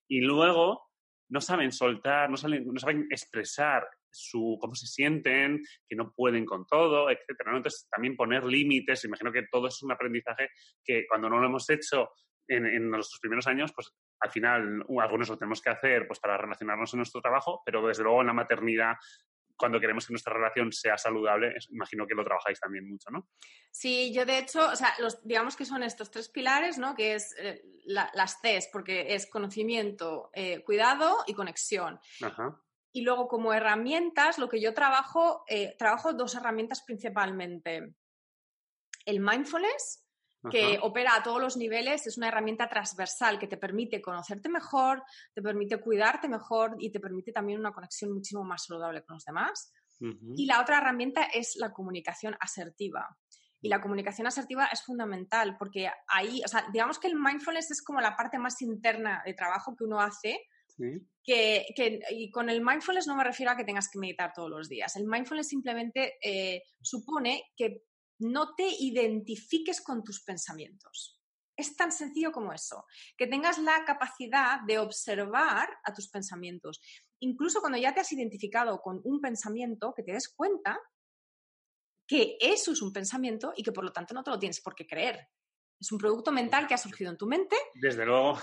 y 0.08 0.22
luego 0.22 0.88
no 1.30 1.42
saben 1.42 1.74
soltar, 1.74 2.30
no, 2.30 2.38
no 2.48 2.80
saben 2.80 3.08
expresar 3.10 3.86
su, 4.18 4.58
cómo 4.60 4.76
se 4.76 4.88
sienten, 4.88 5.64
que 5.88 5.96
no 5.96 6.12
pueden 6.14 6.46
con 6.46 6.66
todo, 6.66 7.10
etcétera. 7.10 7.56
Entonces, 7.56 7.88
también 7.90 8.16
poner 8.16 8.44
límites, 8.44 9.06
imagino 9.06 9.32
que 9.32 9.44
todo 9.52 9.68
es 9.68 9.82
un 9.84 9.92
aprendizaje 9.92 10.50
que 10.84 11.06
cuando 11.08 11.30
no 11.30 11.40
lo 11.40 11.48
hemos 11.48 11.70
hecho 11.70 12.10
en, 12.48 12.66
en 12.66 12.90
nuestros 12.90 13.20
primeros 13.20 13.48
años, 13.48 13.72
pues 13.74 13.94
al 14.20 14.32
final 14.32 14.86
algunos 15.00 15.30
lo 15.30 15.38
tenemos 15.38 15.62
que 15.62 15.70
hacer 15.70 16.08
pues 16.08 16.20
para 16.20 16.38
relacionarnos 16.38 16.94
en 16.94 16.98
nuestro 16.98 17.22
trabajo, 17.22 17.62
pero 17.66 17.86
desde 17.86 18.04
luego 18.04 18.22
en 18.22 18.28
la 18.28 18.34
maternidad 18.34 18.96
cuando 19.58 19.80
queremos 19.80 20.06
que 20.06 20.14
nuestra 20.14 20.34
relación 20.34 20.72
sea 20.72 20.98
saludable, 20.98 21.56
imagino 21.70 22.06
que 22.06 22.14
lo 22.14 22.24
trabajáis 22.24 22.60
también 22.60 22.88
mucho, 22.88 23.10
¿no? 23.10 23.28
Sí, 23.72 24.14
yo 24.14 24.26
de 24.26 24.38
hecho, 24.38 24.70
o 24.70 24.76
sea, 24.76 24.94
los, 25.00 25.26
digamos 25.26 25.56
que 25.56 25.66
son 25.66 25.84
estos 25.84 26.12
tres 26.12 26.30
pilares, 26.30 26.78
¿no? 26.78 26.96
Que 26.96 27.16
es 27.16 27.36
eh, 27.40 27.64
las 27.86 28.40
Cs, 28.42 28.70
porque 28.72 29.16
es 29.16 29.26
conocimiento, 29.26 30.30
eh, 30.34 30.64
cuidado 30.64 31.24
y 31.26 31.34
conexión. 31.34 32.00
Ajá. 32.22 32.62
Y 32.98 33.02
luego 33.02 33.28
como 33.28 33.54
herramientas, 33.54 34.40
lo 34.40 34.50
que 34.50 34.60
yo 34.60 34.74
trabajo, 34.74 35.44
eh, 35.48 35.76
trabajo 35.78 36.14
dos 36.14 36.34
herramientas 36.34 36.82
principalmente. 36.82 37.94
El 39.06 39.20
mindfulness, 39.20 40.04
que 40.50 40.80
opera 40.82 41.14
a 41.14 41.22
todos 41.22 41.40
los 41.40 41.58
niveles, 41.58 42.08
es 42.08 42.18
una 42.18 42.30
herramienta 42.30 42.68
transversal 42.68 43.38
que 43.38 43.46
te 43.46 43.58
permite 43.58 44.02
conocerte 44.02 44.50
mejor, 44.50 45.04
te 45.36 45.44
permite 45.44 45.80
cuidarte 45.80 46.28
mejor 46.28 46.76
y 46.80 46.92
te 46.92 47.00
permite 47.00 47.32
también 47.32 47.60
una 47.60 47.72
conexión 47.72 48.12
muchísimo 48.12 48.44
más 48.44 48.66
saludable 48.66 49.04
con 49.04 49.18
los 49.18 49.26
demás. 49.26 49.72
Y 50.36 50.48
la 50.48 50.60
otra 50.60 50.80
herramienta 50.80 51.26
es 51.26 51.56
la 51.58 51.72
comunicación 51.72 52.36
asertiva. 52.40 53.16
Y 53.62 53.70
la 53.70 53.80
comunicación 53.80 54.26
asertiva 54.26 54.66
es 54.74 54.82
fundamental 54.82 55.56
porque 55.60 55.88
ahí, 56.08 56.42
o 56.44 56.48
sea, 56.48 56.66
digamos 56.74 56.98
que 56.98 57.10
el 57.10 57.16
mindfulness 57.16 57.70
es 57.70 57.84
como 57.84 58.02
la 58.02 58.16
parte 58.16 58.40
más 58.40 58.60
interna 58.64 59.22
de 59.24 59.36
trabajo 59.36 59.76
que 59.76 59.84
uno 59.84 60.00
hace. 60.00 60.48
Que, 61.24 61.66
y 62.12 62.32
con 62.32 62.50
el 62.50 62.64
mindfulness 62.64 63.08
no 63.08 63.16
me 63.16 63.24
refiero 63.24 63.52
a 63.52 63.58
que 63.58 63.66
tengas 63.66 63.90
que 63.90 64.00
meditar 64.00 64.32
todos 64.34 64.50
los 64.50 64.70
días. 64.70 64.96
El 64.96 65.08
mindfulness 65.08 65.50
simplemente 65.50 66.18
eh, 66.22 66.64
supone 66.82 67.52
que 67.56 67.84
no 68.20 68.56
te 68.56 68.68
identifiques 68.80 69.82
con 69.82 70.04
tus 70.04 70.24
pensamientos. 70.24 71.20
Es 71.56 71.76
tan 71.76 71.92
sencillo 71.92 72.32
como 72.32 72.54
eso, 72.54 72.86
que 73.18 73.28
tengas 73.28 73.58
la 73.58 73.84
capacidad 73.84 74.62
de 74.68 74.78
observar 74.78 75.70
a 75.84 75.94
tus 75.94 76.08
pensamientos. 76.10 76.80
Incluso 77.20 77.62
cuando 77.62 77.80
ya 77.80 77.94
te 77.94 78.02
has 78.02 78.12
identificado 78.12 78.80
con 78.80 79.02
un 79.04 79.20
pensamiento, 79.20 79.94
que 79.96 80.04
te 80.04 80.14
des 80.14 80.30
cuenta 80.30 80.80
que 82.08 82.38
eso 82.40 82.72
es 82.72 82.82
un 82.82 82.94
pensamiento 82.94 83.54
y 83.56 83.64
que 83.64 83.72
por 83.72 83.84
lo 83.84 83.92
tanto 83.92 84.14
no 84.14 84.24
te 84.24 84.32
lo 84.32 84.40
tienes 84.40 84.62
por 84.62 84.76
qué 84.76 84.86
creer. 84.86 85.28
Es 85.80 85.92
un 85.92 85.98
producto 85.98 86.32
mental 86.32 86.68
que 86.68 86.74
ha 86.74 86.78
surgido 86.78 87.12
en 87.12 87.18
tu 87.18 87.28
mente. 87.28 87.56
Desde 87.74 88.06
luego 88.06 88.40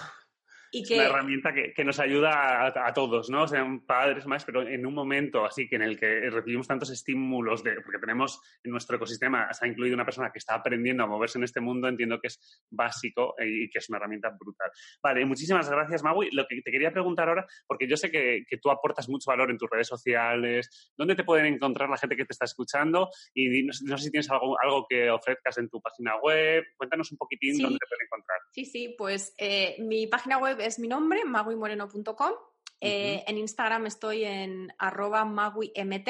es 0.83 0.91
una 0.91 1.05
herramienta 1.05 1.53
que, 1.53 1.85
nos 1.85 1.99
ayuda 2.01 2.67
a, 2.67 2.93
todos, 2.95 3.29
¿no? 3.31 3.47
Sean 3.47 3.85
padres 3.85 4.27
más, 4.27 4.45
pero 4.45 4.67
en 4.67 4.87
un 4.87 4.95
momento 4.95 5.45
así 5.45 5.69
que 5.69 5.77
en 5.77 5.83
el 5.83 5.99
que 5.99 6.31
recibimos 6.31 6.67
tantos 6.67 6.91
estímulos, 6.91 7.63
de, 7.63 7.81
porque 7.83 7.99
tenemos 7.99 8.41
en 8.63 8.71
nuestro 8.71 8.97
ecosistema, 8.97 9.53
se 9.53 9.65
ha 9.65 9.69
incluido 9.69 9.95
una 9.95 10.05
persona 10.05 10.31
que 10.33 10.39
está 10.39 10.55
aprendiendo 10.55 11.05
a 11.05 11.07
moverse 11.07 11.39
en 11.39 11.45
este 11.45 11.61
mundo, 11.61 11.89
entiendo 11.89 12.21
que 12.21 12.29
es 12.29 12.63
básico 12.71 13.35
y 13.39 13.69
que 13.69 13.79
es 13.79 13.89
una 13.89 13.99
herramienta 13.99 14.31
brutal. 14.31 14.71
Vale, 15.03 15.25
muchísimas 15.25 15.69
gracias, 15.69 16.03
Magui. 16.03 16.31
Lo 16.33 16.47
que 16.47 16.61
te 16.63 16.71
quería 16.71 16.93
preguntar 16.93 17.29
ahora, 17.29 17.47
porque 17.67 17.87
yo 17.87 17.97
sé 17.97 18.11
que, 18.11 18.45
tú 18.63 18.71
aportas 18.71 19.09
mucho 19.09 19.31
valor 19.31 19.51
en 19.51 19.59
tus 19.59 19.69
redes 19.69 19.89
sociales, 19.89 20.93
¿dónde 20.97 21.15
te 21.15 21.25
pueden 21.25 21.47
encontrar 21.47 21.91
la 21.91 21.97
gente 21.97 22.17
que 22.17 22.25
te 22.25 22.33
está 22.33 22.45
escuchando? 22.45 23.11
Y 23.35 23.63
no, 23.65 23.73
sé 23.73 24.05
si 24.05 24.11
tienes 24.11 24.31
algo, 24.31 24.57
algo 24.63 24.87
que 24.89 25.11
ofrezcas 25.11 25.59
en 25.59 25.69
tu 25.69 25.81
página 25.81 26.17
web. 26.19 26.65
Cuéntanos 26.77 27.11
un 27.13 27.19
poquitín 27.19 27.59
dónde 27.59 27.79
te 27.79 27.87
pueden 27.87 28.07
encontrar. 28.07 28.39
Sí, 28.53 28.65
sí, 28.65 28.95
pues 28.97 29.35
eh, 29.39 29.77
mi 29.81 30.07
página 30.07 30.39
web 30.39 30.61
es 30.67 30.79
mi 30.79 30.89
nombre, 30.89 31.25
maguimoreno.com. 31.25 32.33
Eh, 32.81 33.25
en 33.27 33.39
Instagram 33.39 33.87
estoy 33.87 34.25
en 34.25 34.73
arroba 34.79 35.25
maguimt. 35.25 36.09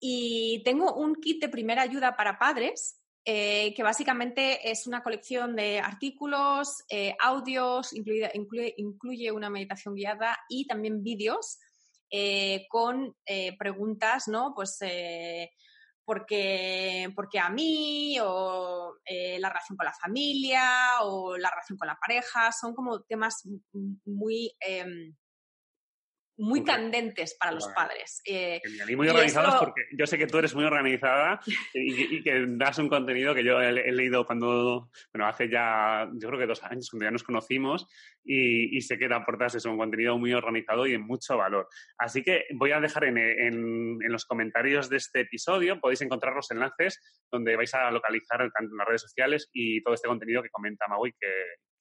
Y 0.00 0.62
tengo 0.64 0.94
un 0.94 1.14
kit 1.16 1.40
de 1.40 1.48
primera 1.48 1.82
ayuda 1.82 2.16
para 2.16 2.38
padres, 2.38 3.00
eh, 3.24 3.72
que 3.74 3.82
básicamente 3.82 4.70
es 4.70 4.86
una 4.86 5.02
colección 5.02 5.56
de 5.56 5.80
artículos, 5.80 6.84
eh, 6.90 7.16
audios, 7.20 7.92
incluye, 7.94 8.30
incluye, 8.76 9.32
una 9.32 9.48
meditación 9.48 9.94
guiada 9.94 10.38
y 10.48 10.66
también 10.66 11.02
vídeos 11.02 11.58
con 12.68 13.16
preguntas, 13.58 14.28
¿no? 14.28 14.52
Pues 14.54 14.78
porque, 16.04 17.10
porque 17.14 17.38
a 17.38 17.48
mí, 17.50 18.18
o 18.20 18.96
eh, 19.04 19.38
la 19.38 19.48
relación 19.48 19.76
con 19.76 19.86
la 19.86 19.94
familia, 19.94 20.62
o 21.02 21.36
la 21.36 21.50
relación 21.50 21.78
con 21.78 21.88
la 21.88 21.96
pareja, 21.96 22.52
son 22.52 22.74
como 22.74 23.02
temas 23.02 23.48
muy 24.04 24.54
em, 24.60 25.14
muy 26.36 26.64
candentes 26.64 27.36
para 27.38 27.52
los 27.52 27.68
padres. 27.68 28.20
Eh, 28.26 28.60
y 28.88 28.96
muy 28.96 29.08
organizados 29.08 29.56
porque 29.56 29.82
yo 29.96 30.06
sé 30.06 30.18
que 30.18 30.26
tú 30.26 30.38
eres 30.38 30.54
muy 30.54 30.64
organizada 30.64 31.40
y, 31.72 32.22
que 32.22 32.44
das 32.48 32.78
un 32.78 32.88
contenido 32.88 33.34
que 33.34 33.44
yo 33.44 33.60
he, 33.60 33.92
leído 33.92 34.26
cuando, 34.26 34.90
bueno, 35.12 35.26
hace 35.26 35.48
ya, 35.48 36.08
yo 36.14 36.28
creo 36.28 36.40
que 36.40 36.46
dos 36.46 36.62
años, 36.64 36.88
cuando 36.90 37.04
ya 37.04 37.10
nos 37.10 37.22
conocimos 37.22 37.86
y, 38.24 38.80
sé 38.80 38.98
que 38.98 39.08
te 39.08 39.14
aportas 39.14 39.54
eso, 39.54 39.70
un 39.70 39.78
contenido 39.78 40.18
muy 40.18 40.32
organizado 40.32 40.86
y 40.86 40.92
de 40.92 40.98
mucho 40.98 41.36
valor. 41.36 41.68
Así 41.98 42.22
que 42.22 42.44
voy 42.54 42.72
a 42.72 42.80
dejar 42.80 43.04
en, 43.04 43.18
en, 43.18 44.12
los 44.12 44.24
comentarios 44.24 44.88
de 44.88 44.96
este 44.96 45.20
episodio, 45.20 45.80
podéis 45.80 46.02
encontrar 46.02 46.34
los 46.34 46.50
enlaces 46.50 47.00
donde 47.30 47.56
vais 47.56 47.74
a 47.74 47.90
localizar 47.90 48.38
tanto 48.38 48.72
en 48.72 48.78
las 48.78 48.86
redes 48.86 49.02
sociales 49.02 49.50
y 49.52 49.82
todo 49.82 49.94
este 49.94 50.08
contenido 50.08 50.42
que 50.42 50.50
comenta 50.50 50.86
Maui 50.88 51.12
que, 51.12 51.28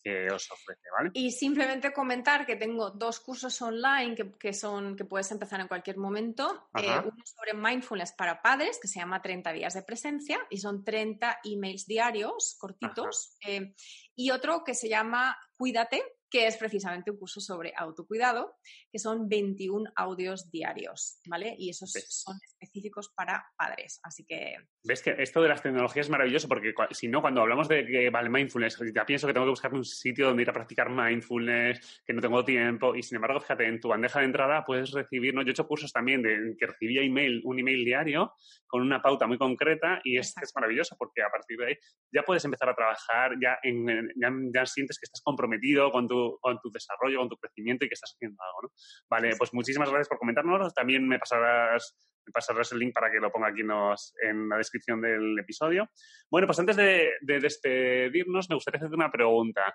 que 0.03 0.27
os 0.31 0.51
ofrece, 0.51 0.89
¿vale? 0.95 1.11
Y 1.13 1.31
simplemente 1.31 1.93
comentar 1.93 2.45
que 2.45 2.55
tengo 2.55 2.91
dos 2.91 3.19
cursos 3.19 3.61
online 3.61 4.15
que, 4.37 4.53
son, 4.53 4.95
que 4.95 5.05
puedes 5.05 5.31
empezar 5.31 5.61
en 5.61 5.67
cualquier 5.67 5.97
momento. 5.97 6.69
Eh, 6.75 6.99
uno 6.99 7.23
sobre 7.23 7.53
mindfulness 7.53 8.11
para 8.11 8.41
padres, 8.41 8.79
que 8.81 8.87
se 8.87 8.99
llama 8.99 9.21
30 9.21 9.53
días 9.53 9.73
de 9.73 9.83
presencia, 9.83 10.39
y 10.49 10.57
son 10.57 10.83
30 10.83 11.39
emails 11.45 11.85
diarios, 11.85 12.55
cortitos. 12.59 13.37
Eh, 13.47 13.73
y 14.15 14.31
otro 14.31 14.63
que 14.63 14.75
se 14.75 14.89
llama 14.89 15.37
Cuídate, 15.57 16.03
que 16.33 16.47
es 16.47 16.57
precisamente 16.57 17.11
un 17.11 17.17
curso 17.17 17.39
sobre 17.39 17.73
autocuidado, 17.77 18.55
que 18.91 18.97
son 18.97 19.29
21 19.29 19.91
audios 19.95 20.49
diarios, 20.49 21.19
¿vale? 21.27 21.55
Y 21.59 21.69
esos 21.69 21.91
son 21.91 22.39
específicos 22.43 23.13
para 23.15 23.45
padres, 23.55 23.99
así 24.01 24.25
que... 24.25 24.55
¿Ves 24.83 25.03
que 25.03 25.15
esto 25.19 25.43
de 25.43 25.49
las 25.49 25.61
tecnologías 25.61 26.07
es 26.07 26.09
maravilloso? 26.09 26.47
Porque 26.47 26.73
si 26.89 27.07
no, 27.07 27.21
cuando 27.21 27.41
hablamos 27.41 27.67
de 27.67 27.85
que 27.85 28.09
vale 28.09 28.31
mindfulness, 28.31 28.79
ya 28.95 29.05
pienso 29.05 29.27
que 29.27 29.33
tengo 29.33 29.45
que 29.45 29.51
buscar 29.51 29.75
un 29.75 29.85
sitio 29.85 30.25
donde 30.25 30.41
ir 30.41 30.49
a 30.49 30.53
practicar 30.53 30.89
mindfulness, 30.89 32.01
que 32.03 32.13
no 32.13 32.21
tengo 32.21 32.43
tiempo, 32.43 32.95
y 32.95 33.03
sin 33.03 33.17
embargo, 33.17 33.39
fíjate, 33.39 33.67
en 33.67 33.79
tu 33.79 33.89
bandeja 33.89 34.19
de 34.19 34.25
entrada 34.25 34.63
puedes 34.65 34.91
recibir, 34.91 35.35
¿no? 35.35 35.43
Yo 35.43 35.49
he 35.49 35.51
hecho 35.51 35.67
cursos 35.67 35.93
también 35.93 36.23
de 36.23 36.55
que 36.57 36.65
recibía 36.65 37.03
email, 37.03 37.41
un 37.45 37.59
email 37.59 37.85
diario 37.85 38.33
con 38.65 38.81
una 38.81 39.03
pauta 39.03 39.27
muy 39.27 39.37
concreta 39.37 40.01
y 40.03 40.17
es, 40.17 40.33
es 40.41 40.51
maravilloso 40.55 40.95
porque 40.97 41.21
a 41.21 41.29
partir 41.29 41.59
de 41.59 41.67
ahí 41.67 41.75
ya 42.11 42.23
puedes 42.23 42.43
empezar 42.43 42.69
a 42.69 42.75
trabajar, 42.75 43.33
ya, 43.39 43.59
en, 43.61 44.09
ya, 44.51 44.65
sientes 44.65 44.97
que 44.97 45.05
estás 45.05 45.21
comprometido 45.21 45.91
con 45.91 46.07
tu, 46.07 46.22
con 46.39 46.59
tu 46.59 46.69
desarrollo, 46.71 47.19
con 47.19 47.29
tu 47.29 47.37
crecimiento 47.37 47.85
y 47.85 47.89
que 47.89 47.93
estás 47.93 48.13
haciendo 48.15 48.41
algo, 48.43 48.63
¿no? 48.63 48.69
Vale, 49.09 49.35
pues 49.37 49.53
muchísimas 49.53 49.89
gracias 49.89 50.09
por 50.09 50.19
comentárnoslo. 50.19 50.69
También 50.71 51.07
me 51.07 51.19
pasarás 51.19 51.95
me 52.25 52.31
pasarás 52.31 52.71
el 52.71 52.79
link 52.79 52.93
para 52.93 53.11
que 53.11 53.19
lo 53.19 53.31
ponga 53.31 53.49
aquí 53.49 53.61
en 53.61 54.49
la 54.49 54.57
descripción 54.57 55.01
del 55.01 55.37
episodio. 55.39 55.89
Bueno, 56.29 56.47
pues 56.47 56.59
antes 56.59 56.75
de, 56.75 57.09
despedirnos, 57.21 58.49
me 58.49 58.55
gustaría 58.55 58.77
hacerte 58.77 58.95
una 58.95 59.11
pregunta. 59.11 59.73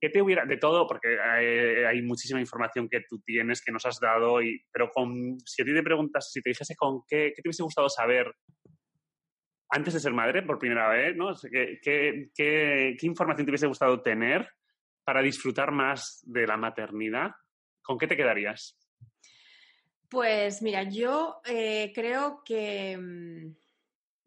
¿Qué 0.00 0.08
te 0.08 0.22
hubiera, 0.22 0.44
de 0.44 0.56
todo, 0.56 0.86
porque 0.86 1.18
hay, 1.20 2.02
muchísima 2.02 2.40
información 2.40 2.88
que 2.88 3.02
tú 3.08 3.20
tienes, 3.20 3.62
que 3.62 3.72
nos 3.72 3.84
has 3.86 3.98
dado, 4.00 4.42
y, 4.42 4.60
pero 4.72 4.90
con, 4.90 5.38
si 5.44 5.62
a 5.62 5.64
ti 5.64 5.74
te 5.74 5.82
preguntas, 5.82 6.30
si 6.30 6.40
te 6.40 6.50
dijese 6.50 6.74
con 6.76 7.02
qué, 7.06 7.32
qué 7.34 7.42
te 7.42 7.48
hubiese 7.48 7.62
gustado 7.62 7.88
saber 7.88 8.32
antes 9.68 9.94
de 9.94 10.00
ser 10.00 10.12
madre 10.12 10.42
por 10.42 10.58
primera 10.58 10.88
vez, 10.88 11.16
¿no? 11.16 11.32
¿Qué, 11.50 12.30
qué, 12.34 12.96
información 13.02 13.44
te 13.44 13.50
hubiese 13.50 13.66
gustado 13.66 14.00
tener 14.00 14.48
para 15.06 15.22
disfrutar 15.22 15.70
más 15.70 16.20
de 16.24 16.48
la 16.48 16.56
maternidad? 16.56 17.30
¿Con 17.80 17.96
qué 17.96 18.08
te 18.08 18.16
quedarías? 18.16 18.76
Pues 20.08 20.62
mira, 20.62 20.82
yo 20.82 21.40
eh, 21.44 21.92
creo 21.94 22.42
que 22.44 22.98
mm, 22.98 23.54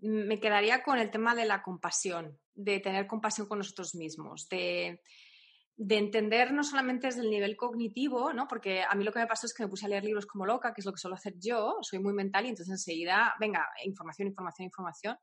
me 0.07 0.39
quedaría 0.39 0.81
con 0.81 0.97
el 0.97 1.11
tema 1.11 1.35
de 1.35 1.45
la 1.45 1.61
compasión, 1.61 2.39
de 2.53 2.79
tener 2.79 3.07
compasión 3.07 3.47
con 3.47 3.57
nosotros 3.57 3.93
mismos, 3.93 4.47
de 4.47 5.01
de 5.81 5.97
entender 5.97 6.51
no 6.51 6.61
solamente 6.61 7.07
desde 7.07 7.21
el 7.21 7.29
nivel 7.29 7.55
cognitivo, 7.55 8.33
¿no? 8.33 8.49
Porque 8.49 8.83
a 8.83 8.93
mí 8.95 9.05
lo 9.05 9.13
que 9.13 9.19
me 9.19 9.27
pasó 9.27 9.45
es 9.45 9.53
que 9.53 9.63
me 9.63 9.69
puse 9.69 9.85
a 9.85 9.89
leer 9.89 10.03
libros 10.03 10.25
como 10.25 10.45
loca, 10.45 10.73
que 10.73 10.81
es 10.81 10.85
lo 10.85 10.91
que 10.91 10.97
suelo 10.97 11.15
hacer 11.15 11.35
yo, 11.39 11.77
soy 11.81 11.99
muy 11.99 12.11
mental 12.11 12.45
y 12.45 12.49
entonces 12.49 12.73
enseguida, 12.73 13.33
venga, 13.39 13.65
información, 13.85 14.27
información, 14.27 14.65
información. 14.65 15.17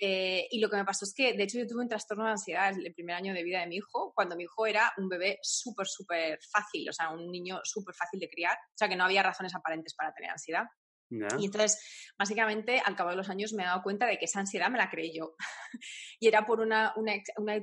Eh, 0.00 0.46
y 0.52 0.60
lo 0.60 0.70
que 0.70 0.76
me 0.76 0.84
pasó 0.84 1.04
es 1.04 1.12
que, 1.12 1.32
de 1.32 1.42
hecho, 1.42 1.58
yo 1.58 1.66
tuve 1.66 1.82
un 1.82 1.88
trastorno 1.88 2.24
de 2.26 2.30
ansiedad 2.30 2.72
el 2.78 2.94
primer 2.94 3.16
año 3.16 3.34
de 3.34 3.42
vida 3.42 3.58
de 3.58 3.66
mi 3.66 3.76
hijo, 3.76 4.12
cuando 4.14 4.36
mi 4.36 4.44
hijo 4.44 4.66
era 4.66 4.92
un 4.98 5.08
bebé 5.08 5.40
súper, 5.42 5.88
súper 5.88 6.38
fácil, 6.48 6.88
o 6.88 6.92
sea, 6.92 7.10
un 7.10 7.28
niño 7.32 7.58
súper 7.64 7.92
fácil 7.92 8.20
de 8.20 8.30
criar, 8.30 8.54
o 8.56 8.78
sea, 8.78 8.88
que 8.88 8.94
no 8.94 9.02
había 9.02 9.24
razones 9.24 9.52
aparentes 9.56 9.94
para 9.96 10.14
tener 10.14 10.30
ansiedad. 10.30 10.66
Y 11.10 11.46
entonces, 11.46 12.12
básicamente, 12.16 12.80
al 12.84 12.94
cabo 12.94 13.10
de 13.10 13.16
los 13.16 13.30
años 13.30 13.52
me 13.52 13.64
he 13.64 13.66
dado 13.66 13.82
cuenta 13.82 14.06
de 14.06 14.16
que 14.16 14.26
esa 14.26 14.38
ansiedad 14.38 14.70
me 14.70 14.78
la 14.78 14.90
creí 14.90 15.16
yo. 15.16 15.34
y 16.20 16.28
era 16.28 16.46
por 16.46 16.60
una, 16.60 16.92
una, 16.96 17.14
una 17.38 17.54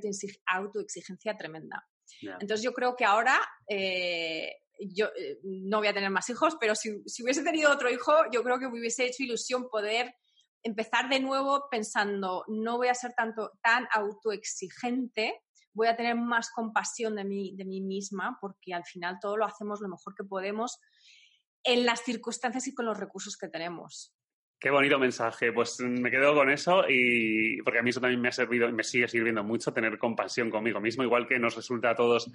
autoexigencia 0.48 1.38
tremenda. 1.38 1.88
Entonces 2.34 2.62
yo 2.62 2.74
creo 2.74 2.96
que 2.96 3.06
ahora 3.06 3.40
eh, 3.68 4.56
yo 4.80 5.08
eh, 5.18 5.40
no 5.44 5.80
voy 5.80 5.88
a 5.88 5.94
tener 5.94 6.10
más 6.10 6.30
hijos, 6.30 6.56
pero 6.60 6.76
si, 6.76 6.92
hubiese 7.24 7.44
tenido 7.44 7.72
otro 7.72 7.90
hijo, 7.90 8.14
yo 8.32 8.44
creo 8.44 8.60
que 8.60 8.68
me 8.68 8.80
hubiese 8.80 9.06
hecho 9.06 9.24
ilusión 9.24 9.70
poder 9.70 10.16
empezar 10.64 11.10
de 11.10 11.20
nuevo 11.20 11.68
pensando, 11.70 12.44
no 12.48 12.78
voy 12.78 12.88
a 12.88 12.96
ser 12.96 13.14
tanto, 13.14 13.52
tan 13.62 13.88
autoexigente, 13.92 15.44
voy 15.74 15.88
a 15.88 15.96
tener 15.96 16.16
más 16.16 16.50
compasión 16.50 17.16
de 17.16 17.24
mí, 17.24 17.56
de 17.56 17.66
mí 17.66 17.82
misma, 17.82 18.38
porque 18.42 18.74
al 18.74 18.84
final 18.84 19.20
todo 19.22 19.38
lo 19.38 19.46
hacemos 19.46 19.80
lo 19.82 19.90
mejor 19.90 20.16
que 20.16 20.24
podemos 20.24 20.80
en 21.64 21.86
las 21.86 22.02
circunstancias 22.02 22.68
y 22.68 22.74
con 22.74 22.86
los 22.86 22.98
recursos 22.98 23.38
que 23.38 23.48
tenemos. 23.48 24.15
Qué 24.60 24.70
bonito 24.70 24.98
mensaje. 24.98 25.52
Pues 25.52 25.80
me 25.82 26.10
quedo 26.10 26.34
con 26.34 26.50
eso 26.50 26.86
y 26.88 27.62
porque 27.62 27.80
a 27.80 27.84
mí 27.84 27.90
eso 27.90 28.00
también 28.00 28.22
me 28.22 28.30
ha 28.30 28.32
servido 28.32 28.70
y 28.70 28.74
me 28.74 28.84
sigue 28.84 29.08
sirviendo 29.08 29.44
mucho 29.44 29.74
tener 29.74 29.98
compasión 29.98 30.50
conmigo 30.50 30.80
mismo, 30.80 31.04
igual 31.04 31.28
que 31.28 31.38
nos 31.38 31.56
resulta 31.56 31.92
a 31.92 31.96
todos 31.96 32.32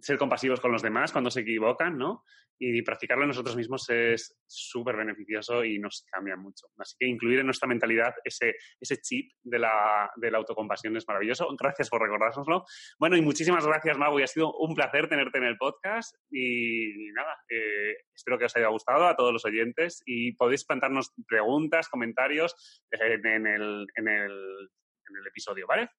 ser 0.00 0.16
compasivos 0.16 0.60
con 0.60 0.72
los 0.72 0.82
demás 0.82 1.12
cuando 1.12 1.30
se 1.30 1.40
equivocan, 1.40 1.98
¿no? 1.98 2.24
Y 2.58 2.80
practicarlo 2.82 3.26
nosotros 3.26 3.56
mismos 3.56 3.90
es 3.90 4.38
súper 4.46 4.96
beneficioso 4.96 5.62
y 5.64 5.78
nos 5.78 6.06
cambia 6.10 6.36
mucho. 6.36 6.68
Así 6.78 6.96
que 6.98 7.06
incluir 7.06 7.40
en 7.40 7.46
nuestra 7.46 7.68
mentalidad 7.68 8.14
ese, 8.24 8.54
ese 8.80 8.96
chip 9.02 9.32
de 9.42 9.58
la, 9.58 10.10
de 10.16 10.30
la 10.30 10.38
autocompasión 10.38 10.96
es 10.96 11.06
maravilloso. 11.06 11.54
Gracias 11.58 11.90
por 11.90 12.00
recordárnoslo. 12.00 12.64
Bueno, 12.98 13.16
y 13.16 13.22
muchísimas 13.22 13.66
gracias, 13.66 13.98
Mago. 13.98 14.18
Y 14.18 14.22
ha 14.22 14.26
sido 14.26 14.54
un 14.54 14.74
placer 14.74 15.08
tenerte 15.08 15.36
en 15.36 15.44
el 15.44 15.58
podcast. 15.58 16.16
Y, 16.30 17.10
nada, 17.12 17.36
eh, 17.50 17.96
espero 18.16 18.38
que 18.38 18.46
os 18.46 18.56
haya 18.56 18.68
gustado 18.68 19.06
a 19.06 19.14
todos 19.14 19.32
los 19.32 19.44
oyentes 19.44 20.02
y 20.06 20.32
podéis 20.32 20.64
plantarnos 20.64 21.12
preguntas, 21.28 21.88
comentarios 21.88 22.56
en 22.90 23.46
el, 23.46 23.86
en 23.94 24.08
el, 24.08 24.70
en 25.08 25.16
el 25.16 25.26
episodio, 25.28 25.66
¿vale? 25.66 25.90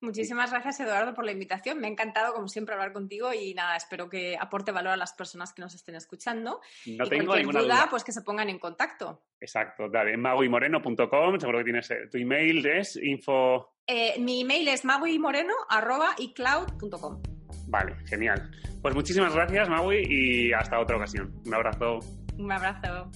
Muchísimas 0.00 0.52
gracias, 0.52 0.78
Eduardo, 0.78 1.12
por 1.12 1.24
la 1.24 1.32
invitación. 1.32 1.80
Me 1.80 1.88
ha 1.88 1.90
encantado, 1.90 2.32
como 2.32 2.46
siempre, 2.46 2.74
hablar 2.74 2.92
contigo 2.92 3.34
y 3.34 3.52
nada, 3.54 3.74
espero 3.76 4.08
que 4.08 4.36
aporte 4.38 4.70
valor 4.70 4.92
a 4.92 4.96
las 4.96 5.12
personas 5.12 5.52
que 5.52 5.60
nos 5.60 5.74
estén 5.74 5.96
escuchando. 5.96 6.60
No 6.86 7.04
y 7.04 7.08
tengo 7.08 7.34
ninguna 7.36 7.62
duda, 7.62 7.88
pues 7.90 8.04
que 8.04 8.12
se 8.12 8.22
pongan 8.22 8.48
en 8.48 8.60
contacto. 8.60 9.24
Exacto, 9.40 9.88
dale, 9.88 10.16
magoymoreno.com, 10.16 11.40
seguro 11.40 11.58
que 11.58 11.64
tienes 11.64 11.90
eh, 11.90 12.06
tu 12.10 12.18
email, 12.18 12.64
es 12.64 12.94
info... 12.96 13.74
Eh, 13.86 14.20
mi 14.20 14.42
email 14.42 14.68
es 14.68 14.84
magoymoreno.icloud.com. 14.84 17.22
Vale, 17.66 17.96
genial. 18.06 18.48
Pues 18.82 18.94
muchísimas 18.94 19.34
gracias, 19.34 19.68
Magui, 19.68 20.02
y 20.08 20.52
hasta 20.52 20.78
otra 20.78 20.96
ocasión. 20.96 21.32
Un 21.44 21.54
abrazo. 21.54 21.98
Un 22.36 22.52
abrazo. 22.52 23.10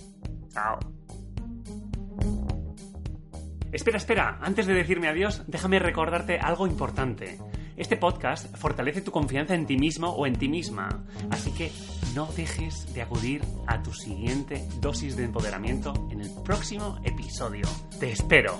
Chao. 0.52 0.78
Espera, 3.72 3.96
espera, 3.96 4.38
antes 4.42 4.66
de 4.66 4.74
decirme 4.74 5.08
adiós, 5.08 5.44
déjame 5.46 5.78
recordarte 5.78 6.38
algo 6.38 6.66
importante. 6.66 7.38
Este 7.74 7.96
podcast 7.96 8.54
fortalece 8.54 9.00
tu 9.00 9.10
confianza 9.10 9.54
en 9.54 9.64
ti 9.64 9.78
mismo 9.78 10.10
o 10.10 10.26
en 10.26 10.36
ti 10.36 10.46
misma, 10.46 11.06
así 11.30 11.50
que 11.52 11.72
no 12.14 12.26
dejes 12.26 12.92
de 12.92 13.00
acudir 13.00 13.40
a 13.66 13.82
tu 13.82 13.94
siguiente 13.94 14.62
dosis 14.80 15.16
de 15.16 15.24
empoderamiento 15.24 15.94
en 16.10 16.20
el 16.20 16.30
próximo 16.44 17.00
episodio. 17.02 17.66
Te 17.98 18.12
espero. 18.12 18.58